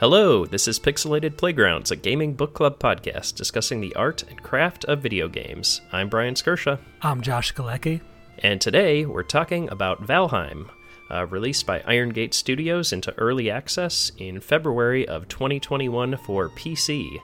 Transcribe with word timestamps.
Hello, 0.00 0.46
this 0.46 0.66
is 0.66 0.80
Pixelated 0.80 1.36
Playgrounds, 1.36 1.90
a 1.90 1.96
gaming 1.96 2.32
book 2.32 2.54
club 2.54 2.78
podcast 2.78 3.34
discussing 3.34 3.82
the 3.82 3.94
art 3.94 4.22
and 4.30 4.42
craft 4.42 4.86
of 4.86 5.02
video 5.02 5.28
games. 5.28 5.82
I'm 5.92 6.08
Brian 6.08 6.32
Skirsha. 6.32 6.78
I'm 7.02 7.20
Josh 7.20 7.52
Galecki. 7.52 8.00
And 8.38 8.62
today 8.62 9.04
we're 9.04 9.22
talking 9.22 9.68
about 9.68 10.06
Valheim, 10.06 10.70
uh, 11.10 11.26
released 11.26 11.66
by 11.66 11.82
Iron 11.86 12.08
Gate 12.08 12.32
Studios 12.32 12.94
into 12.94 13.12
early 13.18 13.50
access 13.50 14.10
in 14.16 14.40
February 14.40 15.06
of 15.06 15.28
2021 15.28 16.16
for 16.16 16.48
PC. 16.48 17.18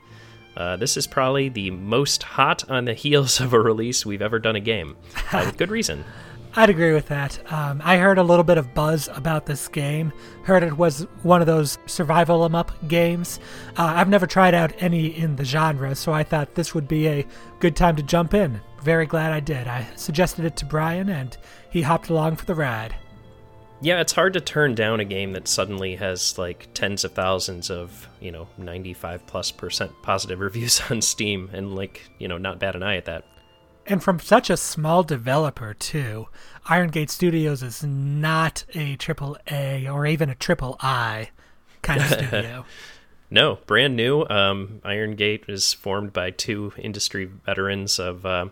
Uh, 0.54 0.76
this 0.76 0.98
is 0.98 1.06
probably 1.06 1.48
the 1.48 1.70
most 1.70 2.24
hot 2.24 2.68
on 2.68 2.84
the 2.84 2.92
heels 3.04 3.40
of 3.40 3.54
a 3.54 3.58
release 3.58 4.04
we've 4.04 4.20
ever 4.20 4.38
done 4.38 4.56
a 4.56 4.60
game, 4.60 4.98
uh, 5.32 5.44
with 5.46 5.56
good 5.56 5.70
reason. 5.70 6.04
I'd 6.58 6.70
agree 6.70 6.94
with 6.94 7.08
that. 7.08 7.38
Um, 7.52 7.82
I 7.84 7.98
heard 7.98 8.16
a 8.16 8.22
little 8.22 8.42
bit 8.42 8.56
of 8.56 8.72
buzz 8.72 9.10
about 9.12 9.44
this 9.44 9.68
game. 9.68 10.10
Heard 10.44 10.62
it 10.62 10.78
was 10.78 11.02
one 11.22 11.42
of 11.42 11.46
those 11.46 11.76
survival 11.84 12.42
em 12.46 12.54
up 12.54 12.72
games. 12.88 13.38
Uh, 13.76 13.92
I've 13.94 14.08
never 14.08 14.26
tried 14.26 14.54
out 14.54 14.72
any 14.78 15.08
in 15.08 15.36
the 15.36 15.44
genre, 15.44 15.94
so 15.94 16.14
I 16.14 16.22
thought 16.22 16.54
this 16.54 16.74
would 16.74 16.88
be 16.88 17.08
a 17.08 17.26
good 17.60 17.76
time 17.76 17.94
to 17.96 18.02
jump 18.02 18.32
in. 18.32 18.58
Very 18.82 19.04
glad 19.04 19.32
I 19.32 19.40
did. 19.40 19.68
I 19.68 19.86
suggested 19.96 20.46
it 20.46 20.56
to 20.56 20.64
Brian, 20.64 21.10
and 21.10 21.36
he 21.68 21.82
hopped 21.82 22.08
along 22.08 22.36
for 22.36 22.46
the 22.46 22.54
ride. 22.54 22.94
Yeah, 23.82 24.00
it's 24.00 24.12
hard 24.12 24.32
to 24.32 24.40
turn 24.40 24.74
down 24.74 25.00
a 25.00 25.04
game 25.04 25.34
that 25.34 25.48
suddenly 25.48 25.96
has 25.96 26.38
like 26.38 26.68
tens 26.72 27.04
of 27.04 27.12
thousands 27.12 27.70
of, 27.70 28.08
you 28.18 28.32
know, 28.32 28.48
95 28.56 29.26
plus 29.26 29.50
percent 29.50 29.92
positive 30.00 30.40
reviews 30.40 30.80
on 30.90 31.02
Steam 31.02 31.50
and 31.52 31.74
like, 31.74 32.00
you 32.18 32.28
know, 32.28 32.38
not 32.38 32.58
bad 32.58 32.76
an 32.76 32.82
eye 32.82 32.96
at 32.96 33.04
that. 33.04 33.26
And 33.88 34.02
from 34.02 34.18
such 34.18 34.50
a 34.50 34.56
small 34.56 35.04
developer, 35.04 35.72
too. 35.72 36.26
Iron 36.68 36.90
Gate 36.90 37.10
Studios 37.10 37.62
is 37.62 37.82
not 37.84 38.64
a 38.74 38.96
triple 38.96 39.36
A 39.50 39.86
or 39.88 40.06
even 40.06 40.28
a 40.30 40.34
triple 40.34 40.76
I 40.80 41.30
kind 41.82 42.00
of 42.00 42.06
studio. 42.10 42.64
no, 43.30 43.58
brand 43.66 43.94
new. 43.96 44.26
Um, 44.28 44.80
Iron 44.84 45.14
Gate 45.14 45.44
is 45.48 45.72
formed 45.72 46.12
by 46.12 46.30
two 46.30 46.72
industry 46.76 47.24
veterans 47.24 47.98
of 48.00 48.26
uh, 48.26 48.46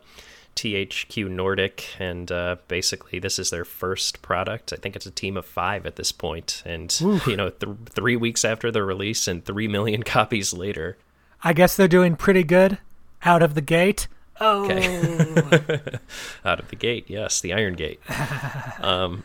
THQ 0.57 1.29
Nordic, 1.29 1.89
and 1.99 2.31
uh, 2.31 2.57
basically 2.69 3.19
this 3.19 3.39
is 3.41 3.51
their 3.51 3.65
first 3.65 4.23
product. 4.23 4.73
I 4.73 4.77
think 4.77 4.95
it's 4.95 5.07
a 5.07 5.11
team 5.11 5.37
of 5.37 5.45
five 5.45 5.85
at 5.85 5.97
this 5.97 6.13
point, 6.13 6.63
and 6.65 6.97
Oof. 7.03 7.27
you 7.27 7.37
know, 7.37 7.51
th- 7.51 7.77
three 7.87 8.17
weeks 8.17 8.45
after 8.45 8.71
the 8.71 8.85
release 8.85 9.27
and 9.27 9.45
three 9.45 9.67
million 9.69 10.03
copies 10.05 10.53
later. 10.53 10.97
I 11.43 11.53
guess 11.53 11.77
they're 11.77 11.89
doing 11.89 12.17
pretty 12.17 12.45
good 12.45 12.79
out 13.25 13.43
of 13.43 13.55
the 13.55 13.61
gate. 13.61 14.07
Oh, 14.41 14.65
okay. 14.65 15.81
out 16.45 16.61
of 16.61 16.69
the 16.69 16.77
gate, 16.77 17.05
yes, 17.09 17.41
the 17.41 17.53
Iron 17.53 17.75
Gate. 17.75 18.01
um, 18.81 19.23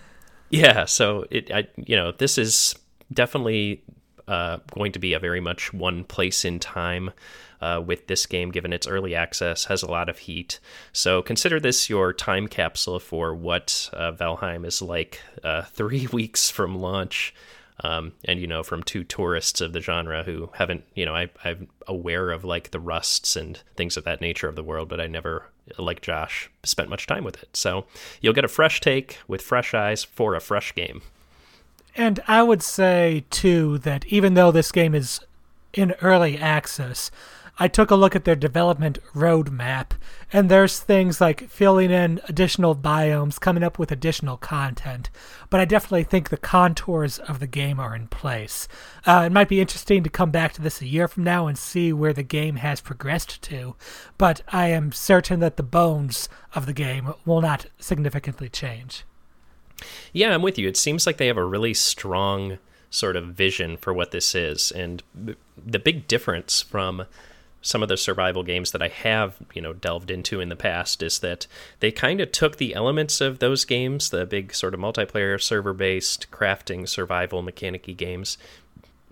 yeah, 0.49 0.85
so 0.85 1.25
it, 1.29 1.51
I, 1.51 1.67
you 1.77 1.95
know, 1.95 2.11
this 2.11 2.37
is 2.37 2.75
definitely 3.11 3.81
uh, 4.27 4.59
going 4.71 4.91
to 4.91 4.99
be 4.99 5.13
a 5.13 5.19
very 5.19 5.39
much 5.39 5.73
one 5.73 6.03
place 6.03 6.45
in 6.45 6.59
time 6.59 7.11
uh, 7.61 7.81
with 7.85 8.07
this 8.07 8.25
game, 8.25 8.51
given 8.51 8.71
its 8.71 8.87
early 8.87 9.15
access, 9.15 9.65
has 9.65 9.83
a 9.83 9.89
lot 9.89 10.09
of 10.09 10.19
heat. 10.19 10.59
So 10.93 11.21
consider 11.21 11.59
this 11.59 11.89
your 11.89 12.13
time 12.13 12.47
capsule 12.47 12.99
for 12.99 13.33
what 13.33 13.89
uh, 13.93 14.11
Valheim 14.11 14.65
is 14.65 14.81
like 14.81 15.21
uh, 15.43 15.63
three 15.63 16.07
weeks 16.13 16.49
from 16.49 16.79
launch. 16.79 17.33
Um, 17.83 18.13
and 18.25 18.39
you 18.39 18.47
know, 18.47 18.63
from 18.63 18.83
two 18.83 19.03
tourists 19.03 19.61
of 19.61 19.73
the 19.73 19.81
genre 19.81 20.23
who 20.23 20.49
haven't, 20.53 20.83
you 20.95 21.05
know, 21.05 21.15
I, 21.15 21.29
I'm 21.43 21.67
aware 21.87 22.31
of 22.31 22.43
like 22.43 22.71
the 22.71 22.79
rusts 22.79 23.35
and 23.35 23.61
things 23.75 23.95
of 23.95 24.03
that 24.03 24.21
nature 24.21 24.47
of 24.47 24.55
the 24.55 24.63
world, 24.63 24.89
but 24.89 24.99
I 24.99 25.07
never, 25.07 25.45
like 25.77 26.01
Josh, 26.01 26.49
spent 26.63 26.89
much 26.89 27.07
time 27.07 27.23
with 27.23 27.41
it. 27.41 27.55
So 27.55 27.85
you'll 28.21 28.33
get 28.33 28.45
a 28.45 28.49
fresh 28.49 28.81
take 28.81 29.19
with 29.27 29.41
fresh 29.41 29.73
eyes 29.73 30.03
for 30.03 30.35
a 30.35 30.41
fresh 30.41 30.75
game. 30.75 31.01
And 31.95 32.21
I 32.27 32.43
would 32.43 32.61
say 32.61 33.25
too 33.29 33.77
that 33.79 34.05
even 34.07 34.33
though 34.33 34.51
this 34.51 34.71
game 34.71 34.93
is 34.93 35.21
in 35.73 35.93
early 36.01 36.37
access, 36.37 37.11
I 37.59 37.67
took 37.67 37.91
a 37.91 37.95
look 37.95 38.15
at 38.15 38.23
their 38.23 38.35
development 38.35 38.99
roadmap, 39.13 39.91
and 40.31 40.49
there's 40.49 40.79
things 40.79 41.19
like 41.19 41.49
filling 41.49 41.91
in 41.91 42.21
additional 42.29 42.75
biomes, 42.75 43.39
coming 43.39 43.63
up 43.63 43.77
with 43.77 43.91
additional 43.91 44.37
content. 44.37 45.09
But 45.49 45.59
I 45.59 45.65
definitely 45.65 46.05
think 46.05 46.29
the 46.29 46.37
contours 46.37 47.19
of 47.19 47.39
the 47.39 47.47
game 47.47 47.79
are 47.79 47.93
in 47.93 48.07
place. 48.07 48.67
Uh, 49.05 49.23
it 49.25 49.31
might 49.31 49.49
be 49.49 49.59
interesting 49.59 50.03
to 50.03 50.09
come 50.09 50.31
back 50.31 50.53
to 50.53 50.61
this 50.61 50.81
a 50.81 50.87
year 50.87 51.07
from 51.09 51.25
now 51.25 51.47
and 51.47 51.57
see 51.57 51.91
where 51.91 52.13
the 52.13 52.23
game 52.23 52.55
has 52.55 52.79
progressed 52.79 53.41
to, 53.43 53.75
but 54.17 54.41
I 54.47 54.67
am 54.67 54.91
certain 54.91 55.41
that 55.41 55.57
the 55.57 55.63
bones 55.63 56.29
of 56.55 56.65
the 56.65 56.73
game 56.73 57.13
will 57.25 57.41
not 57.41 57.65
significantly 57.77 58.47
change. 58.47 59.03
Yeah, 60.13 60.33
I'm 60.33 60.41
with 60.41 60.57
you. 60.57 60.67
It 60.67 60.77
seems 60.77 61.05
like 61.05 61.17
they 61.17 61.27
have 61.27 61.37
a 61.37 61.45
really 61.45 61.73
strong 61.73 62.57
sort 62.89 63.15
of 63.15 63.27
vision 63.27 63.77
for 63.77 63.93
what 63.93 64.11
this 64.11 64.33
is. 64.33 64.71
And 64.71 65.03
the 65.57 65.79
big 65.79 66.07
difference 66.07 66.61
from 66.61 67.05
some 67.61 67.83
of 67.83 67.89
the 67.89 67.97
survival 67.97 68.43
games 68.43 68.71
that 68.71 68.81
I 68.81 68.87
have, 68.87 69.37
you 69.53 69.61
know, 69.61 69.73
delved 69.73 70.09
into 70.09 70.39
in 70.39 70.49
the 70.49 70.55
past 70.55 71.03
is 71.03 71.19
that 71.19 71.45
they 71.79 71.91
kind 71.91 72.21
of 72.21 72.31
took 72.31 72.57
the 72.57 72.73
elements 72.73 73.19
of 73.21 73.39
those 73.39 73.65
games, 73.65 74.09
the 74.09 74.25
big 74.25 74.53
sort 74.53 74.73
of 74.73 74.79
multiplayer 74.79 75.41
server-based 75.41 76.31
crafting 76.31 76.87
survival 76.87 77.43
mechanicy 77.43 77.95
games, 77.95 78.37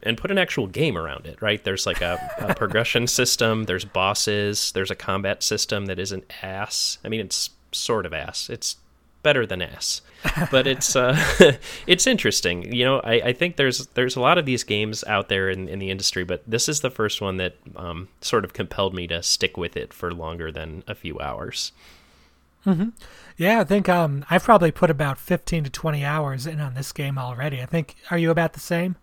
and 0.04 0.18
put 0.18 0.32
an 0.32 0.38
actual 0.38 0.68
game 0.68 0.98
around 0.98 1.26
it, 1.26 1.42
right? 1.42 1.64
There's 1.64 1.86
like 1.86 2.02
a, 2.02 2.20
a 2.40 2.56
progression 2.56 3.08
system, 3.08 3.66
there's 3.66 3.86
bosses, 3.86 4.72
there's 4.72 4.92
a 4.92 4.96
combat 4.96 5.44
system 5.44 5.88
that 5.88 6.00
isn't 6.00 6.32
ass. 6.42 7.00
I 7.04 7.10
mean, 7.10 7.20
it's 7.20 7.50
sort 7.72 8.06
of 8.06 8.14
ass. 8.14 8.50
It's 8.50 8.78
better 9.28 9.46
than 9.46 9.62
ass. 9.62 10.02
But 10.52 10.68
it's 10.68 10.96
uh, 10.96 11.22
it's 11.88 12.08
interesting. 12.08 12.74
You 12.74 12.86
know, 12.86 13.02
I, 13.02 13.14
I 13.16 13.34
think 13.34 13.58
there's 13.58 13.88
there's 13.88 14.16
a 14.16 14.22
lot 14.22 14.38
of 14.38 14.46
these 14.46 14.64
games 14.64 15.04
out 15.04 15.28
there 15.28 15.50
in, 15.50 15.68
in 15.68 15.80
the 15.80 15.92
industry, 15.92 16.24
but 16.24 16.44
this 16.48 16.70
is 16.70 16.80
the 16.80 16.90
first 16.90 17.20
one 17.20 17.36
that 17.36 17.56
um, 17.76 18.08
sort 18.22 18.46
of 18.46 18.54
compelled 18.54 18.94
me 18.94 19.06
to 19.08 19.22
stick 19.22 19.58
with 19.58 19.76
it 19.76 19.94
for 19.94 20.14
longer 20.14 20.50
than 20.50 20.86
a 20.88 20.96
few 20.96 21.20
hours. 21.20 21.74
Mm-hmm. 22.66 22.90
Yeah, 23.36 23.60
I 23.60 23.64
think 23.66 23.90
um, 23.90 24.24
I've 24.30 24.44
probably 24.44 24.72
put 24.72 24.90
about 24.90 25.18
fifteen 25.18 25.66
to 25.66 25.70
twenty 25.70 26.06
hours 26.06 26.48
in 26.48 26.62
on 26.62 26.74
this 26.74 26.94
game 26.94 27.18
already. 27.18 27.62
I 27.62 27.66
think. 27.66 27.98
Are 28.10 28.18
you 28.18 28.32
about 28.32 28.54
the 28.54 28.62
same? 28.62 28.96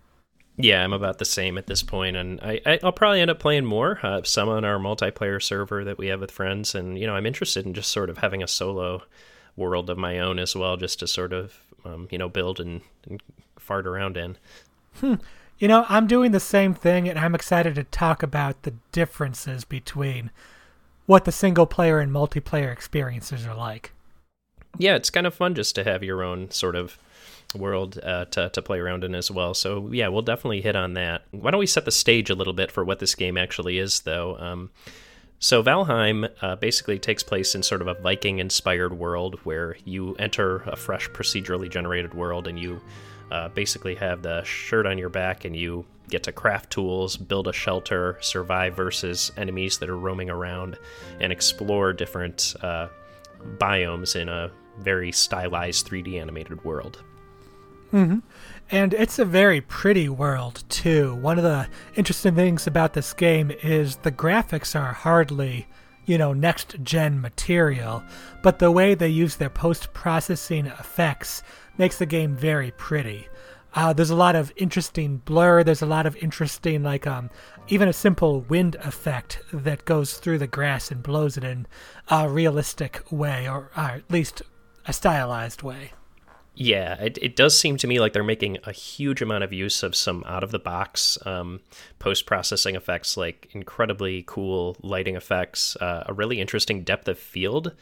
Yeah, 0.56 0.82
I'm 0.82 0.94
about 0.94 1.18
the 1.18 1.26
same 1.26 1.58
at 1.58 1.66
this 1.66 1.82
point, 1.82 2.16
and 2.16 2.41
I, 2.41 2.60
I 2.64 2.78
will 2.82 2.92
probably 2.92 3.20
end 3.20 3.30
up 3.30 3.41
playing 3.41 3.66
more. 3.66 3.98
Uh, 4.02 4.22
some 4.22 4.48
on 4.48 4.64
our 4.64 4.78
multiplayer 4.78 5.42
server 5.42 5.84
that 5.84 5.98
we 5.98 6.06
have 6.06 6.20
with 6.20 6.30
friends, 6.30 6.74
and 6.74 6.98
you 6.98 7.06
know, 7.06 7.14
I'm 7.14 7.26
interested 7.26 7.66
in 7.66 7.74
just 7.74 7.91
sort 7.91 8.08
of 8.08 8.18
having 8.18 8.42
a 8.42 8.48
solo 8.48 9.02
world 9.56 9.91
of 9.91 9.98
my 9.98 10.19
own 10.19 10.38
as 10.38 10.56
well, 10.56 10.76
just 10.76 10.98
to 11.00 11.06
sort 11.06 11.32
of 11.32 11.54
um, 11.84 12.09
you 12.10 12.19
know 12.19 12.28
build 12.28 12.60
and, 12.60 12.81
and, 13.09 13.22
fart 13.59 13.87
around 13.87 14.16
in. 14.16 14.37
Hmm. 15.00 15.15
You 15.59 15.69
know, 15.69 15.87
I'm 15.88 16.06
doing 16.06 16.32
the 16.32 16.41
same 16.41 16.75
thing, 16.75 17.09
and 17.09 17.19
I'm 17.19 17.34
excited 17.34 17.76
to 17.76 17.84
talk 17.84 18.22
about 18.22 18.62
the 18.62 18.75
differences 18.92 19.65
between 19.65 20.31
what 21.06 21.25
the 21.25 21.32
single 21.32 21.66
player 21.66 22.00
and 22.00 22.12
multiplayer 22.12 22.72
experiences 22.72 23.47
are 23.47 23.54
like. 23.54 23.92
Yeah, 24.78 24.97
it's 24.97 25.10
kind 25.10 25.26
of 25.26 25.34
fun 25.34 25.54
just 25.54 25.75
to 25.76 25.84
have 25.84 26.03
your 26.03 26.22
own 26.22 26.50
sort 26.50 26.75
of 26.75 26.98
world 27.54 28.00
uh, 28.03 28.25
to, 28.26 28.50
to 28.50 28.62
play 28.62 28.78
around 28.78 29.04
in 29.04 29.15
as 29.15 29.31
well. 29.31 29.54
So, 29.54 29.91
yeah, 29.92 30.09
we'll 30.09 30.22
definitely 30.22 30.60
hit 30.60 30.75
on 30.76 30.94
that. 30.94 31.22
Why 31.31 31.50
don't 31.50 31.60
we 31.60 31.66
set 31.66 31.84
the 31.84 31.92
stage 31.92 32.31
a 32.31 32.34
little 32.34 32.53
bit 32.53 32.72
for 32.72 32.84
what 32.84 32.98
this 32.98 33.15
game 33.15 33.36
actually 33.36 33.78
is, 33.78 34.00
though? 34.00 34.36
Um, 34.38 34.71
so, 35.39 35.62
Valheim 35.62 36.28
uh, 36.41 36.56
basically 36.56 36.99
takes 36.99 37.22
place 37.22 37.55
in 37.55 37.62
sort 37.62 37.83
of 37.83 37.89
a 37.89 37.95
Viking 37.95 38.39
inspired 38.39 38.97
world 38.97 39.39
where 39.45 39.77
you 39.84 40.15
enter 40.19 40.59
a 40.62 40.77
fresh 40.77 41.09
procedurally 41.11 41.69
generated 41.69 42.15
world 42.15 42.49
and 42.49 42.59
you 42.59 42.81
uh, 43.31 43.49
basically 43.49 43.95
have 43.97 44.22
the 44.22 44.43
shirt 44.45 44.86
on 44.86 44.97
your 44.97 45.09
back 45.09 45.45
and 45.45 45.54
you 45.54 45.84
get 46.09 46.22
to 46.22 46.33
craft 46.33 46.71
tools, 46.71 47.16
build 47.16 47.48
a 47.48 47.53
shelter, 47.53 48.19
survive 48.21 48.77
versus 48.77 49.33
enemies 49.36 49.78
that 49.78 49.89
are 49.89 49.97
roaming 49.97 50.31
around, 50.31 50.78
and 51.21 51.33
explore 51.33 51.92
different 51.92 52.54
uh, 52.63 52.89
biomes 53.59 54.16
in 54.16 54.28
a 54.28 54.51
very 54.78 55.13
stylized 55.13 55.89
3D 55.89 56.21
animated 56.21 56.63
world. 56.65 57.03
Mm-hmm. 57.94 58.18
And 58.72 58.92
it's 58.92 59.20
a 59.20 59.24
very 59.24 59.60
pretty 59.60 60.08
world, 60.08 60.64
too. 60.68 61.14
One 61.14 61.38
of 61.38 61.44
the 61.44 61.68
interesting 61.94 62.34
things 62.34 62.66
about 62.66 62.92
this 62.92 63.12
game 63.12 63.52
is 63.62 63.96
the 63.96 64.10
graphics 64.10 64.78
are 64.78 64.92
hardly, 64.92 65.68
you 66.04 66.18
know, 66.18 66.32
next 66.32 66.82
gen 66.82 67.20
material, 67.20 68.02
but 68.42 68.58
the 68.58 68.72
way 68.72 68.94
they 68.94 69.08
use 69.08 69.36
their 69.36 69.48
post 69.48 69.92
processing 69.94 70.66
effects 70.66 71.44
makes 71.78 71.98
the 71.98 72.06
game 72.06 72.34
very 72.34 72.72
pretty. 72.72 73.28
Uh, 73.76 73.92
there's 73.92 74.10
a 74.10 74.16
lot 74.16 74.34
of 74.34 74.52
interesting 74.56 75.18
blur. 75.18 75.62
There's 75.62 75.82
a 75.82 75.86
lot 75.86 76.06
of 76.06 76.16
interesting, 76.16 76.82
like, 76.82 77.06
um, 77.06 77.30
even 77.68 77.88
a 77.88 77.92
simple 77.92 78.41
wind 78.42 78.74
effect 78.76 79.41
that 79.52 79.84
goes 79.84 80.14
through 80.14 80.38
the 80.38 80.46
grass 80.48 80.91
and 80.91 81.02
blows 81.02 81.36
it 81.36 81.44
in 81.44 81.66
a 82.08 82.28
realistic 82.28 83.02
way, 83.10 83.48
or, 83.48 83.70
or 83.76 83.82
at 83.82 84.10
least 84.10 84.42
a 84.86 84.92
stylized 84.92 85.62
way. 85.62 85.92
Yeah, 86.56 86.95
it, 87.03 87.18
it 87.21 87.34
does 87.34 87.59
seem 87.59 87.77
to 87.78 87.89
me 87.89 87.98
like 87.98 88.12
they're 88.12 88.22
making 88.22 88.59
a 88.65 88.71
huge 88.71 89.21
amount 89.21 89.42
of 89.42 89.53
use 89.53 89.83
of 89.83 89.97
some 89.97 90.22
out 90.24 90.45
of 90.45 90.53
the 90.53 90.60
box 90.60 91.18
um, 91.27 91.60
post 91.98 92.27
processing 92.27 92.77
effects, 92.77 93.16
like 93.16 93.48
incredibly 93.53 94.22
cool 94.27 94.77
lighting 94.80 95.16
effects, 95.16 95.74
uh, 95.77 96.04
a 96.06 96.12
really 96.12 96.41
interesting 96.41 96.84
depth 96.84 97.09
of 97.09 97.18
field 97.18 97.72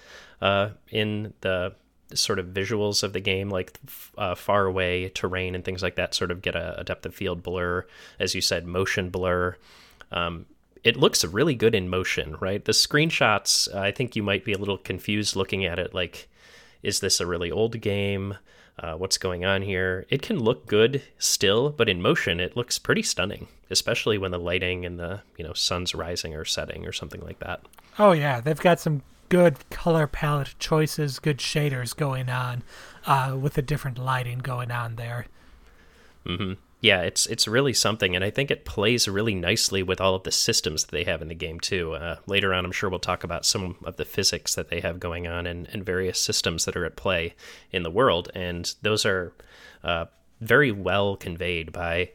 uh, 0.40 0.70
in 0.90 1.34
the 1.42 1.74
sort 2.14 2.38
of 2.38 2.46
visuals 2.46 3.02
of 3.02 3.12
the 3.12 3.20
game, 3.20 3.50
like 3.50 3.78
uh, 4.16 4.34
far 4.34 4.64
away 4.64 5.10
terrain 5.10 5.54
and 5.54 5.64
things 5.64 5.82
like 5.82 5.96
that, 5.96 6.14
sort 6.14 6.30
of 6.30 6.40
get 6.40 6.54
a, 6.54 6.80
a 6.80 6.84
depth 6.84 7.04
of 7.04 7.14
field 7.14 7.42
blur, 7.42 7.86
as 8.18 8.34
you 8.34 8.40
said, 8.40 8.66
motion 8.66 9.10
blur. 9.10 9.54
Um, 10.10 10.46
it 10.82 10.96
looks 10.96 11.24
really 11.24 11.54
good 11.54 11.74
in 11.74 11.90
motion, 11.90 12.36
right? 12.40 12.64
The 12.64 12.72
screenshots, 12.72 13.72
I 13.74 13.92
think 13.92 14.16
you 14.16 14.22
might 14.22 14.44
be 14.44 14.52
a 14.52 14.58
little 14.58 14.78
confused 14.78 15.36
looking 15.36 15.64
at 15.64 15.78
it. 15.78 15.94
Like, 15.94 16.28
is 16.82 17.00
this 17.00 17.20
a 17.20 17.26
really 17.26 17.50
old 17.50 17.80
game? 17.80 18.36
Uh, 18.78 18.94
what's 18.94 19.18
going 19.18 19.44
on 19.44 19.62
here? 19.62 20.06
It 20.08 20.22
can 20.22 20.38
look 20.38 20.66
good 20.66 21.02
still, 21.18 21.70
but 21.70 21.88
in 21.88 22.00
motion, 22.00 22.40
it 22.40 22.56
looks 22.56 22.78
pretty 22.78 23.02
stunning, 23.02 23.48
especially 23.70 24.18
when 24.18 24.30
the 24.30 24.38
lighting 24.38 24.86
and 24.86 24.98
the 24.98 25.20
you 25.36 25.44
know 25.44 25.52
sun's 25.52 25.94
rising 25.94 26.34
or 26.34 26.44
setting 26.44 26.86
or 26.86 26.92
something 26.92 27.20
like 27.20 27.38
that. 27.40 27.60
Oh 27.98 28.12
yeah, 28.12 28.40
they've 28.40 28.58
got 28.58 28.80
some 28.80 29.02
good 29.28 29.68
color 29.70 30.06
palette 30.06 30.54
choices, 30.58 31.18
good 31.18 31.38
shaders 31.38 31.96
going 31.96 32.28
on, 32.28 32.62
uh, 33.06 33.36
with 33.40 33.54
the 33.54 33.62
different 33.62 33.98
lighting 33.98 34.38
going 34.38 34.70
on 34.70 34.96
there. 34.96 35.26
Mm-hmm. 36.26 36.54
Yeah, 36.82 37.02
it's 37.02 37.26
it's 37.26 37.46
really 37.46 37.74
something, 37.74 38.16
and 38.16 38.24
I 38.24 38.30
think 38.30 38.50
it 38.50 38.64
plays 38.64 39.06
really 39.06 39.36
nicely 39.36 39.84
with 39.84 40.00
all 40.00 40.16
of 40.16 40.24
the 40.24 40.32
systems 40.32 40.84
that 40.84 40.90
they 40.90 41.04
have 41.04 41.22
in 41.22 41.28
the 41.28 41.34
game 41.34 41.60
too. 41.60 41.92
Uh, 41.92 42.16
later 42.26 42.52
on, 42.52 42.64
I'm 42.64 42.72
sure 42.72 42.90
we'll 42.90 42.98
talk 42.98 43.22
about 43.22 43.46
some 43.46 43.76
of 43.84 43.96
the 43.96 44.04
physics 44.04 44.56
that 44.56 44.68
they 44.68 44.80
have 44.80 44.98
going 44.98 45.28
on 45.28 45.46
and, 45.46 45.68
and 45.72 45.86
various 45.86 46.18
systems 46.18 46.64
that 46.64 46.76
are 46.76 46.84
at 46.84 46.96
play 46.96 47.34
in 47.70 47.84
the 47.84 47.90
world, 47.90 48.32
and 48.34 48.74
those 48.82 49.06
are 49.06 49.32
uh, 49.84 50.06
very 50.40 50.72
well 50.72 51.14
conveyed 51.16 51.70
by 51.70 52.10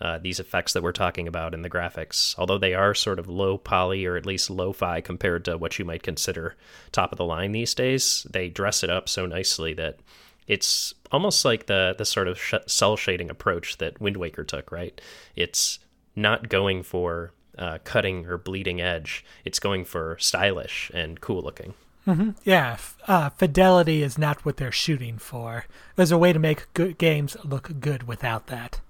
uh, 0.00 0.16
these 0.16 0.40
effects 0.40 0.72
that 0.72 0.82
we're 0.82 0.92
talking 0.92 1.28
about 1.28 1.52
in 1.52 1.60
the 1.60 1.70
graphics, 1.70 2.34
although 2.38 2.58
they 2.58 2.72
are 2.72 2.94
sort 2.94 3.18
of 3.18 3.28
low 3.28 3.58
poly 3.58 4.06
or 4.06 4.16
at 4.16 4.24
least 4.24 4.48
lo 4.48 4.72
fi 4.72 5.02
compared 5.02 5.44
to 5.44 5.58
what 5.58 5.78
you 5.78 5.84
might 5.84 6.02
consider 6.02 6.54
top 6.90 7.12
of 7.12 7.18
the 7.18 7.24
line 7.24 7.52
these 7.52 7.74
days, 7.74 8.26
they 8.30 8.48
dress 8.48 8.82
it 8.82 8.88
up 8.88 9.10
so 9.10 9.26
nicely 9.26 9.74
that 9.74 9.98
it's 10.46 10.94
almost 11.12 11.44
like 11.44 11.66
the 11.66 11.94
the 11.96 12.04
sort 12.04 12.28
of 12.28 12.40
sh- 12.40 12.54
cell 12.66 12.96
shading 12.96 13.30
approach 13.30 13.78
that 13.78 14.00
Wind 14.00 14.16
Waker 14.16 14.44
took, 14.44 14.70
right? 14.70 15.00
It's 15.34 15.78
not 16.14 16.48
going 16.48 16.82
for 16.82 17.32
uh, 17.58 17.78
cutting 17.84 18.26
or 18.26 18.38
bleeding 18.38 18.80
edge, 18.80 19.24
it's 19.44 19.58
going 19.58 19.84
for 19.84 20.16
stylish 20.18 20.90
and 20.94 21.20
cool 21.20 21.42
looking. 21.42 21.74
Mm-hmm. 22.06 22.30
Yeah, 22.44 22.76
uh, 23.08 23.30
fidelity 23.30 24.02
is 24.02 24.16
not 24.16 24.44
what 24.44 24.58
they're 24.58 24.70
shooting 24.70 25.18
for. 25.18 25.64
There's 25.96 26.12
a 26.12 26.18
way 26.18 26.32
to 26.32 26.38
make 26.38 26.72
good 26.72 26.98
games 26.98 27.36
look 27.44 27.80
good 27.80 28.04
without 28.04 28.46
that. 28.46 28.80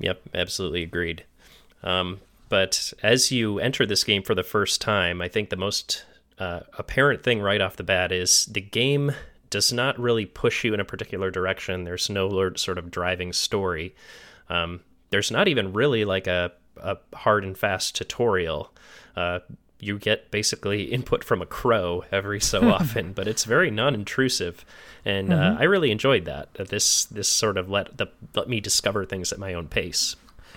Yep, 0.00 0.20
absolutely 0.34 0.82
agreed. 0.82 1.24
Um, 1.82 2.20
but 2.48 2.92
as 3.02 3.32
you 3.32 3.58
enter 3.58 3.86
this 3.86 4.04
game 4.04 4.22
for 4.22 4.34
the 4.34 4.42
first 4.42 4.80
time, 4.80 5.22
I 5.22 5.28
think 5.28 5.48
the 5.48 5.56
most 5.56 6.04
uh, 6.38 6.60
apparent 6.76 7.22
thing 7.22 7.40
right 7.40 7.60
off 7.60 7.76
the 7.76 7.84
bat 7.84 8.12
is 8.12 8.46
the 8.46 8.60
game 8.60 9.12
does 9.54 9.72
not 9.72 9.96
really 10.00 10.26
push 10.26 10.64
you 10.64 10.74
in 10.74 10.80
a 10.80 10.84
particular 10.84 11.30
direction. 11.30 11.84
There's 11.84 12.10
no 12.10 12.52
sort 12.56 12.76
of 12.76 12.90
driving 12.90 13.32
story. 13.32 13.94
Um, 14.48 14.80
there's 15.10 15.30
not 15.30 15.46
even 15.46 15.72
really 15.72 16.04
like 16.04 16.26
a, 16.26 16.50
a 16.76 16.96
hard 17.14 17.44
and 17.44 17.56
fast 17.56 17.94
tutorial. 17.94 18.72
Uh, 19.14 19.38
you 19.78 19.96
get 19.96 20.32
basically 20.32 20.82
input 20.92 21.22
from 21.22 21.40
a 21.40 21.46
crow 21.46 22.02
every 22.10 22.40
so 22.40 22.68
often, 22.78 23.12
but 23.12 23.28
it's 23.28 23.44
very 23.44 23.70
non-intrusive, 23.70 24.64
and 25.04 25.32
uh, 25.32 25.36
mm-hmm. 25.36 25.56
uh, 25.56 25.60
I 25.60 25.62
really 25.66 25.92
enjoyed 25.92 26.24
that. 26.24 26.52
This 26.54 27.04
this 27.04 27.28
sort 27.28 27.56
of 27.56 27.70
let 27.70 27.96
the 27.96 28.08
let 28.34 28.48
me 28.48 28.58
discover 28.58 29.06
things 29.06 29.32
at 29.32 29.38
my 29.38 29.54
own 29.54 29.68
pace. 29.68 30.16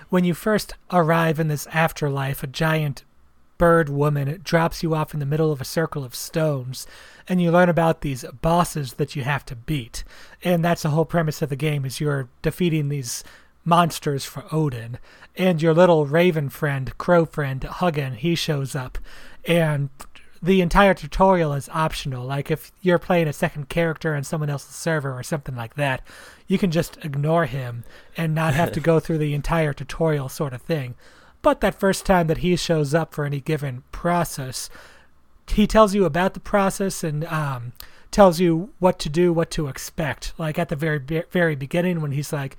When 0.10 0.24
you 0.24 0.34
first 0.34 0.74
arrive 0.92 1.40
in 1.40 1.50
this 1.50 1.68
afterlife, 1.68 2.42
a 2.42 2.48
giant 2.48 3.04
bird 3.58 3.90
woman 3.90 4.28
It 4.28 4.44
drops 4.44 4.84
you 4.84 4.94
off 4.94 5.14
in 5.14 5.20
the 5.20 5.26
middle 5.26 5.52
of 5.52 5.62
a 5.62 5.66
circle 5.66 6.04
of 6.04 6.16
stones, 6.16 6.88
and 7.28 7.42
you 7.42 7.52
learn 7.52 7.70
about 7.70 8.02
these 8.02 8.24
bosses 8.42 8.94
that 8.94 9.16
you 9.16 9.24
have 9.24 9.46
to 9.46 9.56
beat, 9.56 10.04
and 10.44 10.64
that's 10.64 10.84
the 10.84 10.90
whole 10.90 11.06
premise 11.06 11.42
of 11.42 11.50
the 11.50 11.56
game: 11.56 11.86
is 11.86 12.00
you're 12.00 12.30
defeating 12.42 12.90
these 12.90 13.24
monsters 13.68 14.24
for 14.26 14.46
Odin. 14.52 14.98
And 15.36 15.62
your 15.62 15.74
little 15.74 16.08
raven 16.08 16.50
friend, 16.50 16.98
crow 16.98 17.26
friend, 17.26 17.62
Hugin, 17.62 18.16
he 18.16 18.34
shows 18.34 18.76
up. 18.76 18.98
And 19.46 19.90
the 20.42 20.62
entire 20.62 20.94
tutorial 20.94 21.54
is 21.54 21.70
optional. 21.70 22.26
Like 22.26 22.50
if 22.50 22.72
you're 22.82 22.98
playing 22.98 23.28
a 23.28 23.34
second 23.34 23.70
character 23.70 24.16
on 24.16 24.24
someone 24.24 24.50
else's 24.50 24.76
server 24.76 25.12
or 25.12 25.22
something 25.24 25.56
like 25.56 25.76
that, 25.76 26.02
you 26.48 26.58
can 26.58 26.72
just 26.72 26.98
ignore 27.04 27.46
him 27.46 27.84
and 28.16 28.34
not 28.34 28.54
have 28.54 28.72
to 28.72 28.80
go 28.80 29.00
through 29.02 29.18
the 29.18 29.34
entire 29.34 29.74
tutorial 29.74 30.30
sort 30.30 30.54
of 30.54 30.62
thing. 30.62 30.96
But 31.48 31.62
that 31.62 31.80
first 31.80 32.06
time 32.06 32.28
that 32.28 32.40
he 32.40 32.58
shows 32.58 32.94
up 32.94 33.14
for 33.14 33.24
any 33.24 33.40
given 33.40 33.84
process, 33.94 34.70
he 35.48 35.66
tells 35.66 35.96
you 35.96 36.04
about 36.04 36.34
the 36.34 36.42
process 36.42 37.06
and 37.06 37.24
um, 37.24 37.72
tells 38.12 38.42
you 38.42 38.74
what 38.80 39.00
to 39.00 39.08
do, 39.08 39.32
what 39.32 39.50
to 39.52 39.70
expect. 39.70 40.34
Like 40.38 40.60
at 40.60 40.68
the 40.68 40.76
very 40.76 41.00
very 41.32 41.56
beginning 41.56 42.02
when 42.02 42.12
he's 42.12 42.34
like, 42.34 42.58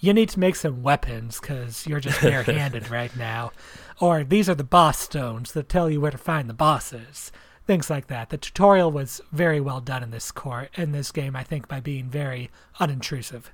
you 0.00 0.14
need 0.14 0.30
to 0.30 0.40
make 0.40 0.56
some 0.56 0.82
weapons 0.82 1.38
because 1.38 1.86
you're 1.86 2.00
just 2.00 2.22
barehanded 2.22 2.88
right 3.00 3.14
now. 3.14 3.52
Or 4.00 4.24
these 4.24 4.48
are 4.48 4.54
the 4.54 4.64
boss 4.64 4.98
stones 5.00 5.52
that 5.52 5.68
tell 5.68 5.90
you 5.90 6.00
where 6.00 6.10
to 6.10 6.16
find 6.16 6.48
the 6.48 6.54
bosses. 6.54 7.30
Things 7.66 7.90
like 7.90 8.06
that. 8.06 8.30
The 8.30 8.38
tutorial 8.38 8.90
was 8.90 9.20
very 9.32 9.60
well 9.60 9.82
done 9.82 10.02
in 10.02 10.12
this 10.12 10.32
core 10.32 10.70
in 10.76 10.92
this 10.92 11.12
game, 11.12 11.36
I 11.36 11.42
think, 11.42 11.68
by 11.68 11.80
being 11.80 12.08
very 12.08 12.50
unintrusive. 12.80 13.50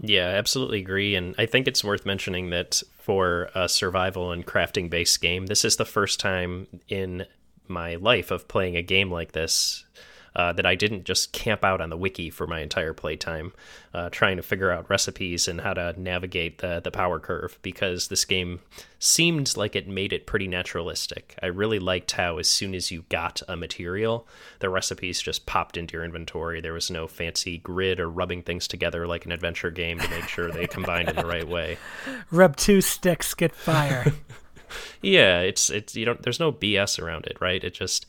Yeah, 0.00 0.28
I 0.28 0.32
absolutely 0.32 0.80
agree. 0.80 1.14
And 1.14 1.34
I 1.38 1.46
think 1.46 1.68
it's 1.68 1.84
worth 1.84 2.06
mentioning 2.06 2.50
that 2.50 2.82
for 2.98 3.50
a 3.54 3.68
survival 3.68 4.32
and 4.32 4.46
crafting 4.46 4.88
based 4.88 5.20
game, 5.20 5.46
this 5.46 5.64
is 5.64 5.76
the 5.76 5.84
first 5.84 6.20
time 6.20 6.66
in 6.88 7.26
my 7.68 7.96
life 7.96 8.30
of 8.30 8.48
playing 8.48 8.76
a 8.76 8.82
game 8.82 9.10
like 9.10 9.32
this 9.32 9.84
uh, 10.34 10.52
that 10.52 10.66
I 10.66 10.74
didn't 10.74 11.04
just 11.04 11.32
camp 11.32 11.64
out 11.64 11.80
on 11.80 11.90
the 11.90 11.96
wiki 11.96 12.30
for 12.30 12.46
my 12.46 12.60
entire 12.60 12.92
playtime, 12.92 13.52
uh, 13.92 14.08
trying 14.10 14.36
to 14.36 14.42
figure 14.42 14.70
out 14.70 14.88
recipes 14.88 15.48
and 15.48 15.60
how 15.60 15.74
to 15.74 16.00
navigate 16.00 16.58
the 16.58 16.80
the 16.80 16.90
power 16.90 17.18
curve. 17.18 17.58
Because 17.62 18.08
this 18.08 18.24
game 18.24 18.60
seemed 18.98 19.56
like 19.56 19.74
it 19.74 19.88
made 19.88 20.12
it 20.12 20.26
pretty 20.26 20.48
naturalistic. 20.48 21.36
I 21.42 21.46
really 21.46 21.78
liked 21.78 22.12
how 22.12 22.38
as 22.38 22.48
soon 22.48 22.74
as 22.74 22.90
you 22.90 23.04
got 23.08 23.42
a 23.48 23.56
material, 23.56 24.26
the 24.60 24.70
recipes 24.70 25.20
just 25.20 25.44
popped 25.44 25.76
into 25.76 25.94
your 25.94 26.04
inventory. 26.04 26.60
There 26.60 26.72
was 26.72 26.90
no 26.90 27.06
fancy 27.06 27.58
grid 27.58 28.00
or 28.00 28.08
rubbing 28.08 28.42
things 28.42 28.68
together 28.68 29.06
like 29.06 29.24
an 29.26 29.32
adventure 29.32 29.70
game 29.70 29.98
to 29.98 30.08
make 30.10 30.28
sure 30.28 30.50
they 30.50 30.66
combined 30.66 31.08
in 31.08 31.16
the 31.16 31.26
right 31.26 31.46
way. 31.46 31.78
Rub 32.30 32.56
two 32.56 32.80
sticks, 32.80 33.34
get 33.34 33.54
fire. 33.54 34.12
yeah, 35.02 35.40
it's 35.40 35.70
it's 35.70 35.94
you 35.96 36.04
don't. 36.04 36.22
There's 36.22 36.40
no 36.40 36.52
BS 36.52 37.02
around 37.02 37.26
it, 37.26 37.38
right? 37.40 37.62
It 37.62 37.74
just 37.74 38.06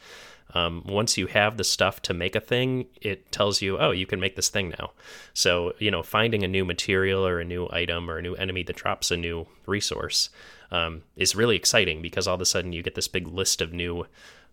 um, 0.54 0.84
once 0.88 1.18
you 1.18 1.28
have 1.28 1.58
the 1.58 1.64
stuff 1.64 2.02
to 2.04 2.14
make 2.14 2.36
a 2.36 2.40
thing, 2.40 2.86
it 3.02 3.32
tells 3.32 3.62
you, 3.62 3.78
oh, 3.80 3.92
you 3.92 4.06
can 4.06 4.20
make 4.20 4.36
this 4.36 4.50
thing 4.50 4.70
now. 4.80 4.92
So, 5.34 5.74
you 5.80 5.90
know, 5.90 6.04
finding 6.04 6.44
a 6.44 6.48
new 6.48 6.64
material 6.64 7.26
or 7.26 7.40
a 7.40 7.46
new 7.46 7.68
item 7.72 8.10
or 8.10 8.18
a 8.18 8.22
new 8.22 8.36
enemy 8.36 8.64
that 8.64 8.76
drops 8.76 9.10
a 9.10 9.18
new 9.18 9.48
resource 9.66 10.30
um, 10.72 11.04
is 11.16 11.36
really 11.36 11.56
exciting 11.56 12.02
because 12.02 12.28
all 12.28 12.36
of 12.36 12.42
a 12.42 12.46
sudden 12.46 12.74
you 12.74 12.84
get 12.84 12.96
this 12.96 13.08
big 13.08 13.28
list 13.28 13.62
of 13.62 13.74
new 13.74 14.06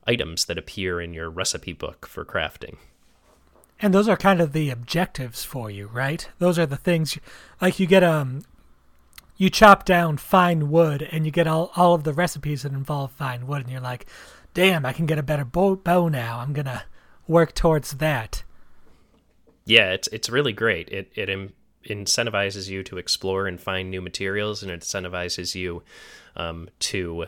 items 0.07 0.47
that 0.47 0.59
appear 0.59 1.00
in 1.00 1.12
your 1.12 1.28
recipe 1.28 1.73
book 1.73 2.07
for 2.07 2.25
crafting. 2.25 2.76
And 3.83 3.95
those 3.95 4.09
are 4.09 4.16
kind 4.16 4.40
of 4.40 4.52
the 4.52 4.71
objectives 4.71 5.45
for 5.45 5.71
you, 5.71 5.87
right? 5.87 6.28
Those 6.38 6.59
are 6.59 6.66
the 6.66 6.76
things 6.76 7.19
like 7.61 7.80
you 7.80 7.87
get 7.87 8.04
um 8.04 8.42
you 9.37 9.49
chop 9.49 9.87
down 9.87 10.19
fine 10.19 10.71
wood 10.71 11.09
and 11.11 11.25
you 11.25 11.33
get 11.33 11.47
all, 11.47 11.73
all 11.75 11.95
of 11.95 12.04
the 12.04 12.12
recipes 12.12 12.62
that 12.62 12.73
involve 12.73 13.11
fine 13.12 13.47
wood 13.47 13.62
and 13.62 13.71
you're 13.71 13.80
like, 13.80 14.04
damn, 14.54 14.87
I 14.87 14.92
can 14.92 15.07
get 15.07 15.19
a 15.19 15.23
better 15.23 15.45
bow, 15.45 15.76
bow 15.76 16.09
now. 16.09 16.38
I'm 16.38 16.52
gonna 16.52 16.85
work 17.26 17.54
towards 17.54 17.92
that. 17.95 18.42
Yeah, 19.64 19.92
it's 19.92 20.09
it's 20.09 20.28
really 20.28 20.52
great. 20.52 20.88
It 20.88 21.12
it 21.14 21.28
Im- 21.28 21.52
incentivizes 21.88 22.69
you 22.69 22.83
to 22.85 22.99
explore 22.99 23.47
and 23.47 23.61
find 23.61 23.90
new 23.90 24.00
materials, 24.00 24.62
and 24.62 24.71
it 24.71 24.80
incentivizes 24.80 25.54
you 25.54 25.83
um, 26.37 26.69
to 26.80 27.26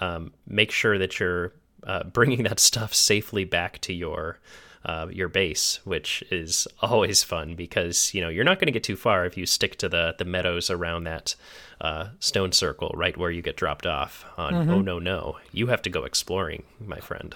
um, 0.00 0.32
make 0.46 0.70
sure 0.70 0.98
that 0.98 1.18
you're 1.18 1.52
uh, 1.84 2.04
bringing 2.04 2.42
that 2.44 2.60
stuff 2.70 2.94
safely 2.94 3.44
back 3.44 3.80
to 3.82 3.92
your 3.92 4.38
uh, 4.86 5.08
your 5.10 5.28
base, 5.28 5.80
which 5.84 6.24
is 6.30 6.66
always 6.80 7.22
fun 7.22 7.54
because 7.54 8.14
you 8.14 8.20
know 8.20 8.28
you're 8.28 8.44
not 8.44 8.58
going 8.58 8.66
to 8.66 8.72
get 8.72 8.84
too 8.84 8.96
far 8.96 9.26
if 9.26 9.36
you 9.36 9.44
stick 9.44 9.76
to 9.78 9.88
the 9.88 10.14
the 10.18 10.24
meadows 10.24 10.70
around 10.70 11.04
that 11.04 11.34
uh, 11.80 12.08
stone 12.20 12.52
circle, 12.52 12.92
right 12.94 13.16
where 13.16 13.30
you 13.30 13.42
get 13.42 13.56
dropped 13.56 13.86
off. 13.86 14.24
On 14.38 14.52
mm-hmm. 14.54 14.70
oh 14.70 14.80
no 14.80 14.98
no, 14.98 15.36
you 15.52 15.66
have 15.66 15.82
to 15.82 15.90
go 15.90 16.04
exploring, 16.04 16.62
my 16.80 17.00
friend. 17.00 17.34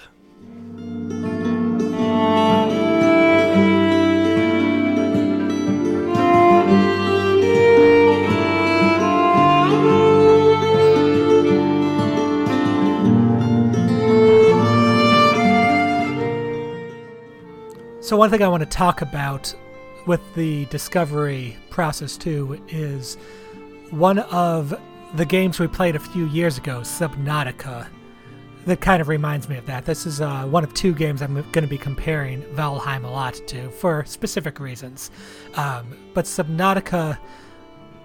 So, 18.02 18.16
one 18.16 18.30
thing 18.30 18.42
I 18.42 18.48
want 18.48 18.62
to 18.62 18.68
talk 18.68 19.02
about 19.02 19.54
with 20.06 20.22
the 20.34 20.64
discovery 20.66 21.58
process 21.68 22.16
too 22.16 22.58
is 22.66 23.16
one 23.90 24.20
of 24.20 24.74
the 25.16 25.26
games 25.26 25.60
we 25.60 25.66
played 25.66 25.96
a 25.96 25.98
few 25.98 26.24
years 26.28 26.56
ago, 26.56 26.80
Subnautica. 26.80 27.88
that 28.64 28.80
kind 28.80 29.02
of 29.02 29.08
reminds 29.08 29.50
me 29.50 29.58
of 29.58 29.66
that. 29.66 29.84
This 29.84 30.06
is 30.06 30.22
uh, 30.22 30.44
one 30.44 30.64
of 30.64 30.72
two 30.72 30.94
games 30.94 31.20
I'm 31.20 31.34
going 31.34 31.62
to 31.62 31.66
be 31.66 31.76
comparing 31.76 32.40
Valheim 32.54 33.04
a 33.04 33.08
lot 33.08 33.34
to 33.48 33.68
for 33.68 34.02
specific 34.06 34.60
reasons. 34.60 35.10
Um, 35.54 35.94
but 36.14 36.24
Subnautica, 36.24 37.18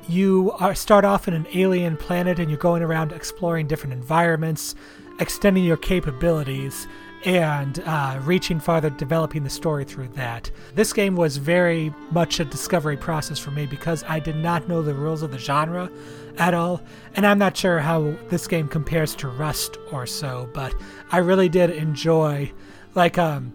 you 0.09 0.51
are, 0.59 0.75
start 0.75 1.05
off 1.05 1.29
in 1.29 1.33
an 1.33 1.47
alien 1.53 1.95
planet 1.95 2.37
and 2.39 2.49
you're 2.49 2.59
going 2.59 2.83
around 2.83 3.13
exploring 3.13 3.67
different 3.67 3.93
environments, 3.93 4.75
extending 5.21 5.63
your 5.63 5.77
capabilities, 5.77 6.85
and 7.25 7.79
uh, 7.85 8.19
reaching 8.23 8.59
farther, 8.59 8.91
developing 8.91 9.43
the 9.43 9.49
story 9.49 9.83
through 9.83 10.07
that. 10.09 10.51
This 10.75 10.93
game 10.93 11.15
was 11.15 11.37
very 11.37 11.93
much 12.11 12.39
a 12.39 12.45
discovery 12.45 12.97
process 12.97 13.39
for 13.39 13.49
me 13.51 13.65
because 13.65 14.03
I 14.07 14.19
did 14.19 14.35
not 14.35 14.69
know 14.69 14.83
the 14.83 14.93
rules 14.93 15.23
of 15.23 15.31
the 15.31 15.39
genre 15.39 15.89
at 16.37 16.53
all, 16.53 16.81
and 17.15 17.25
I'm 17.25 17.39
not 17.39 17.57
sure 17.57 17.79
how 17.79 18.15
this 18.29 18.47
game 18.47 18.67
compares 18.67 19.15
to 19.15 19.27
Rust 19.27 19.77
or 19.91 20.05
so, 20.05 20.49
but 20.53 20.73
I 21.11 21.17
really 21.17 21.49
did 21.49 21.71
enjoy, 21.71 22.51
like, 22.93 23.17
um, 23.17 23.51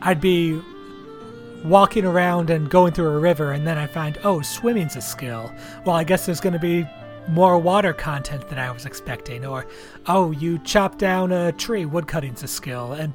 I'd 0.00 0.20
be 0.20 0.60
walking 1.64 2.06
around 2.06 2.48
and 2.48 2.70
going 2.70 2.92
through 2.92 3.08
a 3.08 3.18
river, 3.18 3.52
and 3.52 3.66
then 3.66 3.76
I 3.76 3.86
find, 3.86 4.18
oh, 4.24 4.40
swimming's 4.40 4.96
a 4.96 5.02
skill. 5.02 5.52
Well, 5.84 5.96
I 5.96 6.04
guess 6.04 6.24
there's 6.24 6.40
going 6.40 6.52
to 6.52 6.58
be 6.58 6.86
more 7.28 7.58
water 7.58 7.92
content 7.92 8.48
than 8.48 8.58
I 8.58 8.70
was 8.70 8.86
expecting, 8.86 9.44
or 9.44 9.66
oh, 10.06 10.30
you 10.30 10.58
chop 10.60 10.98
down 10.98 11.32
a 11.32 11.52
tree, 11.52 11.84
woodcutting's 11.84 12.42
a 12.42 12.48
skill, 12.48 12.92
and 12.92 13.12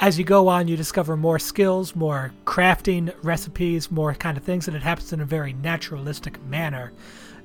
as 0.00 0.18
you 0.18 0.24
go 0.24 0.48
on, 0.48 0.66
you 0.66 0.76
discover 0.78 1.14
more 1.14 1.38
skills, 1.38 1.94
more 1.94 2.32
crafting 2.46 3.14
recipes, 3.22 3.90
more 3.90 4.14
kind 4.14 4.38
of 4.38 4.42
things, 4.42 4.66
and 4.66 4.74
it 4.74 4.82
happens 4.82 5.12
in 5.12 5.20
a 5.20 5.26
very 5.26 5.52
naturalistic 5.52 6.42
manner. 6.44 6.90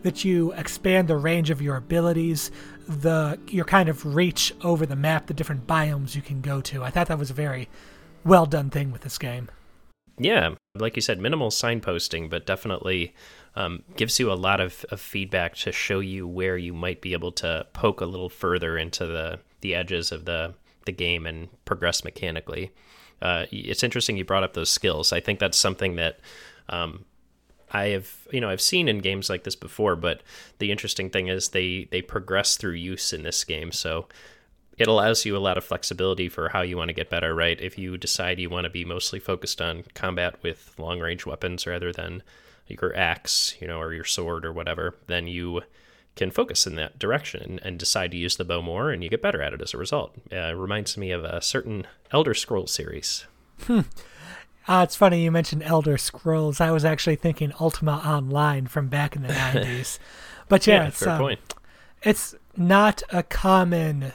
That 0.03 0.23
you 0.23 0.53
expand 0.53 1.07
the 1.07 1.17
range 1.17 1.49
of 1.49 1.61
your 1.61 1.75
abilities, 1.75 2.51
the 2.87 3.39
your 3.47 3.65
kind 3.65 3.89
of 3.89 4.15
reach 4.15 4.53
over 4.63 4.85
the 4.85 4.95
map, 4.95 5.25
the 5.25 5.33
different 5.33 5.67
biomes 5.67 6.15
you 6.15 6.21
can 6.21 6.41
go 6.41 6.61
to. 6.61 6.83
I 6.83 6.91
thought 6.91 7.07
that 7.07 7.17
was 7.17 7.31
a 7.31 7.33
very 7.33 7.67
well 8.23 8.45
done 8.45 8.69
thing 8.69 8.91
with 8.91 9.01
this 9.01 9.17
game. 9.17 9.49
Yeah, 10.17 10.51
like 10.75 10.95
you 10.95 11.01
said, 11.01 11.19
minimal 11.19 11.49
signposting, 11.49 12.29
but 12.29 12.45
definitely 12.45 13.13
um, 13.55 13.83
gives 13.95 14.19
you 14.19 14.31
a 14.31 14.35
lot 14.35 14.59
of, 14.59 14.85
of 14.91 14.99
feedback 14.99 15.55
to 15.55 15.71
show 15.71 15.99
you 15.99 16.27
where 16.27 16.57
you 16.57 16.73
might 16.73 17.01
be 17.01 17.13
able 17.13 17.31
to 17.31 17.65
poke 17.73 18.01
a 18.01 18.05
little 18.05 18.29
further 18.29 18.77
into 18.77 19.05
the 19.05 19.39
the 19.61 19.73
edges 19.73 20.11
of 20.11 20.25
the 20.25 20.53
the 20.85 20.91
game 20.91 21.25
and 21.25 21.49
progress 21.65 22.03
mechanically. 22.03 22.71
Uh, 23.21 23.45
it's 23.51 23.83
interesting 23.83 24.17
you 24.17 24.25
brought 24.25 24.43
up 24.43 24.53
those 24.53 24.69
skills. 24.69 25.11
I 25.11 25.19
think 25.19 25.39
that's 25.39 25.57
something 25.57 25.95
that 25.95 26.19
um, 26.69 27.05
I 27.71 27.87
have 27.87 28.13
you 28.31 28.41
know 28.41 28.49
I've 28.49 28.61
seen 28.61 28.87
in 28.87 28.99
games 28.99 29.29
like 29.29 29.43
this 29.43 29.55
before, 29.55 29.95
but 29.95 30.21
the 30.59 30.71
interesting 30.71 31.09
thing 31.09 31.27
is 31.27 31.49
they 31.49 31.87
they 31.91 32.01
progress 32.01 32.57
through 32.57 32.73
use 32.73 33.13
in 33.13 33.23
this 33.23 33.43
game. 33.43 33.71
So 33.71 34.07
it 34.77 34.87
allows 34.87 35.25
you 35.25 35.37
a 35.37 35.39
lot 35.39 35.57
of 35.57 35.63
flexibility 35.63 36.27
for 36.27 36.49
how 36.49 36.61
you 36.61 36.75
want 36.75 36.89
to 36.89 36.93
get 36.93 37.09
better, 37.09 37.33
right? 37.33 37.59
If 37.61 37.77
you 37.77 37.97
decide 37.97 38.39
you 38.39 38.49
want 38.49 38.65
to 38.65 38.69
be 38.69 38.83
mostly 38.83 39.19
focused 39.19 39.61
on 39.61 39.83
combat 39.93 40.35
with 40.43 40.75
long 40.77 40.99
range 40.99 41.25
weapons 41.25 41.65
rather 41.65 41.93
than 41.93 42.21
your 42.67 42.95
axe, 42.95 43.55
you 43.59 43.67
know, 43.67 43.79
or 43.79 43.93
your 43.93 44.03
sword 44.03 44.45
or 44.45 44.51
whatever, 44.51 44.95
then 45.07 45.27
you 45.27 45.61
can 46.15 46.31
focus 46.31 46.65
in 46.65 46.75
that 46.75 46.97
direction 46.97 47.59
and 47.63 47.77
decide 47.77 48.11
to 48.11 48.17
use 48.17 48.37
the 48.37 48.45
bow 48.45 48.61
more, 48.61 48.89
and 48.89 49.03
you 49.03 49.09
get 49.09 49.21
better 49.21 49.41
at 49.41 49.53
it 49.53 49.61
as 49.61 49.73
a 49.73 49.77
result. 49.77 50.13
Uh, 50.31 50.37
it 50.37 50.51
reminds 50.57 50.97
me 50.97 51.11
of 51.11 51.23
a 51.23 51.41
certain 51.41 51.85
Elder 52.11 52.33
Scrolls 52.33 52.71
series. 52.71 53.25
Hmm. 53.63 53.81
Uh, 54.67 54.81
it's 54.83 54.95
funny 54.95 55.23
you 55.23 55.31
mentioned 55.31 55.61
Elder 55.63 55.97
Scrolls. 55.97 56.59
I 56.59 56.71
was 56.71 56.85
actually 56.85 57.17
thinking 57.17 57.53
Ultima 57.59 58.01
Online 58.03 58.65
from 58.65 58.87
back 58.87 59.15
in 59.15 59.21
the 59.21 59.27
90s. 59.33 59.99
But 60.47 60.65
yeah, 60.65 60.81
yeah 60.81 60.87
it's, 60.87 60.99
fair 60.99 61.13
um, 61.13 61.19
point. 61.19 61.39
it's 62.01 62.35
not 62.55 63.03
a 63.09 63.21
common 63.21 64.13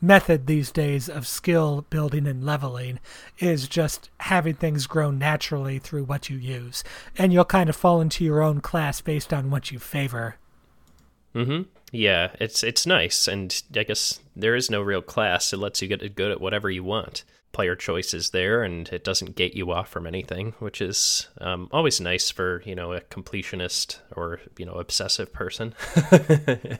method 0.00 0.46
these 0.46 0.70
days 0.70 1.08
of 1.08 1.26
skill 1.26 1.84
building 1.90 2.26
and 2.26 2.44
leveling 2.44 2.98
is 3.38 3.68
just 3.68 4.10
having 4.18 4.54
things 4.54 4.86
grow 4.86 5.10
naturally 5.10 5.78
through 5.78 6.04
what 6.04 6.30
you 6.30 6.36
use. 6.36 6.82
And 7.18 7.32
you'll 7.32 7.44
kind 7.44 7.68
of 7.68 7.76
fall 7.76 8.00
into 8.00 8.24
your 8.24 8.42
own 8.42 8.60
class 8.60 9.00
based 9.00 9.32
on 9.32 9.50
what 9.50 9.70
you 9.70 9.78
favor. 9.78 10.36
mm-hmm 11.34 11.62
Yeah, 11.92 12.30
it's 12.40 12.62
it's 12.62 12.86
nice 12.86 13.28
and 13.28 13.62
I 13.76 13.82
guess 13.82 14.20
there 14.34 14.56
is 14.56 14.70
no 14.70 14.80
real 14.80 15.02
class. 15.02 15.52
It 15.52 15.58
lets 15.58 15.82
you 15.82 15.88
get 15.88 16.14
good 16.14 16.30
at 16.30 16.40
whatever 16.40 16.70
you 16.70 16.84
want. 16.84 17.24
Player 17.52 17.74
choice 17.74 18.14
is 18.14 18.30
there 18.30 18.62
and 18.62 18.88
it 18.90 19.02
doesn't 19.02 19.34
gate 19.34 19.56
you 19.56 19.72
off 19.72 19.88
from 19.88 20.06
anything, 20.06 20.54
which 20.60 20.80
is 20.80 21.26
um, 21.40 21.68
always 21.72 22.00
nice 22.00 22.30
for, 22.30 22.62
you 22.64 22.76
know, 22.76 22.92
a 22.92 23.00
completionist 23.00 23.98
or, 24.14 24.40
you 24.56 24.64
know, 24.64 24.74
obsessive 24.74 25.32
person. 25.32 25.74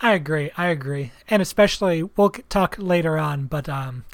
I 0.00 0.14
agree. 0.14 0.50
I 0.56 0.68
agree. 0.68 1.12
And 1.28 1.42
especially, 1.42 2.02
we'll 2.02 2.30
talk 2.30 2.76
later 2.78 3.18
on, 3.18 3.46
but 3.46 3.68
um, 3.68 4.04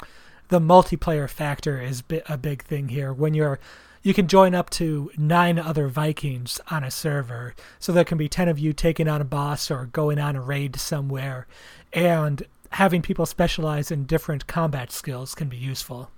the 0.49 0.59
multiplayer 0.59 1.29
factor 1.29 1.81
is 1.81 2.03
a 2.27 2.37
big 2.37 2.63
thing 2.63 2.89
here. 2.89 3.13
When 3.13 3.33
you're, 3.33 3.59
you 4.03 4.13
can 4.13 4.27
join 4.27 4.53
up 4.53 4.69
to 4.71 5.11
nine 5.17 5.57
other 5.57 5.87
Vikings 5.87 6.59
on 6.69 6.83
a 6.83 6.91
server, 6.91 7.55
so 7.79 7.91
there 7.91 8.03
can 8.03 8.17
be 8.17 8.27
ten 8.27 8.49
of 8.49 8.59
you 8.59 8.73
taking 8.73 9.07
on 9.07 9.21
a 9.21 9.25
boss 9.25 9.71
or 9.71 9.85
going 9.85 10.19
on 10.19 10.35
a 10.35 10.41
raid 10.41 10.75
somewhere, 10.75 11.47
and 11.93 12.43
having 12.71 13.01
people 13.01 13.25
specialize 13.25 13.89
in 13.89 14.03
different 14.03 14.45
combat 14.45 14.91
skills 14.91 15.33
can 15.33 15.47
be 15.47 15.57
useful. 15.57 16.11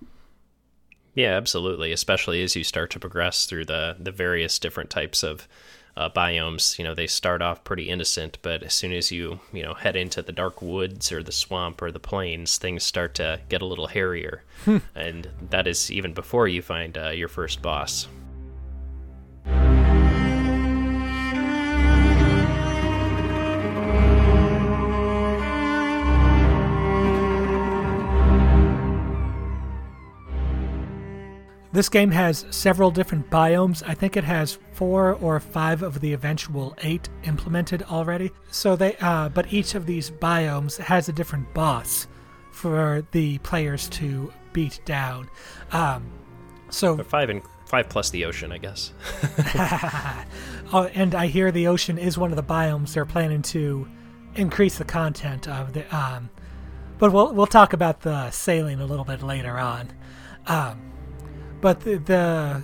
Yeah, 1.13 1.35
absolutely. 1.35 1.91
Especially 1.91 2.41
as 2.43 2.55
you 2.55 2.63
start 2.63 2.89
to 2.91 2.99
progress 2.99 3.45
through 3.45 3.65
the 3.65 3.97
the 3.99 4.11
various 4.11 4.57
different 4.57 4.89
types 4.89 5.21
of 5.21 5.47
uh, 5.99 6.09
biomes, 6.09 6.79
you 6.79 6.85
know, 6.85 6.95
they 6.95 7.07
start 7.07 7.41
off 7.41 7.65
pretty 7.65 7.89
innocent, 7.89 8.37
but 8.41 8.63
as 8.63 8.73
soon 8.73 8.93
as 8.93 9.11
you, 9.11 9.41
you 9.51 9.61
know, 9.61 9.73
head 9.73 9.97
into 9.97 10.21
the 10.21 10.31
dark 10.31 10.61
woods 10.61 11.11
or 11.11 11.21
the 11.21 11.31
swamp 11.33 11.81
or 11.81 11.91
the 11.91 11.99
plains, 11.99 12.57
things 12.57 12.83
start 12.83 13.13
to 13.15 13.41
get 13.49 13.61
a 13.61 13.65
little 13.65 13.87
hairier. 13.87 14.43
Hmm. 14.63 14.77
and 14.95 15.29
that 15.49 15.67
is 15.67 15.91
even 15.91 16.13
before 16.13 16.47
you 16.47 16.61
find 16.61 16.97
uh, 16.97 17.09
your 17.09 17.27
first 17.27 17.61
boss. 17.61 18.07
This 31.79 31.87
game 31.87 32.11
has 32.11 32.45
several 32.49 32.91
different 32.91 33.29
biomes. 33.29 33.83
I 33.87 33.93
think 33.93 34.17
it 34.17 34.25
has 34.25 34.59
four 34.73 35.13
or 35.13 35.39
five 35.39 35.81
of 35.81 36.01
the 36.01 36.11
eventual 36.11 36.75
eight 36.83 37.07
implemented 37.23 37.83
already. 37.83 38.31
So 38.51 38.75
they, 38.75 38.97
uh, 38.97 39.29
but 39.29 39.53
each 39.53 39.75
of 39.75 39.85
these 39.85 40.11
biomes 40.11 40.77
has 40.77 41.07
a 41.07 41.13
different 41.13 41.53
boss 41.53 42.07
for 42.51 43.07
the 43.13 43.37
players 43.37 43.87
to 43.91 44.29
beat 44.51 44.81
down. 44.83 45.29
Um, 45.71 46.11
so 46.69 46.97
five 46.97 47.29
and 47.29 47.41
five 47.67 47.87
plus 47.87 48.09
the 48.09 48.25
ocean, 48.25 48.51
I 48.51 48.57
guess. 48.57 48.91
oh, 50.73 50.89
and 50.93 51.15
I 51.15 51.27
hear 51.27 51.49
the 51.49 51.67
ocean 51.67 51.97
is 51.97 52.17
one 52.17 52.31
of 52.31 52.35
the 52.35 52.43
biomes 52.43 52.93
they're 52.93 53.05
planning 53.05 53.41
to 53.43 53.87
increase 54.35 54.77
the 54.77 54.83
content 54.83 55.47
of 55.47 55.71
the. 55.71 55.95
Um, 55.95 56.29
but 56.97 57.13
we'll 57.13 57.33
we'll 57.33 57.47
talk 57.47 57.71
about 57.71 58.01
the 58.01 58.31
sailing 58.31 58.81
a 58.81 58.85
little 58.85 59.05
bit 59.05 59.23
later 59.23 59.57
on. 59.57 59.93
Um, 60.45 60.88
but 61.61 61.81
the, 61.81 61.97
the 61.97 62.63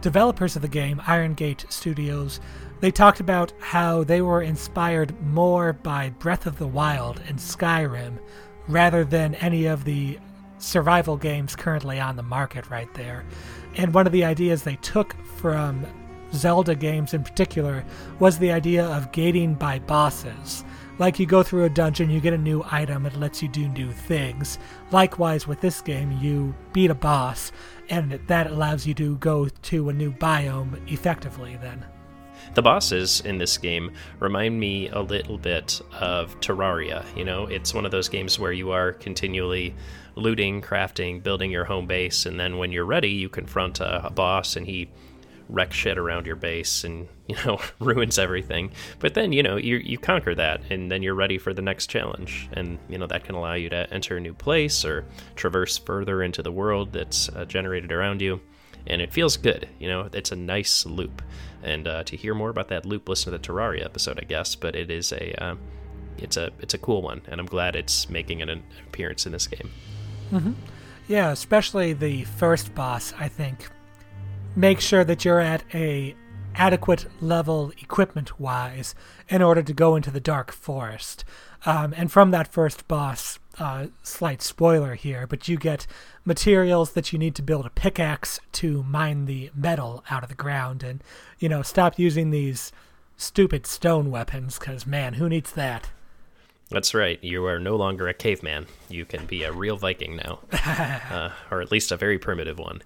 developers 0.00 0.56
of 0.56 0.62
the 0.62 0.68
game, 0.68 1.00
Iron 1.06 1.34
Gate 1.34 1.64
Studios, 1.68 2.40
they 2.80 2.90
talked 2.90 3.20
about 3.20 3.52
how 3.60 4.02
they 4.02 4.20
were 4.20 4.42
inspired 4.42 5.20
more 5.24 5.72
by 5.72 6.10
Breath 6.10 6.46
of 6.46 6.58
the 6.58 6.66
Wild 6.66 7.20
and 7.28 7.38
Skyrim 7.38 8.18
rather 8.66 9.04
than 9.04 9.36
any 9.36 9.66
of 9.66 9.84
the 9.84 10.18
survival 10.58 11.16
games 11.16 11.56
currently 11.56 12.00
on 12.00 12.16
the 12.16 12.22
market 12.22 12.70
right 12.70 12.92
there. 12.94 13.24
And 13.76 13.94
one 13.94 14.06
of 14.06 14.12
the 14.12 14.24
ideas 14.24 14.62
they 14.62 14.76
took 14.76 15.14
from 15.36 15.86
Zelda 16.32 16.74
games 16.74 17.14
in 17.14 17.22
particular 17.22 17.84
was 18.18 18.38
the 18.38 18.52
idea 18.52 18.84
of 18.86 19.12
gating 19.12 19.54
by 19.54 19.78
bosses. 19.80 20.64
Like 20.98 21.18
you 21.18 21.26
go 21.26 21.42
through 21.42 21.64
a 21.64 21.70
dungeon, 21.70 22.10
you 22.10 22.20
get 22.20 22.34
a 22.34 22.38
new 22.38 22.62
item, 22.70 23.06
it 23.06 23.16
lets 23.16 23.42
you 23.42 23.48
do 23.48 23.66
new 23.68 23.90
things. 23.90 24.58
Likewise, 24.90 25.46
with 25.46 25.60
this 25.60 25.80
game, 25.80 26.18
you 26.20 26.54
beat 26.72 26.90
a 26.90 26.94
boss, 26.94 27.50
and 27.88 28.20
that 28.26 28.48
allows 28.48 28.86
you 28.86 28.92
to 28.94 29.16
go 29.16 29.48
to 29.48 29.88
a 29.88 29.92
new 29.92 30.12
biome 30.12 30.78
effectively 30.92 31.58
then. 31.62 31.84
The 32.54 32.62
bosses 32.62 33.22
in 33.22 33.38
this 33.38 33.56
game 33.56 33.92
remind 34.20 34.60
me 34.60 34.88
a 34.90 35.00
little 35.00 35.38
bit 35.38 35.80
of 35.98 36.38
Terraria. 36.40 37.04
You 37.16 37.24
know, 37.24 37.46
it's 37.46 37.72
one 37.72 37.86
of 37.86 37.90
those 37.90 38.10
games 38.10 38.38
where 38.38 38.52
you 38.52 38.70
are 38.72 38.92
continually 38.92 39.74
looting, 40.16 40.60
crafting, 40.60 41.22
building 41.22 41.50
your 41.50 41.64
home 41.64 41.86
base, 41.86 42.26
and 42.26 42.38
then 42.38 42.58
when 42.58 42.70
you're 42.70 42.84
ready, 42.84 43.10
you 43.10 43.30
confront 43.30 43.80
a, 43.80 44.06
a 44.06 44.10
boss 44.10 44.56
and 44.56 44.66
he 44.66 44.90
wreck 45.48 45.72
shit 45.72 45.98
around 45.98 46.26
your 46.26 46.36
base 46.36 46.84
and 46.84 47.08
you 47.28 47.36
know 47.44 47.58
ruins 47.78 48.18
everything 48.18 48.70
but 48.98 49.14
then 49.14 49.32
you 49.32 49.42
know 49.42 49.56
you 49.56 49.76
you 49.76 49.98
conquer 49.98 50.34
that 50.34 50.60
and 50.70 50.90
then 50.90 51.02
you're 51.02 51.14
ready 51.14 51.38
for 51.38 51.52
the 51.52 51.62
next 51.62 51.88
challenge 51.88 52.48
and 52.52 52.78
you 52.88 52.98
know 52.98 53.06
that 53.06 53.24
can 53.24 53.34
allow 53.34 53.54
you 53.54 53.68
to 53.68 53.92
enter 53.92 54.16
a 54.16 54.20
new 54.20 54.34
place 54.34 54.84
or 54.84 55.04
traverse 55.34 55.78
further 55.78 56.22
into 56.22 56.42
the 56.42 56.52
world 56.52 56.92
that's 56.92 57.28
uh, 57.30 57.44
generated 57.44 57.92
around 57.92 58.20
you 58.20 58.40
and 58.86 59.00
it 59.00 59.12
feels 59.12 59.36
good 59.36 59.68
you 59.78 59.88
know 59.88 60.08
it's 60.12 60.32
a 60.32 60.36
nice 60.36 60.86
loop 60.86 61.22
and 61.62 61.86
uh, 61.86 62.02
to 62.04 62.16
hear 62.16 62.34
more 62.34 62.50
about 62.50 62.68
that 62.68 62.84
loop 62.84 63.08
listen 63.08 63.32
to 63.32 63.38
the 63.38 63.52
terraria 63.52 63.84
episode 63.84 64.18
i 64.18 64.24
guess 64.24 64.54
but 64.54 64.74
it 64.74 64.90
is 64.90 65.12
a 65.12 65.32
uh, 65.42 65.54
it's 66.18 66.36
a 66.36 66.50
it's 66.60 66.74
a 66.74 66.78
cool 66.78 67.02
one, 67.02 67.22
and 67.28 67.40
I'm 67.40 67.46
glad 67.46 67.76
it's 67.76 68.08
making 68.08 68.42
an 68.42 68.62
appearance 68.86 69.26
in 69.26 69.32
this 69.32 69.46
game. 69.46 69.70
Mm-hmm. 70.30 70.52
Yeah, 71.08 71.30
especially 71.30 71.92
the 71.92 72.24
first 72.24 72.74
boss. 72.74 73.12
I 73.18 73.28
think 73.28 73.68
make 74.56 74.80
sure 74.80 75.04
that 75.04 75.24
you're 75.24 75.40
at 75.40 75.64
a 75.74 76.14
adequate 76.54 77.06
level 77.20 77.72
equipment 77.80 78.38
wise 78.38 78.94
in 79.28 79.42
order 79.42 79.62
to 79.62 79.72
go 79.72 79.96
into 79.96 80.10
the 80.10 80.20
dark 80.20 80.52
forest. 80.52 81.24
Um, 81.64 81.94
and 81.96 82.10
from 82.10 82.30
that 82.32 82.52
first 82.52 82.86
boss, 82.88 83.38
uh, 83.58 83.86
slight 84.02 84.42
spoiler 84.42 84.94
here, 84.94 85.26
but 85.26 85.48
you 85.48 85.56
get 85.56 85.86
materials 86.24 86.92
that 86.92 87.12
you 87.12 87.18
need 87.18 87.34
to 87.36 87.42
build 87.42 87.66
a 87.66 87.70
pickaxe 87.70 88.40
to 88.52 88.82
mine 88.82 89.26
the 89.26 89.50
metal 89.54 90.04
out 90.10 90.22
of 90.22 90.28
the 90.28 90.34
ground, 90.34 90.82
and 90.82 91.02
you 91.38 91.48
know 91.48 91.62
stop 91.62 91.98
using 91.98 92.30
these 92.30 92.72
stupid 93.16 93.66
stone 93.66 94.10
weapons 94.10 94.58
because 94.58 94.86
man, 94.86 95.14
who 95.14 95.28
needs 95.28 95.52
that? 95.52 95.90
That's 96.70 96.94
right. 96.94 97.22
You 97.22 97.44
are 97.46 97.58
no 97.58 97.76
longer 97.76 98.08
a 98.08 98.14
caveman. 98.14 98.66
You 98.88 99.04
can 99.04 99.26
be 99.26 99.42
a 99.42 99.52
real 99.52 99.76
Viking 99.76 100.16
now, 100.16 100.38
uh, 101.10 101.30
or 101.50 101.60
at 101.60 101.70
least 101.70 101.92
a 101.92 101.96
very 101.98 102.18
primitive 102.18 102.58
one. 102.58 102.82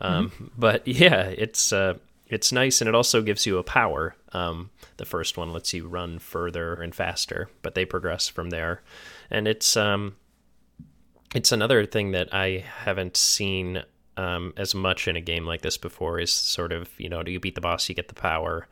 Um, 0.00 0.30
mm-hmm. 0.30 0.46
But 0.56 0.86
yeah, 0.88 1.22
it's 1.22 1.72
uh, 1.72 1.94
it's 2.28 2.52
nice, 2.52 2.80
and 2.80 2.88
it 2.88 2.94
also 2.94 3.22
gives 3.22 3.46
you 3.46 3.58
a 3.58 3.62
power. 3.62 4.14
Um, 4.32 4.70
the 4.96 5.04
first 5.04 5.36
one 5.36 5.52
lets 5.52 5.72
you 5.74 5.88
run 5.88 6.18
further 6.18 6.74
and 6.74 6.94
faster, 6.94 7.48
but 7.62 7.74
they 7.74 7.84
progress 7.84 8.28
from 8.28 8.50
there, 8.50 8.82
and 9.30 9.48
it's 9.48 9.76
um, 9.76 10.16
it's 11.34 11.52
another 11.52 11.86
thing 11.86 12.12
that 12.12 12.32
I 12.32 12.64
haven't 12.84 13.16
seen 13.16 13.82
um, 14.16 14.52
as 14.56 14.74
much 14.74 15.08
in 15.08 15.16
a 15.16 15.20
game 15.20 15.46
like 15.46 15.62
this 15.62 15.76
before. 15.76 16.20
Is 16.20 16.32
sort 16.32 16.72
of 16.72 16.88
you 16.98 17.08
know, 17.08 17.22
do 17.22 17.32
you 17.32 17.40
beat 17.40 17.54
the 17.54 17.60
boss, 17.60 17.88
you 17.88 17.94
get 17.94 18.08
the 18.08 18.14
power, 18.14 18.68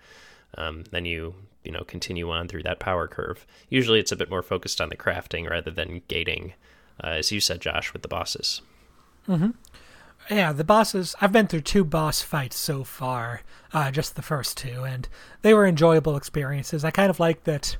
um, 0.56 0.84
then 0.90 1.04
you 1.04 1.34
you 1.64 1.72
know 1.72 1.82
continue 1.84 2.30
on 2.30 2.48
through 2.48 2.62
that 2.62 2.78
power 2.78 3.08
curve. 3.08 3.44
Usually, 3.68 3.98
it's 3.98 4.12
a 4.12 4.16
bit 4.16 4.30
more 4.30 4.42
focused 4.42 4.80
on 4.80 4.88
the 4.88 4.96
crafting 4.96 5.50
rather 5.50 5.70
than 5.70 6.02
gating, 6.08 6.54
uh, 7.02 7.08
as 7.08 7.32
you 7.32 7.40
said, 7.40 7.60
Josh, 7.60 7.92
with 7.92 8.02
the 8.02 8.08
bosses. 8.08 8.62
Mm-hmm. 9.28 9.50
Yeah, 10.30 10.52
the 10.52 10.64
bosses. 10.64 11.14
I've 11.20 11.32
been 11.32 11.46
through 11.46 11.62
two 11.62 11.84
boss 11.84 12.20
fights 12.20 12.56
so 12.56 12.84
far, 12.84 13.42
uh, 13.72 13.90
just 13.90 14.14
the 14.14 14.22
first 14.22 14.58
two, 14.58 14.84
and 14.84 15.08
they 15.40 15.54
were 15.54 15.66
enjoyable 15.66 16.16
experiences. 16.16 16.84
I 16.84 16.90
kind 16.90 17.08
of 17.08 17.18
like 17.18 17.44
that. 17.44 17.78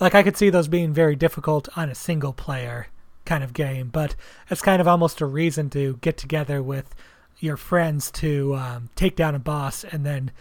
Like 0.00 0.14
I 0.14 0.24
could 0.24 0.36
see 0.36 0.50
those 0.50 0.66
being 0.66 0.92
very 0.92 1.14
difficult 1.14 1.68
on 1.76 1.88
a 1.88 1.94
single 1.94 2.32
player 2.32 2.88
kind 3.24 3.44
of 3.44 3.52
game, 3.52 3.88
but 3.88 4.16
it's 4.50 4.62
kind 4.62 4.80
of 4.80 4.88
almost 4.88 5.20
a 5.20 5.26
reason 5.26 5.70
to 5.70 5.98
get 6.00 6.16
together 6.16 6.60
with 6.60 6.94
your 7.38 7.56
friends 7.56 8.10
to 8.10 8.56
um, 8.56 8.88
take 8.96 9.14
down 9.14 9.36
a 9.36 9.38
boss 9.38 9.84
and 9.84 10.04
then 10.04 10.32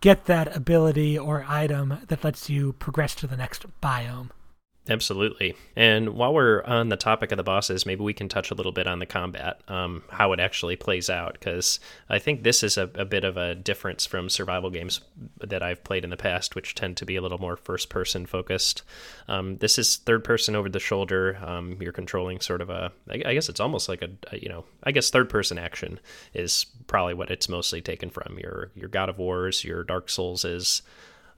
get 0.00 0.26
that 0.26 0.54
ability 0.56 1.18
or 1.18 1.44
item 1.48 1.98
that 2.06 2.22
lets 2.22 2.48
you 2.48 2.74
progress 2.74 3.16
to 3.16 3.26
the 3.26 3.36
next 3.36 3.66
biome. 3.80 4.30
Absolutely. 4.88 5.54
And 5.76 6.10
while 6.10 6.32
we're 6.32 6.62
on 6.64 6.88
the 6.88 6.96
topic 6.96 7.30
of 7.30 7.36
the 7.36 7.42
bosses, 7.42 7.84
maybe 7.84 8.02
we 8.02 8.14
can 8.14 8.28
touch 8.28 8.50
a 8.50 8.54
little 8.54 8.72
bit 8.72 8.86
on 8.86 9.00
the 9.00 9.06
combat, 9.06 9.60
um, 9.68 10.02
how 10.08 10.32
it 10.32 10.40
actually 10.40 10.76
plays 10.76 11.10
out, 11.10 11.34
because 11.34 11.78
I 12.08 12.18
think 12.18 12.42
this 12.42 12.62
is 12.62 12.78
a, 12.78 12.90
a, 12.94 13.04
bit 13.04 13.22
of 13.22 13.36
a 13.36 13.54
difference 13.54 14.06
from 14.06 14.30
survival 14.30 14.70
games 14.70 15.02
that 15.40 15.62
I've 15.62 15.84
played 15.84 16.04
in 16.04 16.10
the 16.10 16.16
past, 16.16 16.54
which 16.54 16.74
tend 16.74 16.96
to 16.96 17.04
be 17.04 17.16
a 17.16 17.20
little 17.20 17.38
more 17.38 17.56
first 17.56 17.90
person 17.90 18.24
focused. 18.24 18.82
Um, 19.28 19.58
this 19.58 19.78
is 19.78 19.96
third 19.96 20.24
person 20.24 20.56
over 20.56 20.70
the 20.70 20.80
shoulder. 20.80 21.38
Um, 21.44 21.76
you're 21.80 21.92
controlling 21.92 22.40
sort 22.40 22.62
of 22.62 22.70
a, 22.70 22.90
I 23.10 23.34
guess 23.34 23.50
it's 23.50 23.60
almost 23.60 23.90
like 23.90 24.00
a, 24.00 24.08
a, 24.32 24.38
you 24.38 24.48
know, 24.48 24.64
I 24.84 24.92
guess 24.92 25.10
third 25.10 25.28
person 25.28 25.58
action 25.58 26.00
is 26.32 26.64
probably 26.86 27.12
what 27.12 27.30
it's 27.30 27.48
mostly 27.48 27.82
taken 27.82 28.08
from. 28.08 28.38
Your, 28.38 28.70
your 28.74 28.88
God 28.88 29.10
of 29.10 29.18
Wars, 29.18 29.64
your 29.64 29.84
Dark 29.84 30.08
Souls 30.08 30.44
is. 30.46 30.80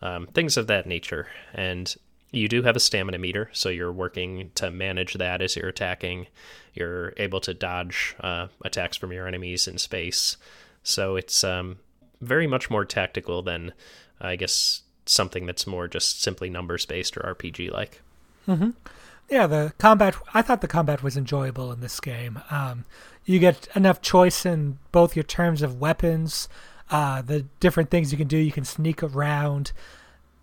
Um, 0.03 0.29
things 0.29 0.57
of 0.57 0.67
that 0.69 0.87
nature. 0.87 1.27
And 1.53 1.95
you 2.33 2.49
do 2.49 2.63
have 2.63 2.77
a 2.77 2.81
stamina 2.81 3.19
meter, 3.19 3.51
so 3.53 3.69
you're 3.69 3.93
working 3.93 4.51
to 4.55 4.71
manage 4.71 5.15
that 5.15 5.43
as 5.43 5.57
you're 5.57 5.69
attacking. 5.69 6.27
You're 6.75 7.13
able 7.17 7.41
to 7.41 7.55
dodge 7.55 8.15
uh, 8.21 8.49
attacks 8.65 8.97
from 8.97 9.13
your 9.13 9.27
enemies 9.27 9.67
in 9.67 9.79
space. 9.79 10.37
So 10.83 11.17
it's 11.17 11.43
um, 11.43 11.79
very 12.21 12.47
much 12.47 12.71
more 12.71 12.85
tactical 12.85 13.43
than, 13.43 13.73
I 14.21 14.37
guess, 14.37 14.83
something 15.07 15.47
that's 15.47 15.67
more 15.67 15.89
just 15.89 16.23
simply 16.23 16.51
numbers 16.51 16.87
based 16.87 17.17
or 17.17 17.35
RPG 17.35 17.73
like. 17.73 18.01
Mm-hmm. 18.47 18.71
Yeah, 19.29 19.47
the 19.47 19.73
combat. 19.79 20.17
I 20.35 20.43
thought 20.43 20.61
the 20.61 20.69
combat 20.69 21.03
was 21.03 21.17
enjoyable 21.17 21.73
in 21.73 21.81
this 21.81 22.01
game. 22.01 22.41
Um, 22.51 22.85
you 23.25 23.39
get 23.39 23.69
enough 23.75 24.01
choice 24.03 24.45
in 24.45 24.79
both 24.93 25.15
your 25.15 25.23
terms 25.23 25.63
of 25.63 25.81
weapons, 25.81 26.49
uh, 26.91 27.23
the 27.23 27.43
different 27.61 27.91
things 27.91 28.11
you 28.11 28.19
can 28.19 28.27
do. 28.27 28.37
You 28.37 28.53
can 28.53 28.65
sneak 28.65 29.03
around 29.03 29.73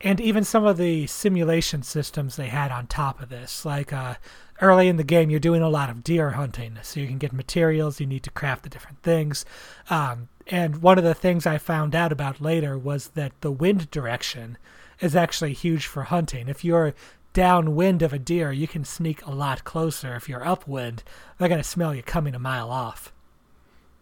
and 0.02 0.22
even 0.22 0.44
some 0.44 0.66
of 0.66 0.78
the 0.78 1.08
simulation 1.08 1.82
systems 1.82 2.36
they 2.36 2.48
had 2.48 2.72
on 2.72 2.88
top 2.88 3.22
of 3.22 3.30
this. 3.30 3.66
Like 3.66 3.92
uh, 3.92 4.16
early 4.62 4.88
in 4.88 4.98
the 4.98 5.04
game, 5.04 5.30
you're 5.30 5.40
doing 5.40 5.62
a 5.62 5.70
lot 5.70 5.90
of 5.90 6.04
deer 6.04 6.32
hunting, 6.32 6.78
so 6.84 7.00
you 7.00 7.08
can 7.08 7.18
get 7.18 7.34
materials. 7.34 8.00
You 8.00 8.06
need 8.06 8.24
to 8.24 8.32
craft 8.32 8.64
the 8.64 8.70
different 8.70 9.02
things. 9.02 9.46
Um, 9.90 10.30
and 10.48 10.82
one 10.82 10.98
of 10.98 11.04
the 11.04 11.14
things 11.14 11.46
I 11.46 11.58
found 11.58 11.96
out 11.96 12.12
about 12.12 12.42
later 12.42 12.78
was 12.78 13.10
that 13.10 13.34
the 13.42 13.52
wind 13.52 13.92
direction 13.92 14.58
is 15.00 15.16
actually 15.16 15.54
huge 15.54 15.86
for 15.86 16.04
hunting. 16.04 16.48
If 16.48 16.64
you're 16.64 16.94
downwind 17.34 18.02
of 18.02 18.14
a 18.14 18.20
deer, 18.20 18.52
you 18.52 18.68
can 18.68 18.84
sneak 18.84 19.26
a 19.26 19.32
lot 19.32 19.64
closer. 19.64 20.16
If 20.16 20.30
you're 20.30 20.48
upwind, 20.48 21.04
they're 21.38 21.50
going 21.50 21.62
to 21.62 21.68
smell 21.68 21.94
you 21.94 22.02
coming 22.02 22.34
a 22.34 22.40
mile 22.40 22.72
off. 22.72 23.12